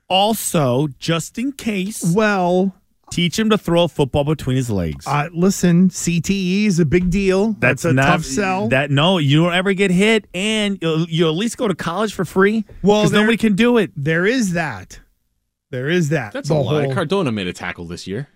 Also, 0.09 0.87
just 0.99 1.37
in 1.37 1.51
case, 1.51 2.01
Well, 2.15 2.73
teach 3.11 3.37
him 3.37 3.49
to 3.49 3.57
throw 3.57 3.83
a 3.83 3.87
football 3.89 4.23
between 4.23 4.55
his 4.55 4.69
legs. 4.69 5.05
uh, 5.05 5.27
listen, 5.33 5.89
CTE 5.89 6.65
is 6.65 6.79
a 6.79 6.85
big 6.85 7.09
deal. 7.09 7.53
That's, 7.59 7.83
a 7.85 7.91
not- 7.93 8.05
tough 8.05 8.23
sell. 8.25 8.69
That 8.69 8.89
no, 8.89 9.17
you 9.17 9.43
don't 9.43 9.53
ever 9.53 9.73
get 9.73 9.91
hit, 9.91 10.27
and 10.33 10.77
you'll, 10.81 11.05
you'll 11.09 11.29
at 11.31 11.35
least 11.37 11.57
go 11.57 11.67
to 11.67 11.75
college 11.75 12.13
for 12.13 12.23
free. 12.25 12.63
Well, 12.81 13.07
there- 13.09 13.21
nobody 13.21 13.37
can 13.37 13.55
do 13.55 13.77
it. 13.77 13.91
there 13.97 14.25
is 14.25 14.53
that. 14.53 14.99
There 15.71 15.89
is 15.89 16.09
that. 16.09 16.33
That's 16.33 16.49
The 16.49 16.55
a 16.55 16.57
lie. 16.57 16.83
whole- 16.85 16.93
Cardona 16.93 17.31
made 17.31 17.47
a 17.47 17.53
tackle 17.53 17.85
this 17.85 18.07
year. 18.07 18.27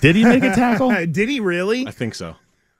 Did 0.00 0.16
he 0.16 0.24
make 0.24 0.42
a 0.42 0.54
tackle? 0.54 0.90
Did 1.06 1.28
he 1.28 1.40
really? 1.40 1.86
I 1.86 1.90
think 1.92 2.14
so. 2.14 2.36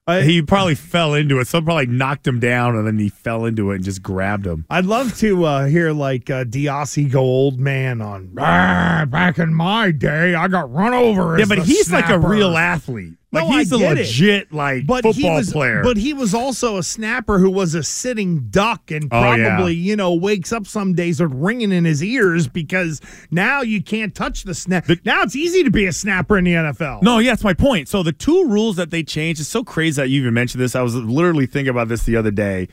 he 0.08 0.42
probably 0.42 0.74
fell 0.74 1.14
into 1.14 1.38
it. 1.40 1.46
Someone 1.48 1.64
probably 1.66 1.86
knocked 1.86 2.26
him 2.26 2.38
down, 2.40 2.76
and 2.76 2.86
then 2.86 2.98
he 2.98 3.08
fell 3.08 3.44
into 3.44 3.70
it 3.70 3.76
and 3.76 3.84
just 3.84 4.02
grabbed 4.02 4.46
him. 4.46 4.64
I'd 4.70 4.86
love 4.86 5.16
to 5.18 5.44
uh, 5.44 5.66
hear 5.66 5.92
like 5.92 6.30
uh, 6.30 6.44
DeOssie 6.44 7.10
go 7.10 7.20
old 7.20 7.58
man 7.60 8.00
on. 8.00 8.32
"Ah, 8.38 9.04
back 9.08 9.38
in 9.38 9.52
my 9.54 9.90
day, 9.92 10.34
I 10.34 10.46
got 10.48 10.72
run 10.72 10.94
over. 10.94 11.36
Yeah, 11.36 11.42
as 11.42 11.48
but 11.48 11.58
the 11.58 11.64
he's 11.64 11.90
like 11.92 12.08
a 12.08 12.18
real 12.18 12.56
athlete. 12.56 13.14
Like 13.37 13.49
No, 13.49 13.59
he's 13.59 13.72
I 13.72 13.77
a 13.77 13.79
get 13.79 13.92
it. 13.92 14.01
legit 14.01 14.53
like 14.53 14.87
but 14.87 15.05
he 15.05 15.12
football 15.12 15.37
was, 15.37 15.53
player. 15.53 15.83
But 15.83 15.96
he 15.96 16.12
was 16.14 16.35
also 16.35 16.77
a 16.77 16.83
snapper 16.83 17.38
who 17.38 17.51
was 17.51 17.75
a 17.75 17.83
sitting 17.83 18.49
duck 18.51 18.90
and 18.90 19.09
Oh, 19.12 19.35
yeah. 19.35 19.49
probably, 19.57 19.75
you 19.75 19.94
know, 19.96 20.12
wakes 20.14 20.53
up 20.53 20.66
some 20.66 20.94
days 20.94 21.20
with 21.20 21.33
ringing 21.33 21.72
in 21.72 21.85
his 21.85 22.03
ears 22.03 22.49
because 22.49 23.01
now 23.31 23.61
you 23.62 23.83
can't 23.83 24.14
touch 24.14 24.44
the 24.44 24.55
snap. 24.55 24.87
now 25.05 25.22
it's 25.22 25.37
easy 25.37 25.62
to 25.64 25.70
be 25.70 25.87
a 25.87 25.92
snapper 25.92 26.38
in 26.38 26.44
the 26.44 26.53
NFL. 26.53 27.03
No, 27.03 27.18
yeah, 27.18 27.31
that's 27.33 27.44
my 27.44 27.55
point. 27.55 27.88
So 27.88 28.03
the 28.03 28.12
two 28.12 28.46
rules 28.49 28.77
that 28.77 28.90
they 28.90 29.03
changed 29.03 29.40
is 29.40 29.49
so 29.49 29.62
crazy 29.64 30.01
that 30.03 30.09
you 30.09 30.20
even 30.22 30.35
mentioned 30.35 30.61
this. 30.62 30.75
I 30.75 30.83
was 30.83 30.94
literally 30.94 31.46
thinking 31.46 31.70
about 31.70 31.88
this 31.88 32.05
the 32.05 32.16
other 32.16 32.31
day. 32.31 32.68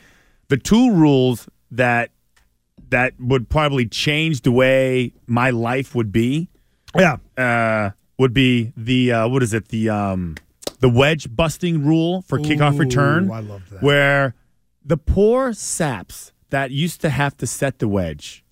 The 0.48 0.56
two 0.56 0.92
rules 0.92 1.48
that 1.70 2.10
that 2.90 3.14
would 3.18 3.48
probably 3.48 3.86
change 3.86 4.42
the 4.42 4.52
way 4.52 5.12
my 5.26 5.50
life 5.50 5.94
would 5.94 6.12
be 6.12 6.48
Yeah. 6.96 7.16
uh, 7.36 7.90
would 8.18 8.32
be 8.34 8.72
the 8.76 9.10
uh, 9.12 9.28
what 9.28 9.42
is 9.42 9.54
it 9.54 9.68
the 9.68 9.88
um, 9.88 10.36
the 10.84 10.88
wedge 10.90 11.34
busting 11.34 11.82
rule 11.82 12.20
for 12.20 12.38
kickoff 12.38 12.78
return. 12.78 13.30
I 13.30 13.40
love 13.40 13.70
that. 13.70 13.82
Where 13.82 14.34
the 14.84 14.98
poor 14.98 15.54
saps 15.54 16.30
that 16.50 16.72
used 16.72 17.00
to 17.00 17.08
have 17.08 17.34
to 17.38 17.46
set 17.46 17.78
the 17.78 17.88
wedge. 17.88 18.44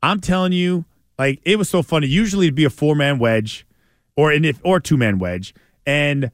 I'm 0.00 0.20
telling 0.20 0.52
you, 0.52 0.84
like 1.18 1.40
it 1.42 1.58
was 1.58 1.68
so 1.68 1.82
funny. 1.82 2.06
Usually 2.06 2.46
it'd 2.46 2.54
be 2.54 2.64
a 2.64 2.70
four 2.70 2.94
man 2.94 3.18
wedge, 3.18 3.66
or 4.14 4.30
an 4.30 4.44
if 4.44 4.60
or 4.62 4.78
two 4.78 4.96
man 4.96 5.18
wedge, 5.18 5.52
and 5.84 6.30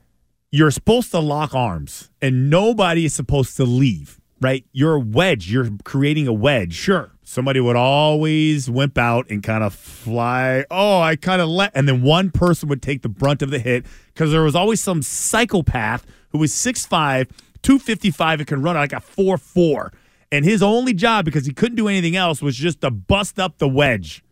you're 0.50 0.70
supposed 0.70 1.10
to 1.12 1.20
lock 1.20 1.54
arms, 1.54 2.10
and 2.20 2.50
nobody 2.50 3.06
is 3.06 3.14
supposed 3.14 3.56
to 3.56 3.64
leave. 3.64 4.20
Right, 4.42 4.66
you're 4.72 4.96
a 4.96 5.00
wedge. 5.00 5.50
You're 5.50 5.70
creating 5.84 6.28
a 6.28 6.34
wedge. 6.34 6.74
Sure. 6.74 7.12
Somebody 7.30 7.60
would 7.60 7.76
always 7.76 8.68
wimp 8.68 8.98
out 8.98 9.30
and 9.30 9.40
kind 9.40 9.62
of 9.62 9.72
fly. 9.72 10.64
Oh, 10.68 11.00
I 11.00 11.14
kind 11.14 11.40
of 11.40 11.48
let, 11.48 11.70
and 11.76 11.86
then 11.86 12.02
one 12.02 12.32
person 12.32 12.68
would 12.68 12.82
take 12.82 13.02
the 13.02 13.08
brunt 13.08 13.40
of 13.40 13.50
the 13.50 13.60
hit 13.60 13.86
because 14.12 14.32
there 14.32 14.42
was 14.42 14.56
always 14.56 14.80
some 14.80 15.00
psychopath 15.00 16.04
who 16.30 16.38
was 16.38 16.52
6'5, 16.52 17.30
255, 17.62 18.40
and 18.40 18.48
could 18.48 18.58
run 18.58 18.74
like 18.74 18.92
a 18.92 18.98
4 18.98 19.38
4. 19.38 19.92
And 20.32 20.44
his 20.44 20.60
only 20.60 20.92
job, 20.92 21.24
because 21.24 21.46
he 21.46 21.52
couldn't 21.52 21.76
do 21.76 21.86
anything 21.86 22.16
else, 22.16 22.42
was 22.42 22.56
just 22.56 22.80
to 22.80 22.90
bust 22.90 23.38
up 23.38 23.58
the 23.58 23.68
wedge. 23.68 24.24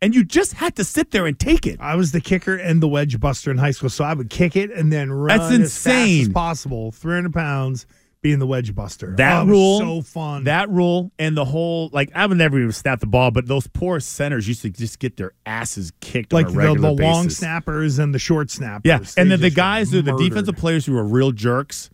And 0.00 0.14
you 0.14 0.24
just 0.24 0.54
had 0.54 0.76
to 0.76 0.84
sit 0.84 1.10
there 1.10 1.26
and 1.26 1.38
take 1.38 1.66
it. 1.66 1.78
I 1.78 1.94
was 1.94 2.12
the 2.12 2.22
kicker 2.22 2.56
and 2.56 2.82
the 2.82 2.88
wedge 2.88 3.20
buster 3.20 3.50
in 3.50 3.58
high 3.58 3.72
school, 3.72 3.90
so 3.90 4.02
I 4.02 4.14
would 4.14 4.30
kick 4.30 4.56
it 4.56 4.70
and 4.70 4.90
then 4.90 5.12
run 5.12 5.36
That's 5.36 5.52
as 5.52 5.84
fast 5.84 6.10
as 6.10 6.28
possible, 6.30 6.90
300 6.90 7.34
pounds, 7.34 7.86
being 8.26 8.40
the 8.40 8.46
wedge 8.46 8.74
buster. 8.74 9.14
That 9.16 9.42
Oh, 9.42 9.46
rule, 9.46 9.78
so 9.78 10.02
fun. 10.02 10.44
That 10.44 10.68
rule, 10.68 11.12
and 11.16 11.36
the 11.36 11.44
whole 11.44 11.90
like 11.92 12.10
I 12.12 12.26
would 12.26 12.36
never 12.36 12.58
even 12.58 12.72
snap 12.72 12.98
the 12.98 13.06
ball, 13.06 13.30
but 13.30 13.46
those 13.46 13.68
poor 13.68 14.00
centers 14.00 14.48
used 14.48 14.62
to 14.62 14.70
just 14.70 14.98
get 14.98 15.16
their 15.16 15.32
asses 15.46 15.92
kicked 16.00 16.32
like 16.32 16.48
the, 16.48 16.74
the 16.74 16.90
long 16.90 17.30
snappers 17.30 18.00
and 18.00 18.12
the 18.12 18.18
short 18.18 18.50
snappers. 18.50 18.82
Yeah, 18.84 18.98
and 19.16 19.30
then 19.30 19.40
the 19.40 19.50
guys, 19.50 19.92
who 19.92 20.02
the 20.02 20.16
defensive 20.16 20.56
players 20.56 20.84
who 20.86 20.94
were 20.94 21.04
real 21.04 21.30
jerks, 21.30 21.88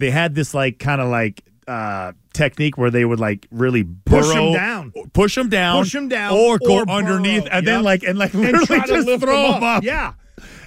they 0.00 0.10
had 0.10 0.34
this 0.34 0.54
like 0.54 0.80
kind 0.80 1.00
of 1.00 1.08
like 1.08 1.44
uh 1.68 2.12
technique 2.32 2.76
where 2.76 2.90
they 2.90 3.04
would 3.04 3.20
like 3.20 3.46
really 3.52 3.84
push 3.84 4.26
them 4.26 4.52
down. 4.54 4.92
push 5.12 5.36
them 5.36 5.48
down, 5.48 5.82
push 5.84 5.92
them 5.92 6.08
down 6.08 6.32
or 6.32 6.58
go 6.58 6.78
or 6.80 6.90
underneath, 6.90 7.44
burrow. 7.44 7.52
and 7.58 7.66
then 7.66 7.82
like 7.84 8.02
and 8.02 8.18
like 8.18 8.34
literally 8.34 8.66
to 8.66 8.86
just 8.88 9.06
throw 9.06 9.16
them 9.18 9.20
them 9.20 9.54
up. 9.54 9.62
up. 9.62 9.82
Yeah. 9.84 10.14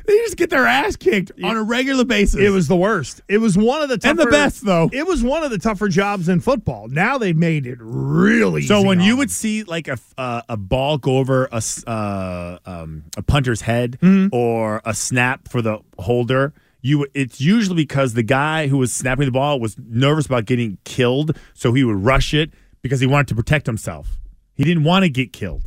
They 0.05 0.17
just 0.19 0.38
get 0.38 0.49
their 0.49 0.65
ass 0.65 0.95
kicked 0.95 1.32
on 1.43 1.55
a 1.55 1.63
regular 1.63 2.03
basis. 2.05 2.39
It 2.39 2.49
was 2.49 2.67
the 2.67 2.75
worst. 2.75 3.21
It 3.27 3.38
was 3.38 3.58
one 3.58 3.82
of 3.82 3.89
the 3.89 3.97
tougher, 3.97 4.10
And 4.10 4.19
the 4.19 4.25
best, 4.25 4.65
though. 4.65 4.89
It 4.91 5.05
was 5.05 5.23
one 5.23 5.43
of 5.43 5.51
the 5.51 5.58
tougher 5.60 5.88
jobs 5.89 6.27
in 6.27 6.39
football. 6.39 6.88
Now 6.88 7.17
they've 7.17 7.36
made 7.38 7.67
it 7.67 7.77
really. 7.79 8.63
So 8.63 8.82
when 8.82 8.99
you 8.99 9.12
them. 9.12 9.17
would 9.19 9.32
see 9.32 9.63
like 9.63 9.88
a 9.88 9.97
uh, 10.17 10.41
a 10.49 10.58
ball 10.58 10.97
go 10.97 11.17
over 11.17 11.47
a 11.51 11.62
uh, 11.88 12.58
um, 12.65 13.03
a 13.17 13.21
punter's 13.21 13.62
head 13.62 13.97
Mm-hmm. 14.01 14.34
or 14.36 14.82
a 14.86 14.93
snap 14.93 15.47
for 15.49 15.62
the 15.62 15.79
holder, 15.97 16.53
you 16.82 17.05
it's 17.13 17.39
usually 17.41 17.75
because 17.75 18.13
the 18.13 18.23
guy 18.23 18.67
who 18.67 18.77
was 18.77 18.91
snapping 18.93 19.25
the 19.25 19.32
ball 19.32 19.60
was 19.60 19.75
nervous 19.77 20.25
about 20.25 20.45
getting 20.45 20.77
killed, 20.86 21.38
so 21.53 21.73
he 21.73 21.84
would 21.84 22.03
rush 22.03 22.34
it 22.34 22.51
because 22.82 22.99
he 22.99 23.08
wanted 23.08 23.27
to 23.27 23.36
protect 23.36 23.65
himself. 23.65 24.17
He 24.55 24.63
didn't 24.63 24.84
want 24.84 25.03
to 25.03 25.10
get 25.10 25.34
killed. 25.34 25.63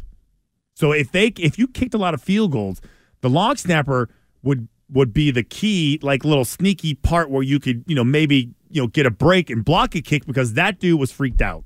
So 0.75 0.93
if 0.93 1.13
they 1.13 1.27
if 1.39 1.59
you 1.59 1.69
kicked 1.69 1.95
a 1.95 1.99
lot 1.99 2.15
of 2.15 2.23
field 2.23 2.53
goals, 2.53 2.81
the 3.23 3.31
long 3.31 3.57
snapper 3.57 4.11
would 4.43 4.69
would 4.91 5.15
be 5.15 5.31
the 5.31 5.43
key, 5.43 5.99
like 6.03 6.25
little 6.25 6.45
sneaky 6.45 6.95
part 6.95 7.31
where 7.31 7.43
you 7.43 7.59
could 7.59 7.83
you 7.87 7.95
know 7.95 8.05
maybe 8.05 8.51
you 8.69 8.83
know 8.83 8.87
get 8.87 9.07
a 9.07 9.11
break 9.11 9.49
and 9.49 9.65
block 9.65 9.95
a 9.95 10.03
kick 10.03 10.27
because 10.27 10.55
that 10.55 10.79
dude 10.79 11.01
was 11.01 11.11
freaked 11.11 11.41
out. 11.41 11.65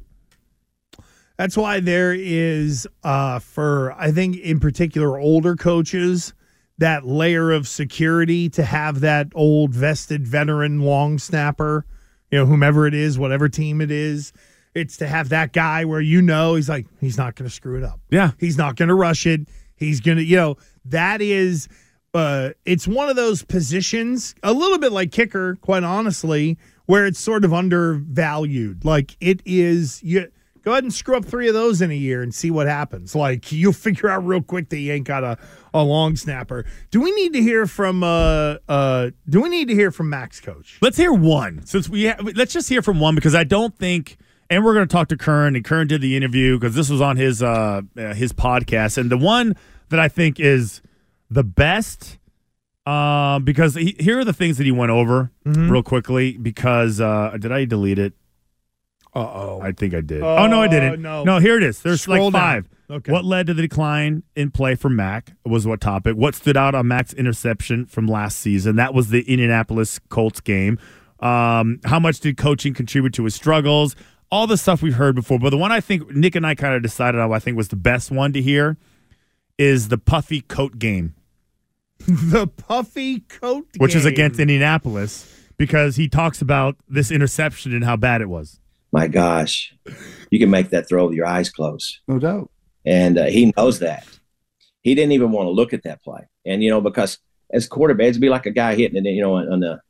That's 1.36 1.56
why 1.56 1.80
there 1.80 2.14
is, 2.14 2.88
uh, 3.04 3.40
for 3.40 3.92
I 3.92 4.10
think 4.10 4.36
in 4.38 4.58
particular 4.58 5.18
older 5.18 5.54
coaches, 5.54 6.32
that 6.78 7.06
layer 7.06 7.50
of 7.50 7.68
security 7.68 8.48
to 8.50 8.62
have 8.62 9.00
that 9.00 9.28
old 9.34 9.74
vested 9.74 10.26
veteran 10.26 10.80
long 10.80 11.18
snapper, 11.18 11.84
you 12.30 12.38
know, 12.38 12.46
whomever 12.46 12.86
it 12.86 12.94
is, 12.94 13.18
whatever 13.18 13.48
team 13.48 13.80
it 13.80 13.90
is. 13.90 14.32
It's 14.74 14.98
to 14.98 15.06
have 15.06 15.30
that 15.30 15.52
guy 15.52 15.86
where 15.86 16.02
you 16.02 16.20
know 16.20 16.54
he's 16.54 16.68
like, 16.68 16.86
he's 17.00 17.16
not 17.16 17.34
going 17.34 17.48
to 17.48 17.54
screw 17.54 17.78
it 17.78 17.84
up. 17.84 17.98
Yeah. 18.10 18.32
He's 18.38 18.58
not 18.58 18.76
going 18.76 18.90
to 18.90 18.94
rush 18.94 19.26
it. 19.26 19.48
He's 19.76 20.00
going 20.00 20.18
to, 20.18 20.24
you 20.24 20.36
know, 20.36 20.56
that 20.86 21.20
is, 21.20 21.68
uh, 22.14 22.50
it's 22.64 22.88
one 22.88 23.08
of 23.08 23.16
those 23.16 23.42
positions, 23.42 24.34
a 24.42 24.52
little 24.52 24.78
bit 24.78 24.92
like 24.92 25.12
kicker, 25.12 25.56
quite 25.56 25.84
honestly, 25.84 26.58
where 26.86 27.06
it's 27.06 27.20
sort 27.20 27.44
of 27.44 27.52
undervalued. 27.52 28.84
Like 28.84 29.16
it 29.20 29.42
is, 29.44 30.02
you 30.02 30.28
go 30.62 30.72
ahead 30.72 30.84
and 30.84 30.92
screw 30.92 31.16
up 31.16 31.24
three 31.24 31.46
of 31.46 31.54
those 31.54 31.80
in 31.82 31.90
a 31.90 31.94
year 31.94 32.22
and 32.22 32.34
see 32.34 32.50
what 32.50 32.66
happens. 32.66 33.14
Like 33.14 33.52
you'll 33.52 33.72
figure 33.74 34.08
out 34.08 34.26
real 34.26 34.42
quick 34.42 34.70
that 34.70 34.78
you 34.78 34.92
ain't 34.92 35.06
got 35.06 35.24
a, 35.24 35.38
a 35.74 35.82
long 35.82 36.16
snapper. 36.16 36.64
Do 36.90 37.00
we 37.00 37.12
need 37.12 37.32
to 37.34 37.42
hear 37.42 37.66
from, 37.66 38.02
uh, 38.02 38.56
uh, 38.68 39.10
do 39.28 39.42
we 39.42 39.48
need 39.48 39.68
to 39.68 39.74
hear 39.74 39.90
from 39.90 40.08
Mac's 40.08 40.40
coach? 40.40 40.78
Let's 40.80 40.96
hear 40.96 41.12
one. 41.12 41.66
Since 41.66 41.88
we 41.88 42.06
ha- 42.08 42.16
let's 42.34 42.52
just 42.52 42.68
hear 42.68 42.82
from 42.82 42.98
one 42.98 43.14
because 43.14 43.34
I 43.34 43.44
don't 43.44 43.76
think 43.76 44.16
and 44.50 44.64
we're 44.64 44.74
going 44.74 44.86
to 44.86 44.92
talk 44.92 45.08
to 45.08 45.16
Curran 45.16 45.56
and 45.56 45.64
Curran 45.64 45.88
did 45.88 46.00
the 46.00 46.16
interview 46.16 46.58
because 46.58 46.74
this 46.74 46.88
was 46.90 47.00
on 47.00 47.16
his 47.16 47.42
uh, 47.42 47.82
uh 47.98 48.14
his 48.14 48.32
podcast 48.32 48.98
and 48.98 49.10
the 49.10 49.18
one 49.18 49.56
that 49.88 50.00
I 50.00 50.08
think 50.08 50.38
is 50.40 50.80
the 51.30 51.44
best 51.44 52.18
um 52.86 53.42
because 53.44 53.74
he, 53.74 53.96
here 53.98 54.18
are 54.18 54.24
the 54.24 54.32
things 54.32 54.58
that 54.58 54.64
he 54.64 54.70
went 54.72 54.90
over 54.92 55.30
Mhm. 55.44 55.70
real 55.70 55.82
quickly 55.82 56.36
because 56.36 57.00
uh 57.00 57.36
did 57.40 57.50
I 57.52 57.64
delete 57.64 57.98
it? 57.98 58.12
Uh-oh. 59.14 59.60
I 59.62 59.72
think 59.72 59.94
I 59.94 60.02
did. 60.02 60.22
oh 60.22 60.46
no, 60.46 60.60
I 60.62 60.68
didn't. 60.68 61.00
no. 61.00 61.24
No, 61.24 61.38
here 61.38 61.56
it 61.56 61.62
is. 61.62 61.80
There's 61.80 62.02
Scroll 62.02 62.26
like 62.30 62.32
down. 62.34 62.40
five. 62.42 62.68
Okay. 62.88 63.10
What 63.12 63.24
led 63.24 63.46
to 63.48 63.54
the 63.54 63.62
decline 63.62 64.22
in 64.36 64.50
play 64.50 64.74
for 64.76 64.88
Mac 64.90 65.32
was 65.44 65.66
what 65.66 65.80
topic. 65.80 66.16
What 66.16 66.34
stood 66.36 66.56
out 66.56 66.74
on 66.74 66.86
Mac's 66.86 67.12
interception 67.14 67.86
from 67.86 68.06
last 68.06 68.38
season? 68.38 68.76
That 68.76 68.92
was 68.94 69.08
the 69.08 69.22
Indianapolis 69.22 69.98
Colts 70.10 70.40
game. 70.40 70.78
Um, 71.18 71.80
how 71.84 71.98
much 71.98 72.20
did 72.20 72.36
coaching 72.36 72.74
contribute 72.74 73.14
to 73.14 73.24
his 73.24 73.34
struggles? 73.34 73.96
All 74.30 74.46
the 74.46 74.56
stuff 74.56 74.82
we've 74.82 74.94
heard 74.94 75.14
before, 75.14 75.38
but 75.38 75.50
the 75.50 75.56
one 75.56 75.70
I 75.72 75.80
think 75.80 76.10
Nick 76.10 76.34
and 76.34 76.46
I 76.46 76.54
kind 76.54 76.74
of 76.74 76.82
decided 76.82 77.20
on, 77.20 77.32
I 77.32 77.38
think 77.38 77.56
was 77.56 77.68
the 77.68 77.76
best 77.76 78.10
one 78.10 78.32
to 78.32 78.42
hear, 78.42 78.76
is 79.56 79.88
the 79.88 79.98
puffy 79.98 80.40
coat 80.40 80.78
game, 80.78 81.14
the 82.08 82.46
puffy 82.46 83.20
coat, 83.20 83.68
which 83.78 83.94
is 83.94 84.04
against 84.04 84.40
Indianapolis, 84.40 85.32
because 85.56 85.96
he 85.96 86.08
talks 86.08 86.42
about 86.42 86.76
this 86.88 87.10
interception 87.10 87.72
and 87.72 87.84
how 87.84 87.96
bad 87.96 88.20
it 88.20 88.28
was. 88.28 88.58
my 88.92 89.06
gosh, 89.06 89.74
you 90.30 90.38
can 90.38 90.50
make 90.50 90.70
that 90.70 90.88
throw 90.88 91.06
with 91.06 91.14
your 91.14 91.26
eyes 91.26 91.50
closed. 91.50 91.98
No 92.08 92.18
doubt. 92.18 92.50
And 92.84 93.18
uh, 93.18 93.24
he 93.26 93.52
knows 93.56 93.80
that. 93.80 94.06
He 94.82 94.94
didn't 94.94 95.12
even 95.12 95.32
want 95.32 95.46
to 95.46 95.50
look 95.50 95.72
at 95.72 95.82
that 95.82 96.02
play. 96.02 96.28
And, 96.44 96.62
you 96.62 96.70
know, 96.70 96.80
because 96.80 97.18
as 97.52 97.68
quarterbacks, 97.68 98.10
it'd 98.10 98.20
be 98.20 98.28
like 98.28 98.46
a 98.46 98.50
guy 98.52 98.74
hitting 98.74 99.04
it, 99.04 99.08
you 99.10 99.22
know, 99.22 99.34
on, 99.34 99.52
on 99.52 99.60
the, 99.60 99.80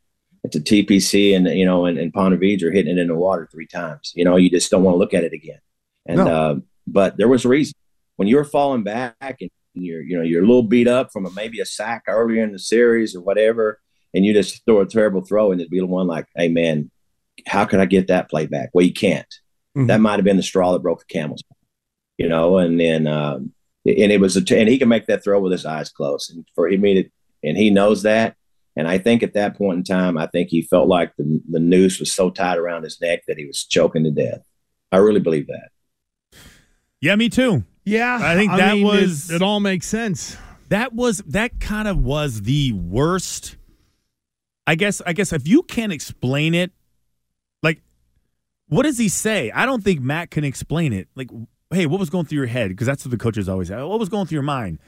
the 0.53 0.61
TPC 0.61 1.35
and, 1.37 1.47
you 1.49 1.65
know, 1.65 1.87
and, 1.87 1.99
and 1.99 2.13
Ponte 2.13 2.39
Vedra 2.41 2.73
hitting 2.73 2.97
it 2.97 3.01
in 3.01 3.09
the 3.09 3.15
water 3.15 3.49
three 3.51 3.67
times. 3.67 4.13
You 4.15 4.25
know, 4.25 4.37
you 4.37 4.51
just 4.51 4.71
don't 4.71 4.83
want 4.83 4.95
to 4.95 4.99
look 4.99 5.15
at 5.15 5.25
it 5.25 5.33
again. 5.33 5.61
And, 6.07 6.19
No. 6.19 6.27
uh, 6.27 6.55
but 6.87 7.17
there 7.17 7.29
was 7.29 7.45
a 7.45 7.49
reason. 7.49 7.75
When 8.17 8.29
you're 8.29 8.45
falling 8.45 8.83
back 8.85 9.17
and 9.41 9.51
you're, 9.75 10.03
you 10.03 10.17
know, 10.17 10.23
you're 10.23 10.43
a 10.43 10.47
little 10.47 10.63
beat 10.63 10.89
up 10.89 11.11
from 11.13 11.27
a, 11.27 11.31
maybe 11.31 11.61
a 11.61 11.67
sack 11.67 12.05
earlier 12.09 12.43
in 12.43 12.53
the 12.53 12.59
series 12.59 13.15
or 13.15 13.21
whatever, 13.21 13.81
and 14.15 14.25
you 14.25 14.33
just 14.33 14.65
throw 14.65 14.81
a 14.81 14.87
terrible 14.87 15.21
throw 15.23 15.53
and 15.53 15.61
it'd 15.61 15.71
be 15.71 15.81
the 15.81 15.87
one 15.87 16.07
like, 16.07 16.27
hey, 16.37 16.49
man, 16.49 16.91
how 17.47 17.65
can 17.67 17.81
I 17.81 17.85
get 17.87 18.07
that 18.09 18.31
play 18.31 18.47
back? 18.47 18.71
Well, 18.73 18.87
you 18.87 18.93
can't. 18.95 19.27
Mhm. 19.77 19.89
That 19.89 20.01
might 20.01 20.17
have 20.17 20.25
been 20.25 20.39
the 20.39 20.43
straw 20.43 20.73
that 20.73 20.79
broke 20.83 21.01
the 21.01 21.13
camel's 21.13 21.43
back, 21.43 21.59
you 22.17 22.29
know. 22.29 22.57
And 22.57 22.81
then, 22.81 23.07
um, 23.07 23.53
and 23.85 24.11
it 24.11 24.21
was 24.21 24.37
a, 24.37 24.43
t- 24.45 24.59
and 24.59 24.69
he 24.69 24.79
can 24.79 24.89
make 24.89 25.07
that 25.07 25.23
throw 25.23 25.39
with 25.41 25.53
his 25.53 25.67
eyes 25.67 25.91
closed, 25.91 26.35
and 26.35 26.47
for 26.55 26.67
he 26.69 26.77
made 26.79 26.97
it, 26.97 27.13
and 27.45 27.57
he 27.59 27.69
knows 27.71 28.03
that. 28.05 28.37
And 28.77 28.87
I 28.87 28.99
think 28.99 29.23
at 29.23 29.33
that 29.35 29.57
point 29.57 29.79
in 29.79 29.85
time, 29.85 30.19
I 30.19 30.27
think 30.27 30.51
he 30.51 30.62
felt 30.62 30.87
like 30.89 31.17
the 31.17 31.41
the 31.49 31.59
noose 31.61 31.99
was 31.99 32.12
so 32.12 32.31
tight 32.31 32.59
around 32.59 32.83
his 32.83 33.01
neck 33.01 33.23
that 33.27 33.39
he 33.39 33.47
was 33.47 33.65
choking 33.65 34.05
to 34.05 34.11
death. 34.11 34.43
I 34.93 34.99
really 34.99 35.21
believe 35.21 35.47
that. 35.47 35.71
Yeah, 37.01 37.17
me 37.17 37.29
too. 37.29 37.65
Yeah, 37.85 38.19
I 38.21 38.35
think 38.35 38.53
that 38.53 38.75
mean, 38.75 38.87
it- 38.87 38.89
was 38.89 39.31
it, 39.31 39.43
all 39.43 39.61
makes 39.61 39.87
sense. 39.87 40.37
That 40.69 40.93
was 40.93 41.19
that 41.29 41.61
kind 41.61 41.89
of 41.89 41.99
was 41.99 42.43
the 42.43 42.73
worst. 42.73 43.57
I 44.67 44.75
guess 44.75 45.01
I 45.07 45.12
guess 45.12 45.33
if 45.33 45.47
you 45.47 45.62
can't 45.62 45.93
explain 45.93 46.55
it, 46.55 46.73
like 47.62 47.81
what 48.69 48.83
does 48.83 48.99
he 48.99 49.09
say? 49.09 49.51
I 49.53 49.65
don't 49.65 49.85
think 49.85 50.01
Matt 50.01 50.31
can 50.33 50.43
explain 50.43 50.93
it. 50.93 51.09
Like, 51.15 51.31
hey, 51.71 51.87
what 51.87 52.01
was 52.01 52.11
going 52.11 52.25
through 52.27 52.39
your 52.39 52.47
head? 52.47 52.71
Because 52.71 52.89
that's 52.89 53.05
what 53.05 53.12
the 53.12 53.17
coaches 53.17 53.49
always 53.49 53.69
say. 53.69 53.77
What 53.77 54.01
was 54.01 54.09
going 54.09 54.27
through 54.27 54.37
your 54.37 54.43
mind? 54.43 54.81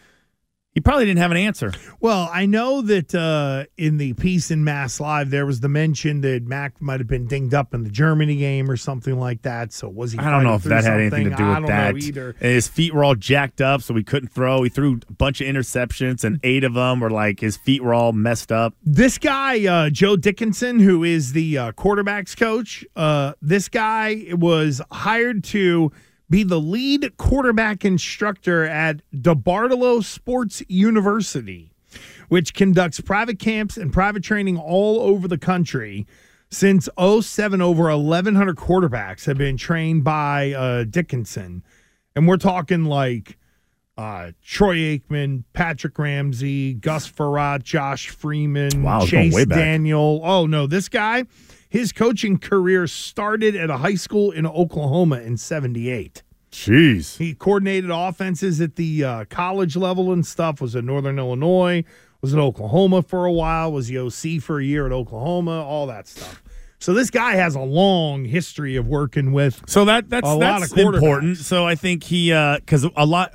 He 0.79 0.81
probably 0.81 1.07
didn't 1.07 1.19
have 1.19 1.33
an 1.33 1.39
answer. 1.39 1.73
Well, 1.99 2.31
I 2.33 2.47
know 2.47 2.83
that 2.83 3.13
uh, 3.13 3.65
in 3.77 3.97
the 3.97 4.13
piece 4.13 4.53
in 4.53 4.63
Mass 4.63 5.01
Live, 5.01 5.29
there 5.29 5.45
was 5.45 5.59
the 5.59 5.69
mention 5.69 6.21
that 6.21 6.45
Mac 6.45 6.81
might 6.81 7.01
have 7.01 7.09
been 7.09 7.27
dinged 7.27 7.53
up 7.53 7.75
in 7.75 7.83
the 7.83 7.91
Germany 7.91 8.37
game 8.37 8.71
or 8.71 8.77
something 8.77 9.19
like 9.19 9.43
that. 9.43 9.73
So 9.73 9.89
was 9.89 10.13
he? 10.13 10.21
I 10.21 10.31
don't 10.31 10.45
know 10.45 10.55
if 10.55 10.63
that 10.63 10.85
had 10.85 11.01
anything 11.01 11.31
to 11.31 11.35
do 11.35 11.45
with 11.45 11.67
that. 11.67 11.97
either. 11.97 12.37
And 12.41 12.53
his 12.53 12.69
feet 12.69 12.95
were 12.95 13.03
all 13.03 13.17
jacked 13.17 13.61
up, 13.61 13.83
so 13.83 13.93
he 13.95 14.05
couldn't 14.05 14.29
throw. 14.29 14.63
He 14.63 14.69
threw 14.69 15.01
a 15.09 15.13
bunch 15.15 15.41
of 15.41 15.49
interceptions, 15.49 16.23
and 16.23 16.39
eight 16.45 16.63
of 16.63 16.75
them 16.75 17.01
were 17.01 17.11
like 17.11 17.41
his 17.41 17.57
feet 17.57 17.83
were 17.83 17.93
all 17.93 18.13
messed 18.13 18.53
up. 18.53 18.75
This 18.85 19.19
guy, 19.19 19.67
uh, 19.67 19.91
Joe 19.91 20.15
Dickinson, 20.15 20.79
who 20.79 21.03
is 21.03 21.33
the 21.33 21.59
uh, 21.59 21.73
quarterbacks 21.73 22.37
coach, 22.37 22.87
uh, 22.95 23.33
this 23.43 23.69
guy 23.69 24.27
was 24.31 24.81
hired 24.93 25.43
to 25.43 25.91
be 26.31 26.43
the 26.43 26.61
lead 26.61 27.17
quarterback 27.17 27.85
instructor 27.85 28.65
at 28.65 29.01
DeBartolo 29.15 30.05
Sports 30.05 30.63
University, 30.69 31.73
which 32.29 32.55
conducts 32.55 33.01
private 33.01 33.39
camps 33.39 33.77
and 33.77 33.93
private 33.93 34.23
training 34.23 34.57
all 34.59 35.01
over 35.01 35.27
the 35.29 35.39
country. 35.39 36.07
Since 36.51 36.89
07, 36.99 37.61
over 37.61 37.85
1,100 37.97 38.57
quarterbacks 38.57 39.27
have 39.27 39.37
been 39.37 39.57
trained 39.59 40.03
by 40.05 40.53
uh, 40.53 40.85
Dickinson. 40.85 41.63
And 42.17 42.27
we're 42.27 42.39
talking 42.39 42.85
like 42.85 43.37
uh, 43.99 44.33
Troy 44.43 44.77
Aikman, 44.99 45.45
Patrick 45.53 45.99
Ramsey, 45.99 46.73
Gus 46.75 47.11
Frerotte, 47.11 47.65
Josh 47.65 48.09
Freeman, 48.09 48.83
Wow, 48.83 49.05
Chase. 49.05 49.45
Daniel. 49.47 50.21
Oh, 50.25 50.47
no, 50.47 50.67
this 50.67 50.89
guy, 50.89 51.25
his 51.69 51.93
coaching 51.93 52.39
career 52.39 52.87
started 52.87 53.55
at 53.55 53.71
a 53.71 53.79
high 53.79 53.95
school 53.95 54.31
in 54.31 54.47
Oklahoma 54.47 55.21
in 55.21 55.37
78. 55.37 56.23
Jeez. 56.51 57.19
He 57.19 57.35
coordinated 57.35 57.91
offenses 57.91 58.61
at 58.61 58.77
the 58.77 59.05
uh, 59.05 59.25
college 59.27 59.77
level 59.77 60.13
and 60.13 60.27
stuff, 60.27 60.61
was 60.61 60.75
in 60.75 60.87
Northern 60.87 61.19
Illinois, 61.19 61.85
was 62.23 62.33
in 62.33 62.41
Oklahoma 62.41 63.03
for 63.03 63.27
a 63.27 63.33
while, 63.33 63.71
was 63.71 63.89
the 63.89 63.99
OC 63.99 64.43
for 64.43 64.59
a 64.59 64.65
year 64.65 64.87
at 64.87 64.93
Oklahoma, 64.93 65.63
all 65.63 65.87
that 65.87 66.09
stuff. 66.09 66.43
So 66.81 66.95
this 66.95 67.11
guy 67.11 67.35
has 67.35 67.55
a 67.55 67.61
long 67.61 68.25
history 68.25 68.77
of 68.77 68.87
working 68.87 69.33
with 69.33 69.63
So 69.67 69.85
that 69.87 70.09
that's 70.09 70.27
a 70.27 70.35
lot 70.35 70.61
that's 70.61 70.73
of 70.73 70.79
important. 70.79 71.39
So 71.39 71.67
I 71.67 71.75
think 71.75 72.05
he 72.05 72.31
because 72.31 72.87
a 72.97 73.05
lot 73.05 73.35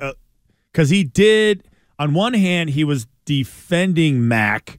because 0.72 0.88
he 0.88 1.04
did 1.04 1.68
on 1.98 2.14
one 2.14 2.32
hand 2.32 2.70
he 2.70 2.84
was 2.84 3.06
defending 3.26 4.26
Mac 4.26 4.78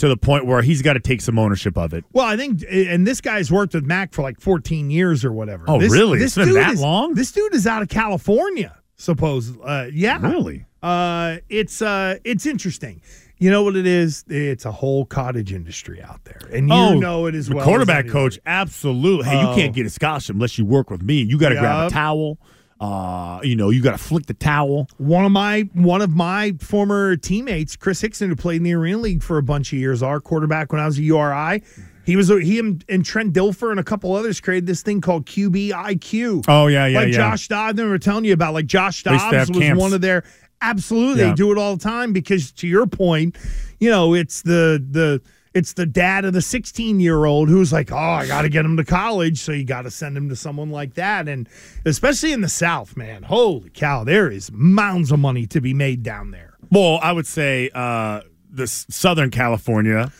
to 0.00 0.08
the 0.08 0.16
point 0.16 0.46
where 0.46 0.60
he's 0.62 0.82
got 0.82 0.94
to 0.94 1.00
take 1.00 1.20
some 1.20 1.38
ownership 1.38 1.76
of 1.78 1.94
it. 1.94 2.04
Well, 2.12 2.26
I 2.26 2.36
think, 2.36 2.64
and 2.70 3.06
this 3.06 3.20
guy's 3.20 3.50
worked 3.52 3.74
with 3.74 3.84
Mac 3.84 4.12
for 4.12 4.22
like 4.22 4.40
14 4.40 4.90
years 4.90 5.24
or 5.24 5.32
whatever. 5.32 5.64
Oh, 5.68 5.78
This- 5.78 5.92
really? 5.92 6.18
This 6.18 6.36
It's 6.36 6.36
been 6.36 6.48
dude 6.48 6.56
that 6.56 6.72
is- 6.74 6.80
long? 6.80 7.14
This 7.14 7.32
dude 7.32 7.54
is 7.54 7.66
out 7.66 7.82
of 7.82 7.88
California, 7.88 8.76
suppose. 8.96 9.56
Uh, 9.58 9.88
yeah, 9.92 10.18
Really? 10.20 10.66
Uh, 10.82 11.36
it's 11.50 11.82
uh, 11.82 12.16
it's 12.24 12.46
interesting. 12.46 13.02
You 13.36 13.50
know 13.50 13.62
what 13.62 13.76
it 13.76 13.86
is? 13.86 14.24
It's 14.28 14.64
a 14.64 14.72
whole 14.72 15.04
cottage 15.04 15.52
industry 15.52 16.02
out 16.02 16.24
there, 16.24 16.40
and 16.52 16.68
you 16.68 16.74
oh, 16.74 16.98
know 16.98 17.26
it 17.26 17.34
as 17.34 17.48
the 17.48 17.56
well. 17.56 17.64
quarterback 17.66 18.06
as 18.06 18.12
coach, 18.12 18.38
absolutely. 18.46 19.26
Hey, 19.26 19.36
Oh. 19.42 19.50
you 19.50 19.56
can't 19.56 19.74
get 19.74 19.84
a 19.86 19.90
scholarship 19.90 20.34
unless 20.36 20.58
you 20.58 20.64
work 20.64 20.90
with 20.90 21.02
me. 21.02 21.20
You 21.22 21.36
got 21.38 21.50
to 21.50 21.56
grab 21.56 21.88
a 21.88 21.90
towel. 21.90 22.38
Uh, 22.80 23.40
you 23.42 23.56
know, 23.56 23.68
you 23.68 23.82
got 23.82 23.92
to 23.92 23.98
flick 23.98 24.24
the 24.24 24.34
towel. 24.34 24.88
One 24.96 25.26
of 25.26 25.32
my 25.32 25.68
one 25.74 26.00
of 26.00 26.16
my 26.16 26.54
former 26.60 27.16
teammates, 27.16 27.76
Chris 27.76 28.00
Hickson, 28.00 28.30
who 28.30 28.36
played 28.36 28.56
in 28.56 28.62
the 28.62 28.72
Arena 28.72 28.98
League 28.98 29.22
for 29.22 29.36
a 29.36 29.42
bunch 29.42 29.72
of 29.72 29.78
years, 29.78 30.02
our 30.02 30.18
quarterback 30.18 30.72
when 30.72 30.80
I 30.80 30.86
was 30.86 30.98
a 30.98 31.02
URI. 31.02 31.62
He 32.06 32.16
was 32.16 32.28
he 32.28 32.58
and, 32.58 32.82
and 32.88 33.04
Trent 33.04 33.34
Dilfer 33.34 33.70
and 33.70 33.78
a 33.78 33.84
couple 33.84 34.14
others 34.14 34.40
created 34.40 34.66
this 34.66 34.82
thing 34.82 35.02
called 35.02 35.26
QBIQ. 35.26 36.46
Oh, 36.48 36.66
yeah, 36.66 36.86
yeah, 36.86 36.98
like 36.98 37.08
yeah. 37.08 37.16
Josh 37.16 37.48
Dobbs. 37.48 37.76
They 37.76 37.84
were 37.84 37.98
telling 37.98 38.24
you 38.24 38.32
about 38.32 38.54
like 38.54 38.66
Josh 38.66 39.02
They 39.02 39.12
used 39.12 39.26
to 39.26 39.30
Dobbs 39.30 39.50
was 39.50 39.58
camps. 39.58 39.80
one 39.80 39.92
of 39.92 40.00
their 40.00 40.24
absolutely. 40.62 41.22
Yeah. 41.22 41.28
They 41.28 41.34
do 41.34 41.52
it 41.52 41.58
all 41.58 41.76
the 41.76 41.82
time 41.82 42.14
because 42.14 42.50
to 42.52 42.66
your 42.66 42.86
point, 42.86 43.36
you 43.78 43.90
know, 43.90 44.14
it's 44.14 44.42
the 44.42 44.84
the 44.90 45.20
it's 45.54 45.72
the 45.72 45.86
dad 45.86 46.24
of 46.24 46.32
the 46.32 46.42
16 46.42 47.00
year 47.00 47.24
old 47.24 47.48
who's 47.48 47.72
like, 47.72 47.90
oh, 47.90 47.96
I 47.96 48.26
got 48.26 48.42
to 48.42 48.48
get 48.48 48.64
him 48.64 48.76
to 48.76 48.84
college. 48.84 49.40
So 49.40 49.52
you 49.52 49.64
got 49.64 49.82
to 49.82 49.90
send 49.90 50.16
him 50.16 50.28
to 50.28 50.36
someone 50.36 50.70
like 50.70 50.94
that. 50.94 51.28
And 51.28 51.48
especially 51.84 52.32
in 52.32 52.40
the 52.40 52.48
South, 52.48 52.96
man, 52.96 53.22
holy 53.24 53.70
cow, 53.70 54.04
there 54.04 54.30
is 54.30 54.50
mounds 54.52 55.10
of 55.10 55.18
money 55.18 55.46
to 55.48 55.60
be 55.60 55.74
made 55.74 56.02
down 56.02 56.30
there. 56.30 56.54
Well, 56.70 57.00
I 57.02 57.12
would 57.12 57.26
say 57.26 57.70
uh, 57.74 58.20
the 58.48 58.66
Southern 58.66 59.30
California. 59.30 60.12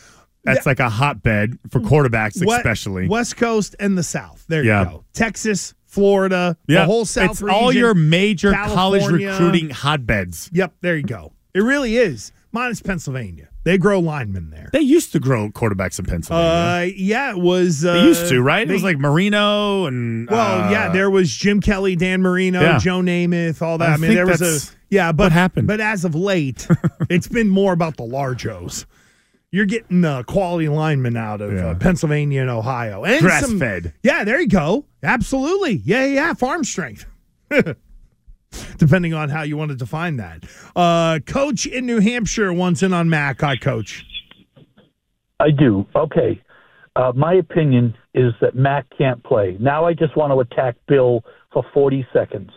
That's 0.43 0.65
like 0.65 0.81
a 0.81 0.89
hotbed 0.89 1.59
for 1.71 1.81
quarterbacks, 1.81 2.41
especially. 2.43 3.07
West 3.09 3.37
Coast 3.37 3.77
and 3.79 3.97
the 3.99 4.03
South. 4.03 4.47
There 4.49 4.65
Yeah. 4.65 4.81
you 4.85 4.89
go. 4.89 5.05
Texas, 5.13 5.75
Florida, 5.85 6.57
yeah, 6.67 6.81
the 6.81 6.87
whole 6.87 7.05
South 7.05 7.33
It's 7.33 7.43
region, 7.43 7.61
all 7.63 7.71
your 7.73 7.93
major 7.95 8.53
college 8.53 9.07
recruiting 9.07 9.69
hotbeds. 9.69 10.49
Yep, 10.53 10.77
there 10.81 10.97
you 10.97 11.03
go. 11.03 11.35
It 11.53 11.61
really 11.61 11.97
is. 11.99 12.33
Minus 12.53 12.83
Pennsylvania. 12.83 13.49
They 13.63 13.79
grow 13.79 14.01
linemen 14.01 14.51
there. 14.51 14.71
They 14.73 14.81
used 14.81 15.13
to 15.13 15.21
grow 15.21 15.51
quarterbacks 15.51 15.99
in 15.99 16.07
Pennsylvania. 16.07 16.91
Uh, 16.91 16.93
yeah, 16.97 17.31
it 17.31 17.39
was. 17.39 17.85
Uh, 17.85 17.93
they 17.95 18.05
used 18.05 18.29
to, 18.31 18.43
right? 18.43 18.67
they- 18.67 18.73
it 18.73 18.75
was 18.75 18.83
like 18.83 18.99
Marino 18.99 19.87
and. 19.87 20.29
Well, 20.29 20.65
uh, 20.65 20.71
yeah, 20.71 20.89
there 20.89 21.11
was 21.11 21.31
Jim 21.31 21.61
Kelly, 21.61 21.95
Dan 21.97 22.23
Marino, 22.23 22.61
Yeah. 22.61 22.79
Joe 22.79 23.01
Namath, 23.01 23.63
all 23.63 23.79
that. 23.79 23.91
I 23.91 23.95
I, 23.95 23.97
mean, 23.99 24.15
there 24.15 24.27
was 24.27 24.41
a 24.43 24.59
yeah, 24.89 25.13
but 25.13 25.25
what 25.27 25.33
happened. 25.33 25.69
But 25.69 25.81
as 25.81 26.05
of 26.05 26.15
late, 26.17 26.67
it's 27.11 27.29
been 27.29 27.49
more 27.49 27.73
about 27.73 27.97
the 27.97 28.05
largos. 28.05 28.87
You're 29.53 29.67
getting 29.67 30.05
uh, 30.05 30.23
quality 30.25 30.69
linemen 30.69 31.17
out 31.17 31.41
of 31.41 31.57
uh, 31.57 31.75
Pennsylvania 31.77 32.41
and 32.41 32.51
Ohio, 32.51 33.05
and 33.05 33.21
Grass 33.21 33.43
some- 33.47 33.59
fed. 33.59 33.95
Yeah, 34.03 34.25
there 34.25 34.41
you 34.41 34.49
go. 34.49 34.87
Absolutely. 35.03 35.83
Yeah, 35.85 36.07
yeah. 36.07 36.33
Farm 36.35 36.65
strength. 36.65 37.05
Depending 38.79 39.15
on 39.15 39.29
how 39.29 39.43
you 39.43 39.57
want 39.57 39.71
to 39.71 39.77
define 39.77 40.17
that. 40.17 40.45
Uh, 40.75 41.19
coach 41.27 41.67
in 41.67 41.87
New 41.87 42.01
Hampshire 42.01 42.53
wants 42.53 42.83
in 42.83 42.93
on 42.93 43.09
Mac. 43.09 43.41
Hi, 43.41 43.57
coach. 43.57 44.05
I 45.39 45.51
do. 45.51 45.87
Okay. 45.95 46.43
Uh, 46.97 47.13
my 47.15 47.35
opinion 47.35 47.95
is 48.15 48.33
that 48.41 48.55
Mac 48.55 48.87
can't 48.97 49.23
play. 49.23 49.57
Now 49.61 49.85
I 49.85 49.95
just 49.95 50.17
want 50.17 50.33
to 50.33 50.41
attack 50.41 50.77
Bill 50.89 51.23
for 51.53 51.65
40 51.73 52.07
seconds. 52.13 52.51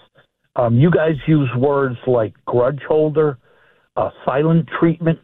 Um, 0.56 0.78
you 0.78 0.92
guys 0.92 1.16
use 1.28 1.50
words 1.58 1.98
like 2.08 2.34
grudge 2.46 2.82
holder, 2.88 3.38
uh, 3.96 4.10
silent 4.26 4.68
treatment, 4.80 5.20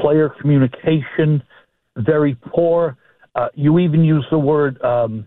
player 0.00 0.32
communication, 0.40 1.42
very 1.96 2.36
poor. 2.52 2.96
Uh, 3.34 3.48
you 3.54 3.78
even 3.78 4.02
use 4.02 4.26
the 4.30 4.38
word 4.38 4.80
um, 4.82 5.26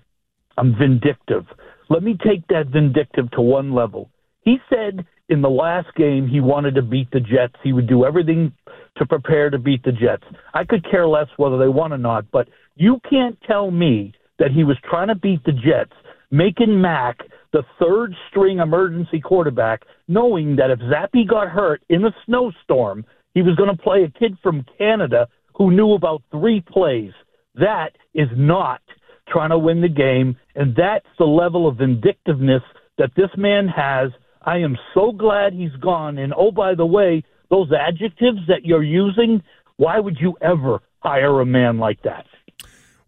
I'm 0.59 0.75
vindictive. 0.77 1.45
Let 1.89 2.03
me 2.03 2.17
take 2.23 2.45
that 2.47 2.67
vindictive 2.67 3.31
to 3.31 3.41
one 3.41 3.73
level. 3.73 4.09
He 4.49 4.57
said 4.67 5.05
in 5.29 5.43
the 5.43 5.49
last 5.49 5.93
game 5.95 6.27
he 6.27 6.39
wanted 6.39 6.73
to 6.73 6.81
beat 6.81 7.11
the 7.11 7.19
Jets. 7.19 7.53
He 7.63 7.71
would 7.71 7.87
do 7.87 8.03
everything 8.03 8.51
to 8.97 9.05
prepare 9.05 9.51
to 9.51 9.59
beat 9.59 9.83
the 9.83 9.91
Jets. 9.91 10.23
I 10.55 10.63
could 10.63 10.83
care 10.89 11.07
less 11.07 11.27
whether 11.37 11.59
they 11.59 11.67
won 11.67 11.93
or 11.93 11.99
not, 11.99 12.25
but 12.31 12.47
you 12.75 12.99
can't 13.07 13.39
tell 13.45 13.69
me 13.69 14.11
that 14.39 14.49
he 14.49 14.63
was 14.63 14.75
trying 14.89 15.09
to 15.09 15.15
beat 15.15 15.43
the 15.43 15.51
Jets, 15.51 15.93
making 16.31 16.81
Mac 16.81 17.19
the 17.53 17.61
third 17.79 18.15
string 18.27 18.57
emergency 18.57 19.19
quarterback, 19.19 19.83
knowing 20.07 20.55
that 20.55 20.71
if 20.71 20.79
Zappe 20.79 21.29
got 21.29 21.49
hurt 21.49 21.83
in 21.89 22.03
a 22.05 22.15
snowstorm, 22.25 23.05
he 23.35 23.43
was 23.43 23.55
going 23.55 23.69
to 23.69 23.83
play 23.83 24.03
a 24.03 24.19
kid 24.19 24.35
from 24.41 24.65
Canada 24.79 25.27
who 25.53 25.69
knew 25.69 25.93
about 25.93 26.23
three 26.31 26.59
plays. 26.61 27.11
That 27.53 27.89
is 28.15 28.29
not 28.35 28.81
trying 29.27 29.51
to 29.51 29.59
win 29.59 29.81
the 29.81 29.89
game, 29.89 30.37
and 30.55 30.75
that's 30.75 31.05
the 31.19 31.25
level 31.25 31.67
of 31.67 31.77
vindictiveness 31.77 32.63
that 32.97 33.11
this 33.15 33.29
man 33.37 33.67
has. 33.67 34.09
I 34.43 34.57
am 34.57 34.77
so 34.93 35.11
glad 35.11 35.53
he's 35.53 35.75
gone. 35.79 36.17
And 36.17 36.33
oh, 36.35 36.51
by 36.51 36.75
the 36.75 36.85
way, 36.85 37.23
those 37.49 37.71
adjectives 37.71 38.39
that 38.47 38.63
you're 38.63 38.83
using, 38.83 39.41
why 39.77 39.99
would 39.99 40.17
you 40.19 40.35
ever 40.41 40.79
hire 40.99 41.41
a 41.41 41.45
man 41.45 41.77
like 41.77 42.01
that? 42.03 42.25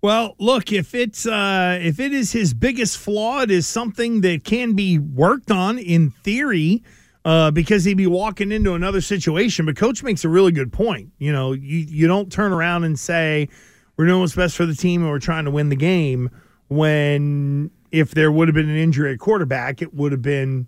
Well, 0.01 0.35
look, 0.39 0.71
if 0.71 0.95
it's 0.95 1.27
uh, 1.27 1.77
if 1.79 1.99
it 1.99 2.11
is 2.11 2.31
his 2.31 2.55
biggest 2.55 2.97
flaw, 2.97 3.41
it 3.41 3.51
is 3.51 3.67
something 3.67 4.21
that 4.21 4.43
can 4.43 4.73
be 4.73 4.97
worked 4.97 5.51
on 5.51 5.77
in 5.77 6.09
theory, 6.09 6.81
uh, 7.23 7.51
because 7.51 7.83
he'd 7.83 7.97
be 7.97 8.07
walking 8.07 8.51
into 8.51 8.73
another 8.73 9.01
situation. 9.01 9.65
But 9.65 9.75
coach 9.75 10.03
makes 10.03 10.25
a 10.25 10.29
really 10.29 10.51
good 10.51 10.73
point. 10.73 11.11
You 11.19 11.31
know, 11.31 11.53
you 11.53 11.77
you 11.77 12.07
don't 12.07 12.31
turn 12.31 12.51
around 12.51 12.83
and 12.83 12.97
say 12.99 13.47
we're 13.95 14.07
doing 14.07 14.21
what's 14.21 14.35
best 14.35 14.55
for 14.55 14.65
the 14.65 14.73
team 14.73 15.01
and 15.01 15.11
we're 15.11 15.19
trying 15.19 15.45
to 15.45 15.51
win 15.51 15.69
the 15.69 15.75
game 15.75 16.29
when 16.69 17.69
if 17.91 18.11
there 18.11 18.31
would 18.31 18.47
have 18.47 18.55
been 18.55 18.69
an 18.69 18.77
injury 18.77 19.13
at 19.13 19.19
quarterback, 19.19 19.81
it 19.81 19.93
would 19.93 20.11
have 20.11 20.21
been 20.21 20.65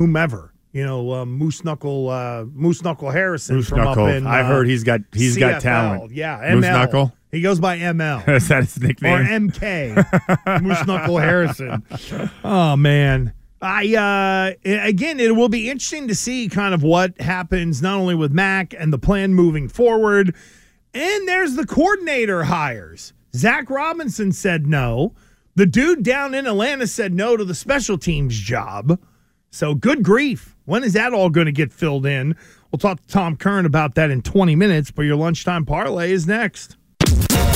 whomever. 0.00 0.52
You 0.72 0.84
know, 0.84 1.12
uh, 1.12 1.24
Moose 1.26 1.62
Knuckle, 1.62 2.08
uh, 2.08 2.44
Moose 2.52 2.82
Knuckle 2.82 3.10
Harrison 3.10 3.56
Moose 3.56 3.68
from 3.68 3.78
Knuckle. 3.78 4.06
up 4.06 4.12
in. 4.12 4.26
I 4.26 4.40
uh, 4.40 4.46
heard 4.46 4.66
he's 4.66 4.82
got 4.82 5.00
he's 5.12 5.36
got 5.36 5.60
talent. 5.60 6.12
Yeah, 6.12 6.38
ML. 6.38 6.54
Moose 6.54 6.64
Knuckle. 6.64 7.12
He 7.30 7.42
goes 7.42 7.60
by 7.60 7.78
ML. 7.78 8.28
Is 8.36 8.48
that 8.48 8.64
his 8.64 8.80
nickname? 8.80 9.20
Or 9.20 9.24
MK. 9.24 10.62
Moose 10.62 10.86
Knuckle 10.86 11.18
Harrison. 11.18 11.84
Oh 12.42 12.76
man. 12.76 13.32
I 13.62 13.94
uh 13.94 14.54
again 14.64 15.20
it 15.20 15.36
will 15.36 15.50
be 15.50 15.68
interesting 15.68 16.08
to 16.08 16.14
see 16.14 16.48
kind 16.48 16.72
of 16.72 16.82
what 16.82 17.20
happens 17.20 17.82
not 17.82 17.98
only 17.98 18.14
with 18.14 18.32
Mac 18.32 18.74
and 18.76 18.92
the 18.92 18.98
plan 18.98 19.34
moving 19.34 19.68
forward. 19.68 20.34
And 20.94 21.28
there's 21.28 21.54
the 21.54 21.66
coordinator 21.66 22.44
hires. 22.44 23.12
Zac 23.34 23.70
Robinson 23.70 24.32
said 24.32 24.66
no. 24.66 25.14
The 25.56 25.66
dude 25.66 26.02
down 26.02 26.34
in 26.34 26.46
Atlanta 26.46 26.86
said 26.86 27.12
no 27.12 27.36
to 27.36 27.44
the 27.44 27.54
special 27.54 27.98
teams 27.98 28.38
job. 28.38 28.98
So 29.50 29.74
good 29.74 30.02
grief. 30.02 30.56
When 30.64 30.84
is 30.84 30.92
that 30.92 31.12
all 31.12 31.30
going 31.30 31.46
to 31.46 31.52
get 31.52 31.72
filled 31.72 32.06
in? 32.06 32.36
We'll 32.70 32.78
talk 32.78 33.00
to 33.00 33.08
Tom 33.08 33.36
Curran 33.36 33.66
about 33.66 33.96
that 33.96 34.10
in 34.10 34.22
20 34.22 34.54
minutes, 34.54 34.90
but 34.90 35.02
your 35.02 35.16
lunchtime 35.16 35.66
parlay 35.66 36.12
is 36.12 36.26
next. 36.26 36.76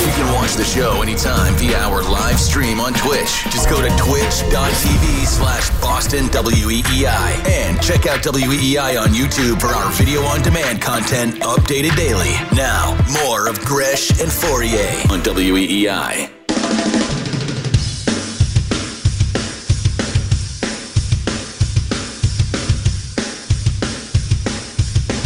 You 0.05 0.11
can 0.11 0.33
watch 0.33 0.53
the 0.53 0.63
show 0.63 1.01
anytime 1.01 1.55
via 1.55 1.79
our 1.79 2.03
live 2.03 2.39
stream 2.39 2.79
on 2.79 2.93
Twitch. 2.93 3.43
Just 3.45 3.69
go 3.69 3.81
to 3.81 3.87
twitch.tv 3.97 5.25
slash 5.25 5.69
Boston 5.81 6.25
WEEI 6.27 7.47
and 7.47 7.81
check 7.81 8.05
out 8.05 8.21
WEEI 8.21 9.01
on 9.01 9.09
YouTube 9.09 9.59
for 9.59 9.67
our 9.67 9.91
video 9.93 10.21
on 10.21 10.41
demand 10.43 10.81
content 10.81 11.35
updated 11.35 11.95
daily. 11.95 12.33
Now, 12.55 12.95
more 13.13 13.47
of 13.47 13.59
Gresh 13.61 14.11
and 14.11 14.29
Fauria 14.29 15.09
on 15.09 15.21
WEEI. 15.21 16.34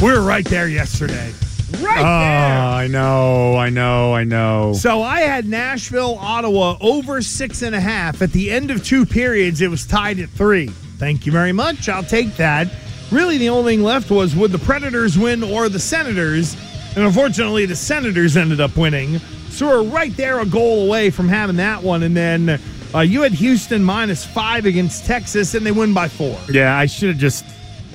We 0.02 0.14
were 0.14 0.22
right 0.22 0.46
there 0.46 0.70
yesterday. 0.70 1.34
Right 1.74 1.82
there! 1.82 1.98
oh, 1.98 2.02
there. 2.02 2.06
I 2.06 2.88
know, 2.88 3.58
I 3.58 3.70
know, 3.70 4.14
I 4.14 4.24
know. 4.24 4.72
So 4.74 5.02
I 5.02 5.22
had 5.22 5.46
Nashville, 5.46 6.16
Ottawa 6.16 6.78
over 6.80 7.22
six 7.22 7.64
and 7.64 7.76
a 7.76 7.82
half. 7.82 8.22
At 8.22 8.32
the 8.32 8.50
end 8.50 8.72
of 8.72 8.82
two 8.82 9.06
periods, 9.06 9.60
it 9.60 9.68
was 9.68 9.86
tied 9.86 10.20
at 10.20 10.30
three. 10.30 10.68
Thank 10.68 11.26
you 11.26 11.34
very 11.34 11.52
much. 11.52 11.90
I'll 11.90 12.02
take 12.02 12.38
that. 12.38 12.70
Really, 13.12 13.38
the 13.38 13.50
only 13.50 13.76
thing 13.76 13.84
left 13.84 14.10
was 14.10 14.38
would 14.38 14.54
the 14.54 14.60
Predators 14.60 15.18
win 15.18 15.44
or 15.44 15.68
the 15.68 15.80
Senators? 15.80 16.56
And 16.96 17.04
unfortunately, 17.04 17.66
the 17.66 17.76
Senators 17.76 18.38
ended 18.38 18.62
up 18.62 18.78
winning. 18.78 19.20
So 19.50 19.68
we're 19.68 19.84
right 19.84 20.16
there, 20.16 20.40
a 20.40 20.46
goal 20.46 20.86
away 20.86 21.10
from 21.10 21.28
having 21.28 21.58
that 21.58 21.84
one. 21.84 22.04
And 22.04 22.16
then 22.16 22.58
uh, 22.96 23.00
you 23.00 23.22
had 23.22 23.34
Houston 23.34 23.84
minus 23.84 24.26
five 24.26 24.66
against 24.66 25.06
Texas, 25.06 25.56
and 25.56 25.66
they 25.66 25.74
win 25.74 25.94
by 25.94 26.08
four. 26.08 26.40
Yeah, 26.50 26.78
I 26.78 26.86
should 26.86 27.10
have 27.10 27.18
just 27.18 27.44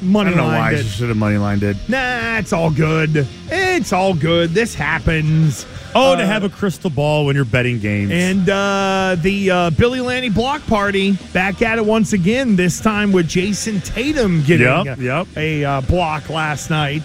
Money 0.02 0.30
I 0.32 0.34
don't 0.34 0.36
know 0.38 0.44
why 0.52 0.58
lined 0.72 0.76
I 0.76 0.82
should 0.82 1.08
have 1.08 1.16
money 1.16 1.36
lined 1.38 1.62
it. 1.62 1.76
Nah, 1.88 2.38
it's 2.38 2.52
all 2.52 2.70
good. 2.70 3.26
It's 3.48 3.92
all 3.92 4.12
good. 4.14 4.50
This 4.50 4.74
happens. 4.74 5.64
Oh, 5.94 6.16
to 6.16 6.22
Uh, 6.22 6.26
have 6.26 6.42
a 6.42 6.48
crystal 6.48 6.90
ball 6.90 7.24
when 7.26 7.36
you're 7.36 7.44
betting 7.44 7.78
games. 7.78 8.10
And 8.10 8.48
uh, 8.50 9.16
the 9.20 9.50
uh, 9.50 9.70
Billy 9.70 10.00
Landy 10.00 10.28
block 10.28 10.66
party 10.66 11.12
back 11.32 11.62
at 11.62 11.78
it 11.78 11.84
once 11.86 12.12
again. 12.12 12.56
This 12.56 12.80
time 12.80 13.12
with 13.12 13.28
Jayson 13.28 13.80
Tatum 13.80 14.42
getting 14.42 14.66
Yep, 14.66 14.98
yep. 14.98 15.26
a 15.36 15.64
uh, 15.64 15.80
block 15.82 16.28
last 16.28 16.68
night. 16.70 17.02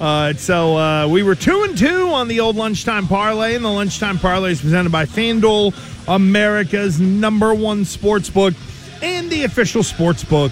Uh, 0.00 0.32
so 0.32 0.78
uh, 0.78 1.06
we 1.06 1.22
were 1.22 1.34
two 1.34 1.62
and 1.64 1.76
two 1.76 2.08
on 2.08 2.26
the 2.28 2.40
old 2.40 2.56
lunchtime 2.56 3.06
parlay, 3.06 3.54
and 3.54 3.62
the 3.62 3.68
lunchtime 3.70 4.18
parlay 4.18 4.52
is 4.52 4.60
presented 4.62 4.90
by 4.90 5.04
FanDuel, 5.04 5.74
America's 6.08 6.98
number 6.98 7.52
one 7.54 7.84
sports 7.84 8.30
book, 8.30 8.54
and 9.02 9.28
the 9.30 9.44
official 9.44 9.82
sports 9.82 10.24
book 10.24 10.50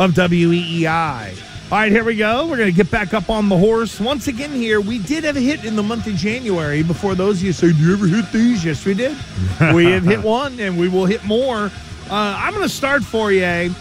of 0.00 0.12
WEEI. 0.12 1.38
All 1.70 1.78
right, 1.78 1.92
here 1.92 2.04
we 2.04 2.16
go. 2.16 2.46
We're 2.46 2.56
going 2.56 2.70
to 2.70 2.76
get 2.76 2.90
back 2.90 3.12
up 3.12 3.28
on 3.28 3.50
the 3.50 3.56
horse 3.56 4.00
once 4.00 4.28
again. 4.28 4.50
Here, 4.50 4.80
we 4.80 4.98
did 4.98 5.24
have 5.24 5.36
a 5.36 5.40
hit 5.40 5.66
in 5.66 5.76
the 5.76 5.82
month 5.82 6.06
of 6.06 6.14
January. 6.14 6.82
Before 6.82 7.14
those 7.14 7.36
of 7.36 7.44
you 7.44 7.52
say, 7.52 7.72
"Do 7.72 7.78
you 7.78 7.92
ever 7.92 8.06
hit 8.06 8.32
these?" 8.32 8.64
Yes, 8.64 8.84
we 8.86 8.94
did. 8.94 9.14
we 9.74 9.84
have 9.92 10.04
hit 10.04 10.22
one, 10.22 10.58
and 10.58 10.78
we 10.78 10.88
will 10.88 11.04
hit 11.04 11.22
more. 11.24 11.66
Uh, 12.10 12.34
I'm 12.38 12.54
going 12.54 12.66
to 12.66 12.74
start 12.74 13.04
for 13.04 13.30
you. 13.30 13.74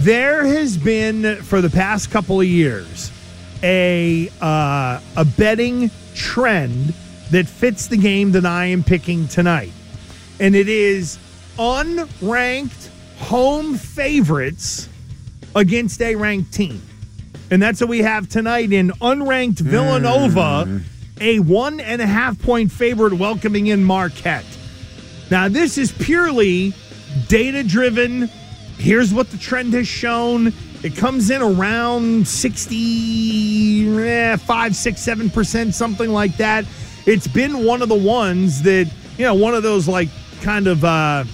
There 0.00 0.46
has 0.46 0.76
been 0.76 1.42
for 1.42 1.62
the 1.62 1.70
past 1.70 2.10
couple 2.10 2.38
of 2.38 2.46
years 2.46 3.10
a 3.62 4.30
uh, 4.42 5.00
a 5.16 5.24
betting 5.24 5.90
trend 6.14 6.92
that 7.30 7.46
fits 7.46 7.86
the 7.86 7.96
game 7.96 8.32
that 8.32 8.44
I 8.44 8.66
am 8.66 8.84
picking 8.84 9.26
tonight, 9.26 9.72
and 10.38 10.54
it 10.54 10.68
is 10.68 11.18
unranked 11.58 12.90
home 13.16 13.76
favorites 13.76 14.90
against 15.56 16.00
a 16.02 16.14
ranked 16.14 16.52
team, 16.52 16.80
and 17.50 17.60
that's 17.60 17.80
what 17.80 17.88
we 17.88 18.00
have 18.00 18.28
tonight 18.28 18.72
in 18.72 18.90
unranked 19.00 19.58
Villanova, 19.58 20.82
a 21.20 21.40
one 21.40 21.80
and 21.80 22.00
a 22.02 22.06
half 22.06 22.38
point 22.40 22.70
favorite 22.70 23.14
welcoming 23.14 23.68
in 23.68 23.82
Marquette. 23.82 24.44
Now 25.30 25.48
this 25.48 25.78
is 25.78 25.90
purely 25.90 26.74
data 27.28 27.64
driven. 27.64 28.28
Here's 28.78 29.12
what 29.14 29.30
the 29.30 29.38
trend 29.38 29.72
has 29.72 29.88
shown. 29.88 30.52
It 30.82 30.94
comes 30.94 31.30
in 31.30 31.40
around 31.40 32.28
60, 32.28 33.98
eh, 33.98 34.36
5, 34.36 34.76
6, 34.76 35.00
7%, 35.00 35.72
something 35.72 36.10
like 36.10 36.36
that. 36.36 36.66
It's 37.06 37.26
been 37.26 37.64
one 37.64 37.80
of 37.80 37.88
the 37.88 37.94
ones 37.96 38.62
that, 38.62 38.92
you 39.16 39.24
know, 39.24 39.34
one 39.34 39.54
of 39.54 39.62
those 39.62 39.88
like 39.88 40.10
kind 40.42 40.66
of, 40.66 40.84
uh, 40.84 41.24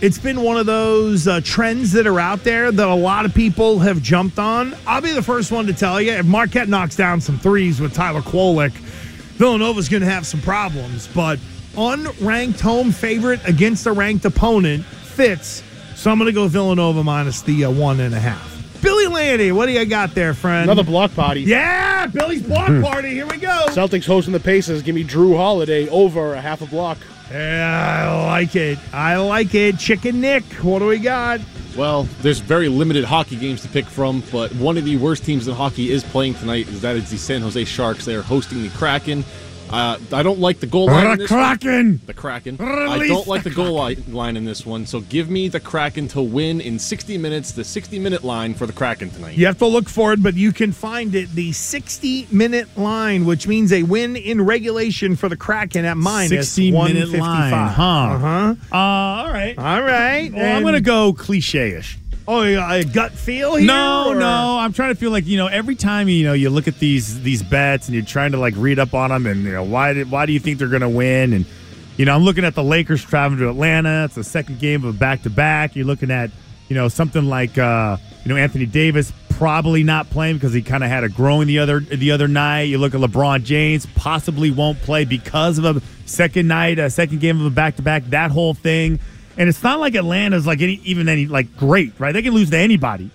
it's 0.00 0.18
been 0.18 0.42
one 0.42 0.56
of 0.56 0.66
those 0.66 1.28
uh, 1.28 1.40
trends 1.44 1.92
that 1.92 2.06
are 2.06 2.18
out 2.18 2.42
there 2.42 2.72
that 2.72 2.88
a 2.88 2.94
lot 2.94 3.26
of 3.26 3.34
people 3.34 3.78
have 3.80 4.00
jumped 4.00 4.38
on. 4.38 4.74
I'll 4.86 5.02
be 5.02 5.12
the 5.12 5.22
first 5.22 5.52
one 5.52 5.66
to 5.66 5.74
tell 5.74 6.00
you 6.00 6.12
if 6.12 6.26
Marquette 6.26 6.68
knocks 6.68 6.96
down 6.96 7.20
some 7.20 7.38
threes 7.38 7.80
with 7.80 7.92
Tyler 7.92 8.22
Kolek, 8.22 8.72
Villanova's 8.72 9.88
going 9.88 10.02
to 10.02 10.08
have 10.08 10.26
some 10.26 10.40
problems. 10.40 11.06
But 11.08 11.38
unranked 11.74 12.60
home 12.60 12.92
favorite 12.92 13.40
against 13.46 13.86
a 13.86 13.92
ranked 13.92 14.24
opponent 14.24 14.84
fits. 14.84 15.62
So 15.94 16.10
I'm 16.10 16.18
going 16.18 16.26
to 16.26 16.32
go 16.32 16.48
Villanova 16.48 17.04
minus 17.04 17.42
the 17.42 17.66
uh, 17.66 17.70
one 17.70 18.00
and 18.00 18.14
a 18.14 18.20
half. 18.20 18.48
Billy 18.80 19.06
Landy, 19.06 19.52
what 19.52 19.66
do 19.66 19.72
you 19.72 19.84
got 19.84 20.14
there, 20.14 20.32
friend? 20.32 20.70
Another 20.70 20.82
block 20.82 21.14
party. 21.14 21.42
Yeah, 21.42 22.06
Billy's 22.06 22.42
block 22.42 22.68
party. 22.82 23.10
Here 23.10 23.26
we 23.26 23.36
go. 23.36 23.66
Celtics 23.68 24.06
hosting 24.06 24.32
the 24.32 24.40
Pacers. 24.40 24.80
Give 24.80 24.94
me 24.94 25.04
Jrue 25.04 25.36
Holiday 25.36 25.86
over 25.90 26.32
a 26.32 26.40
half 26.40 26.62
a 26.62 26.66
block. 26.66 26.96
I 27.32 28.26
like 28.26 28.56
it. 28.56 28.78
I 28.92 29.16
like 29.16 29.54
it. 29.54 29.78
Chicken 29.78 30.20
Nick, 30.20 30.44
what 30.54 30.80
do 30.80 30.86
we 30.86 30.98
got? 30.98 31.40
Well, 31.76 32.04
there's 32.22 32.40
very 32.40 32.68
limited 32.68 33.04
hockey 33.04 33.36
games 33.36 33.62
to 33.62 33.68
pick 33.68 33.86
from, 33.86 34.22
but 34.32 34.52
one 34.56 34.76
of 34.76 34.84
the 34.84 34.96
worst 34.96 35.24
teams 35.24 35.46
in 35.46 35.54
hockey 35.54 35.90
is 35.90 36.02
playing 36.02 36.34
tonight. 36.34 36.66
Is 36.68 36.80
that 36.80 36.96
is 36.96 37.10
the 37.10 37.16
San 37.16 37.42
Jose 37.42 37.64
Sharks? 37.64 38.04
They 38.04 38.16
are 38.16 38.22
hosting 38.22 38.62
the 38.62 38.70
Kraken. 38.70 39.24
Uh, 39.72 39.98
I 40.12 40.22
don't 40.22 40.40
like 40.40 40.60
the 40.60 40.66
goal 40.66 40.86
line. 40.86 41.04
in 41.06 41.10
The 41.12 41.16
this 41.18 41.30
one. 41.30 41.40
Kraken. 41.58 42.00
The 42.06 42.14
Kraken. 42.14 42.56
I 42.60 43.06
don't 43.06 43.26
like 43.26 43.44
the 43.44 43.50
the 43.50 43.56
goal 43.56 43.82
li- 43.84 43.96
line 44.08 44.36
in 44.36 44.44
this 44.44 44.66
one. 44.66 44.86
So 44.86 45.00
give 45.00 45.30
me 45.30 45.48
the 45.48 45.60
Kraken 45.60 46.08
to 46.08 46.20
win 46.22 46.60
in 46.60 46.78
60 46.78 47.18
minutes. 47.18 47.52
The 47.52 47.64
60 47.64 47.98
minute 47.98 48.24
line 48.24 48.54
for 48.54 48.66
the 48.66 48.72
Kraken 48.72 49.10
tonight. 49.10 49.36
You 49.36 49.46
have 49.46 49.58
to 49.58 49.66
look 49.66 49.88
for 49.88 50.12
it, 50.12 50.22
but 50.22 50.34
you 50.34 50.52
can 50.52 50.72
find 50.72 51.14
it. 51.14 51.30
The 51.30 51.52
60 51.52 52.28
minute 52.32 52.76
line, 52.76 53.24
which 53.26 53.46
means 53.46 53.72
a 53.72 53.82
win 53.82 54.16
in 54.16 54.40
regulation 54.42 55.16
for 55.16 55.28
the 55.28 55.36
Kraken 55.36 55.84
at 55.84 55.96
minus 55.96 56.30
60 56.50 56.70
minute 56.72 57.10
155. 57.12 57.20
line, 57.20 57.70
huh? 57.70 57.92
Uh-huh. 58.14 58.54
Uh, 58.72 58.76
all 58.76 59.32
right. 59.32 59.58
All 59.58 59.82
right. 59.82 60.32
Well, 60.32 60.56
I'm 60.56 60.62
going 60.62 60.74
to 60.74 60.80
go 60.80 61.12
cliche 61.12 61.70
ish. 61.76 61.96
Oh, 62.32 62.42
a 62.42 62.84
gut 62.84 63.10
feel 63.10 63.56
here? 63.56 63.66
No, 63.66 64.10
or- 64.10 64.14
no. 64.14 64.58
I'm 64.58 64.72
trying 64.72 64.94
to 64.94 64.94
feel 64.94 65.10
like 65.10 65.26
you 65.26 65.36
know 65.36 65.48
every 65.48 65.74
time 65.74 66.08
you 66.08 66.24
know 66.24 66.32
you 66.32 66.48
look 66.48 66.68
at 66.68 66.78
these 66.78 67.20
these 67.22 67.42
bets 67.42 67.88
and 67.88 67.94
you're 67.96 68.04
trying 68.04 68.32
to 68.32 68.38
like 68.38 68.54
read 68.56 68.78
up 68.78 68.94
on 68.94 69.10
them 69.10 69.26
and 69.26 69.42
you 69.42 69.52
know 69.52 69.64
why 69.64 69.92
did 69.92 70.10
why 70.10 70.26
do 70.26 70.32
you 70.32 70.38
think 70.38 70.58
they're 70.58 70.68
going 70.68 70.80
to 70.82 70.88
win 70.88 71.32
and 71.32 71.44
you 71.96 72.04
know 72.04 72.14
I'm 72.14 72.22
looking 72.22 72.44
at 72.44 72.54
the 72.54 72.62
Lakers 72.62 73.04
traveling 73.04 73.40
to 73.40 73.48
Atlanta. 73.50 74.04
It's 74.04 74.14
the 74.14 74.22
second 74.24 74.60
game 74.60 74.84
of 74.84 74.94
a 74.94 74.98
back 74.98 75.22
to 75.22 75.30
back. 75.30 75.74
You're 75.74 75.86
looking 75.86 76.10
at 76.12 76.30
you 76.68 76.76
know 76.76 76.86
something 76.88 77.24
like 77.24 77.58
uh, 77.58 77.96
you 78.24 78.28
know 78.28 78.36
Anthony 78.36 78.66
Davis 78.66 79.12
probably 79.30 79.82
not 79.82 80.08
playing 80.10 80.36
because 80.36 80.52
he 80.52 80.60
kind 80.60 80.84
of 80.84 80.90
had 80.90 81.02
a 81.02 81.08
groin 81.08 81.46
the 81.48 81.58
other 81.58 81.80
the 81.80 82.12
other 82.12 82.28
night. 82.28 82.62
You 82.62 82.78
look 82.78 82.94
at 82.94 83.00
LeBron 83.00 83.42
James 83.42 83.86
possibly 83.96 84.50
won't 84.52 84.80
play 84.82 85.04
because 85.04 85.58
of 85.58 85.64
a 85.64 85.82
second 86.06 86.46
night, 86.46 86.78
a 86.78 86.90
second 86.90 87.20
game 87.20 87.40
of 87.40 87.46
a 87.46 87.50
back 87.50 87.76
to 87.76 87.82
back. 87.82 88.04
That 88.10 88.30
whole 88.30 88.54
thing. 88.54 89.00
And 89.40 89.48
it's 89.48 89.62
not 89.62 89.80
like 89.80 89.94
Atlanta's 89.94 90.46
like 90.46 90.60
any, 90.60 90.74
even 90.84 91.08
any 91.08 91.26
like 91.26 91.56
great, 91.56 91.98
right? 91.98 92.12
They 92.12 92.20
can 92.20 92.34
lose 92.34 92.50
to 92.50 92.58
anybody. 92.58 93.10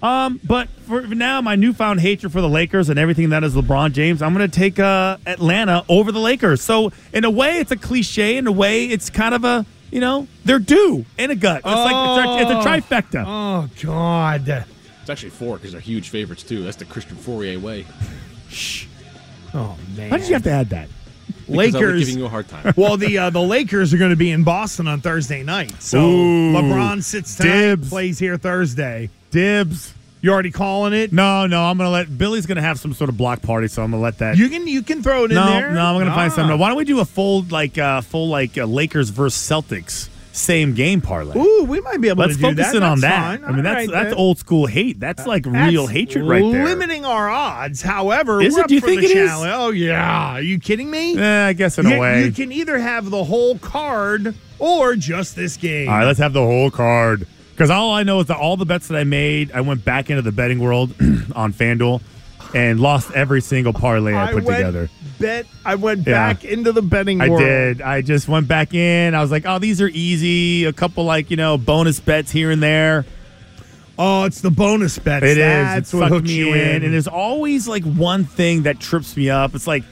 Um, 0.00 0.38
but 0.44 0.68
for 0.86 1.02
now, 1.02 1.40
my 1.40 1.56
newfound 1.56 1.98
hatred 1.98 2.30
for 2.30 2.40
the 2.40 2.48
Lakers 2.48 2.88
and 2.88 2.96
everything 2.96 3.30
that 3.30 3.42
is 3.42 3.56
LeBron 3.56 3.90
James, 3.90 4.22
I'm 4.22 4.32
going 4.34 4.48
to 4.48 4.56
take 4.56 4.78
uh, 4.78 5.16
Atlanta 5.26 5.84
over 5.88 6.12
the 6.12 6.20
Lakers. 6.20 6.62
So 6.62 6.92
in 7.12 7.24
a 7.24 7.30
way, 7.30 7.58
it's 7.58 7.72
a 7.72 7.76
cliche. 7.76 8.36
In 8.36 8.46
a 8.46 8.52
way, 8.52 8.84
it's 8.84 9.10
kind 9.10 9.34
of 9.34 9.42
a 9.42 9.66
you 9.90 10.00
know 10.00 10.28
they're 10.44 10.60
due 10.60 11.04
in 11.18 11.32
a 11.32 11.34
gut. 11.34 11.56
It's 11.56 11.66
like 11.66 12.46
it's 12.46 12.48
a, 12.48 12.52
it's 12.54 12.64
a 12.64 12.68
trifecta. 12.68 13.24
Oh 13.26 13.68
God. 13.82 14.46
It's 15.00 15.10
actually 15.10 15.30
four 15.30 15.56
because 15.56 15.72
they're 15.72 15.80
huge 15.80 16.10
favorites 16.10 16.44
too. 16.44 16.62
That's 16.62 16.76
the 16.76 16.84
Christian 16.84 17.16
Fauria 17.16 17.60
way. 17.60 17.84
Shh. 18.48 18.86
Oh 19.54 19.76
man. 19.96 20.10
How 20.10 20.18
did 20.18 20.28
you 20.28 20.34
have 20.34 20.44
to 20.44 20.52
add 20.52 20.70
that? 20.70 20.88
Because 21.28 21.48
I 21.48 21.50
was 21.50 21.74
Lakers 21.74 22.04
giving 22.06 22.18
you 22.18 22.26
a 22.26 22.28
hard 22.28 22.48
time. 22.48 22.74
well, 22.76 22.96
the 22.96 23.18
uh, 23.18 23.30
the 23.30 23.40
Lakers 23.42 23.94
are 23.94 23.98
going 23.98 24.10
to 24.10 24.16
be 24.16 24.30
in 24.30 24.44
Boston 24.44 24.86
on 24.88 25.00
Thursday 25.00 25.42
night. 25.42 25.80
So 25.82 25.98
Ooh. 26.00 26.52
LeBron 26.52 27.02
sits 27.02 27.36
tonight, 27.36 27.52
Dibs. 27.52 27.88
plays 27.88 28.18
here 28.18 28.36
Thursday. 28.36 29.10
Dibs. 29.30 29.94
You 30.20 30.32
already 30.32 30.50
calling 30.50 30.92
it? 30.94 31.12
No, 31.12 31.46
no, 31.46 31.62
I'm 31.62 31.78
gonna 31.78 31.90
let 31.90 32.18
Billy's 32.18 32.44
gonna 32.44 32.60
have 32.60 32.80
some 32.80 32.92
sort 32.92 33.08
of 33.08 33.16
block 33.16 33.40
party, 33.40 33.68
so 33.68 33.84
I'm 33.84 33.92
gonna 33.92 34.02
let 34.02 34.18
that. 34.18 34.36
You 34.36 34.48
can 34.48 34.66
you 34.66 34.82
can 34.82 35.00
throw 35.00 35.22
it 35.24 35.30
in 35.30 35.36
no, 35.36 35.46
there. 35.46 35.70
no, 35.72 35.80
I'm 35.80 35.96
gonna 35.96 36.10
find 36.12 36.32
Ah. 36.32 36.34
something. 36.34 36.58
Why 36.58 36.68
don't 36.68 36.76
we 36.76 36.84
do 36.84 36.98
a 36.98 37.04
full 37.04 37.42
like 37.50 37.78
uh 37.78 38.00
full 38.00 38.28
like 38.28 38.58
uh, 38.58 38.64
Lakers 38.64 39.10
versus 39.10 39.40
Celtics 39.40 40.08
same 40.38 40.74
game 40.74 41.00
parlay? 41.00 41.36
Ooh, 41.38 41.64
we 41.64 41.80
might 41.80 42.00
be 42.00 42.08
able 42.08 42.22
Let's 42.24 42.36
to 42.36 42.40
do 42.42 42.48
focus 42.50 42.66
that. 42.68 42.76
in 42.76 42.82
on 42.82 43.00
that. 43.00 43.40
fine. 43.40 43.44
I 43.48 43.52
mean, 43.52 43.64
that's 43.64 43.74
right, 43.76 43.90
that's 43.90 44.10
then. 44.10 44.14
old 44.18 44.38
school 44.38 44.66
hate. 44.66 44.98
That's 45.00 45.26
like 45.26 45.44
real 45.46 45.86
hatred 45.86 46.24
right 46.24 46.40
there. 46.52 46.64
Limiting 46.64 47.04
our 47.04 47.28
odds. 47.28 47.82
However, 47.82 48.40
Is 48.40 48.54
we're 48.54 48.60
it? 48.60 48.62
up 48.62 48.68
Do 48.68 48.74
you 48.74 48.80
for 48.80 48.86
think 48.86 49.00
the 49.02 49.06
it 49.08 49.16
is? 49.16 49.28
challenge. 49.30 49.52
Oh 49.54 49.70
yeah. 49.70 50.34
Are 50.34 50.40
you 50.40 50.58
kidding 50.58 50.90
me? 50.90 51.18
Eh, 51.18 51.46
I 51.46 51.52
guess 51.52 51.78
in 51.78 51.86
a 51.86 51.98
way. 51.98 52.24
You 52.24 52.32
can 52.32 52.52
either 52.52 52.78
have 52.78 53.10
the 53.10 53.24
whole 53.24 53.58
card 53.58 54.34
or 54.58 54.96
just 54.96 55.36
this 55.36 55.56
game. 55.56 55.88
All 55.88 55.96
right, 55.98 56.04
let's 56.04 56.18
have 56.18 56.32
the 56.32 56.42
whole 56.44 56.70
card. 56.70 57.26
Because 57.52 57.70
all 57.70 57.90
I 57.92 58.04
know 58.04 58.20
is 58.20 58.26
that 58.26 58.36
all 58.36 58.56
the 58.56 58.64
bets 58.66 58.86
that 58.88 58.96
I 58.96 59.02
made, 59.04 59.50
I 59.52 59.60
went 59.62 59.84
back 59.84 60.10
into 60.10 60.22
the 60.22 60.30
betting 60.32 60.60
world 60.60 60.90
on 61.34 61.52
FanDuel 61.52 62.00
and 62.54 62.80
lost 62.80 63.10
every 63.12 63.40
single 63.40 63.72
parlay 63.72 64.14
I, 64.14 64.32
put 64.32 64.44
went 64.44 64.56
together. 64.58 64.90
Bet 65.20 65.46
I 65.64 65.74
went 65.74 66.06
Yeah. 66.06 66.12
back 66.32 66.44
into 66.44 66.72
the 66.72 66.82
betting 66.82 67.20
I 67.20 67.28
world. 67.28 67.40
did. 67.42 67.82
I 67.82 68.00
just 68.02 68.28
went 68.28 68.48
back 68.48 68.72
in. 68.74 69.14
I 69.14 69.20
was 69.20 69.30
like, 69.30 69.44
oh, 69.46 69.58
these 69.58 69.80
are 69.82 69.88
easy. 69.88 70.64
A 70.64 70.72
couple 70.72 71.04
like, 71.04 71.30
you 71.30 71.36
know, 71.36 71.58
bonus 71.58 72.00
bets 72.00 72.30
here 72.30 72.50
and 72.50 72.62
there. 72.62 73.04
Oh, 73.98 74.24
it's 74.24 74.40
the 74.40 74.50
bonus 74.50 74.96
bets. 74.98 75.24
It 75.24 75.30
is. 75.30 75.36
That's 75.38 75.78
It's 75.80 75.94
what 75.94 76.08
hooks 76.10 76.28
me 76.28 76.48
in. 76.50 76.56
in. 76.56 76.84
And 76.84 76.94
there's 76.94 77.08
always 77.08 77.66
like 77.66 77.82
one 77.84 78.24
thing 78.24 78.62
that 78.62 78.78
trips 78.78 79.16
me 79.16 79.28
up. 79.28 79.54
It's 79.56 79.66
like 79.66 79.82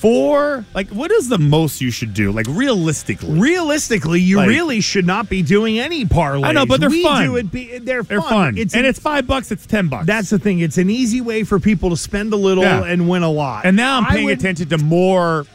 four. 0.00 0.64
Like, 0.74 0.88
what 0.90 1.10
is 1.10 1.28
the 1.28 1.38
most 1.38 1.80
you 1.80 1.90
should 1.90 2.14
do? 2.14 2.30
Like, 2.32 2.46
realistically. 2.48 3.38
Realistically, 3.38 4.20
you 4.20 4.36
Like- 4.36 4.48
really 4.48 4.80
should 4.80 5.06
not 5.06 5.28
be 5.28 5.42
doing 5.42 5.78
any 5.78 6.04
parlays. 6.04 6.44
I 6.44 6.52
know, 6.52 6.66
but 6.66 6.80
they're 6.80 6.88
we 6.90 7.02
fun. 7.02 7.24
Do 7.26 7.36
it 7.36 7.50
be, 7.50 7.78
they're, 7.78 8.02
They're 8.02 8.20
fun. 8.20 8.30
fun. 8.30 8.58
It's 8.58 8.74
and 8.74 8.84
an- 8.84 8.90
it's 8.90 8.98
five 8.98 9.26
bucks, 9.26 9.50
it's 9.50 9.66
ten 9.66 9.88
bucks. 9.88 10.06
that's 10.06 10.30
the 10.30 10.38
thing. 10.38 10.60
It's 10.60 10.78
an 10.78 10.88
easy 10.90 11.20
way 11.20 11.42
for 11.44 11.58
people 11.58 11.90
to 11.90 11.96
spend 11.96 12.32
a 12.32 12.36
little 12.36 12.64
Yeah. 12.64 12.84
and 12.84 13.08
win 13.08 13.22
a 13.22 13.30
lot. 13.30 13.64
and 13.64 13.76
now 13.76 13.98
I'm 13.98 14.06
paying 14.06 14.26
would- 14.26 14.38
attention 14.38 14.68
to 14.70 14.78
more 14.78 15.46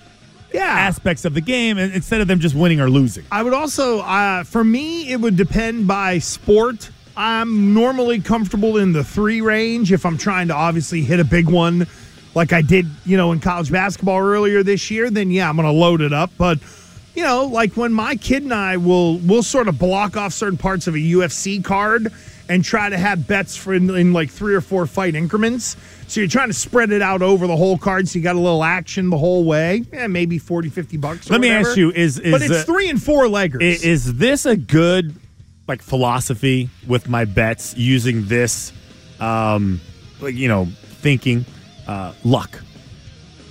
Yeah. 0.53 0.63
aspects 0.65 1.25
of 1.25 1.33
the 1.33 1.41
game 1.41 1.77
instead 1.77 2.21
of 2.21 2.27
them 2.27 2.39
just 2.39 2.53
winning 2.55 2.79
or 2.79 2.89
losing. 2.89 3.23
I 3.31 3.41
would 3.43 3.53
also, 3.53 3.99
uh, 4.01 4.43
for 4.43 4.63
me, 4.63 5.09
it 5.09 5.19
would 5.21 5.35
depend 5.35 5.87
by 5.87 6.19
sport. 6.19 6.89
I'm 7.15 7.73
normally 7.73 8.19
comfortable 8.19 8.77
in 8.77 8.91
the 8.93 9.03
three 9.03 9.39
range 9.41 9.91
if 9.91 10.05
I'm 10.05 10.17
trying 10.17 10.47
to 10.49 10.55
obviously 10.55 11.01
hit 11.03 11.19
a 11.19 11.23
big 11.23 11.47
one, 11.47 11.85
like 12.35 12.53
I 12.53 12.61
did, 12.61 12.87
you 13.05 13.17
know, 13.17 13.31
in 13.31 13.39
college 13.39 13.71
basketball 13.71 14.19
earlier 14.19 14.63
this 14.63 14.89
year. 14.91 15.09
Then 15.09 15.31
yeah, 15.31 15.49
I'm 15.49 15.55
going 15.55 15.67
to 15.67 15.71
load 15.71 16.01
it 16.01 16.13
up. 16.13 16.31
But 16.37 16.59
you 17.15 17.23
know, 17.23 17.45
like 17.45 17.73
when 17.77 17.93
my 17.93 18.15
kid 18.15 18.43
and 18.43 18.53
I 18.53 18.77
will 18.77 19.17
will 19.19 19.43
sort 19.43 19.67
of 19.67 19.77
block 19.77 20.17
off 20.17 20.33
certain 20.33 20.57
parts 20.57 20.87
of 20.87 20.95
a 20.95 20.99
UFC 20.99 21.63
card 21.63 22.07
and 22.49 22.63
try 22.63 22.89
to 22.89 22.97
have 22.97 23.25
bets 23.27 23.55
for 23.55 23.73
in, 23.73 23.89
in 23.91 24.11
like 24.13 24.29
three 24.29 24.53
or 24.55 24.61
four 24.61 24.85
fight 24.85 25.15
increments. 25.15 25.77
So 26.07 26.19
you're 26.19 26.29
trying 26.29 26.49
to 26.49 26.53
spread 26.53 26.91
it 26.91 27.01
out 27.01 27.21
over 27.21 27.47
the 27.47 27.55
whole 27.55 27.77
card 27.77 28.07
so 28.09 28.19
you 28.19 28.23
got 28.23 28.35
a 28.35 28.39
little 28.39 28.63
action 28.63 29.09
the 29.09 29.17
whole 29.17 29.45
way. 29.45 29.83
Yeah, 29.93 30.07
maybe 30.07 30.37
40, 30.37 30.69
50 30.69 30.97
bucks. 30.97 31.29
or 31.29 31.33
Let 31.33 31.41
me 31.41 31.49
ask 31.49 31.77
you: 31.77 31.91
Is 31.91 32.19
is 32.19 32.31
but 32.31 32.41
it's 32.41 32.51
uh, 32.51 32.63
three 32.65 32.89
and 32.89 33.01
four 33.01 33.25
leggers. 33.25 33.61
i- 33.61 33.85
Is 33.87 34.15
this 34.15 34.45
a 34.45 34.57
good 34.57 35.15
like 35.67 35.81
philosophy 35.81 36.69
with 36.87 37.07
my 37.07 37.23
bets 37.25 37.75
using 37.77 38.25
this, 38.25 38.73
um, 39.19 39.79
like 40.19 40.35
you 40.35 40.47
know, 40.47 40.65
thinking? 41.01 41.45
Uh, 41.87 42.13
luck. 42.23 42.61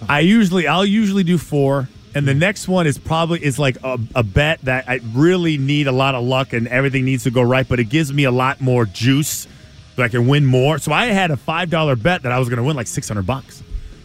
I 0.09 0.21
usually 0.21 0.67
I'll 0.67 0.85
usually 0.85 1.23
do 1.25 1.39
four, 1.39 1.89
and 2.15 2.27
the 2.27 2.35
next 2.35 2.67
one 2.69 2.87
is 2.87 2.99
probably 2.99 3.45
is 3.45 3.59
like 3.59 3.77
a, 3.85 3.99
a 4.15 4.23
bet 4.23 4.61
that 4.63 4.89
I 4.89 5.01
really 5.13 5.59
need 5.59 5.87
a 5.87 5.93
lot 5.93 6.15
of 6.15 6.25
luck 6.25 6.53
and 6.53 6.67
everything 6.69 7.05
needs 7.05 7.23
to 7.25 7.31
go 7.31 7.43
right, 7.43 7.69
but 7.69 7.79
it 7.79 7.85
gives 7.85 8.13
me 8.13 8.25
a 8.25 8.33
lot 8.33 8.61
more 8.61 8.85
juice 8.85 9.47
so 9.95 10.03
I 10.03 10.09
can 10.09 10.27
win 10.27 10.45
more. 10.45 10.79
So 10.79 10.93
I 10.93 11.07
had 11.07 11.31
a 11.31 11.37
five 11.37 11.71
dollar 11.71 11.95
bet 11.97 12.23
that 12.23 12.33
I 12.33 12.39
was 12.39 12.49
going 12.49 12.57
to 12.57 12.65
win 12.65 12.75
like 12.77 12.89
six 12.89 13.07
hundred 13.09 13.27
bucks. 13.27 13.63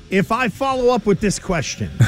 If 0.10 0.32
I 0.32 0.48
follow 0.48 0.94
up 0.94 1.06
with 1.06 1.20
this 1.20 1.38
question, 1.40 1.90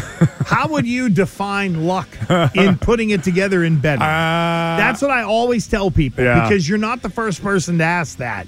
how 0.45 0.67
would 0.69 0.85
you 0.85 1.09
define 1.09 1.85
luck 1.85 2.07
in 2.55 2.77
putting 2.81 3.09
it 3.09 3.23
together 3.23 3.63
in 3.65 3.79
betting? 3.79 3.99
That's 3.99 5.01
what 5.01 5.11
I 5.11 5.23
always 5.23 5.67
tell 5.67 5.91
people 5.91 6.23
Uh, 6.23 6.27
Yeah. 6.27 6.43
because 6.47 6.69
you're 6.69 6.77
not 6.77 7.01
the 7.01 7.09
first 7.09 7.41
person 7.41 7.77
to 7.79 7.83
ask 7.83 8.17
that. 8.19 8.47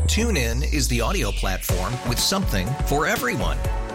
TuneIn 0.07 0.73
is 0.73 0.87
the 0.87 1.01
audio 1.01 1.29
platform 1.29 1.93
with 2.09 2.17
something 2.17 2.65
for 2.87 3.05
everyone. 3.05 3.59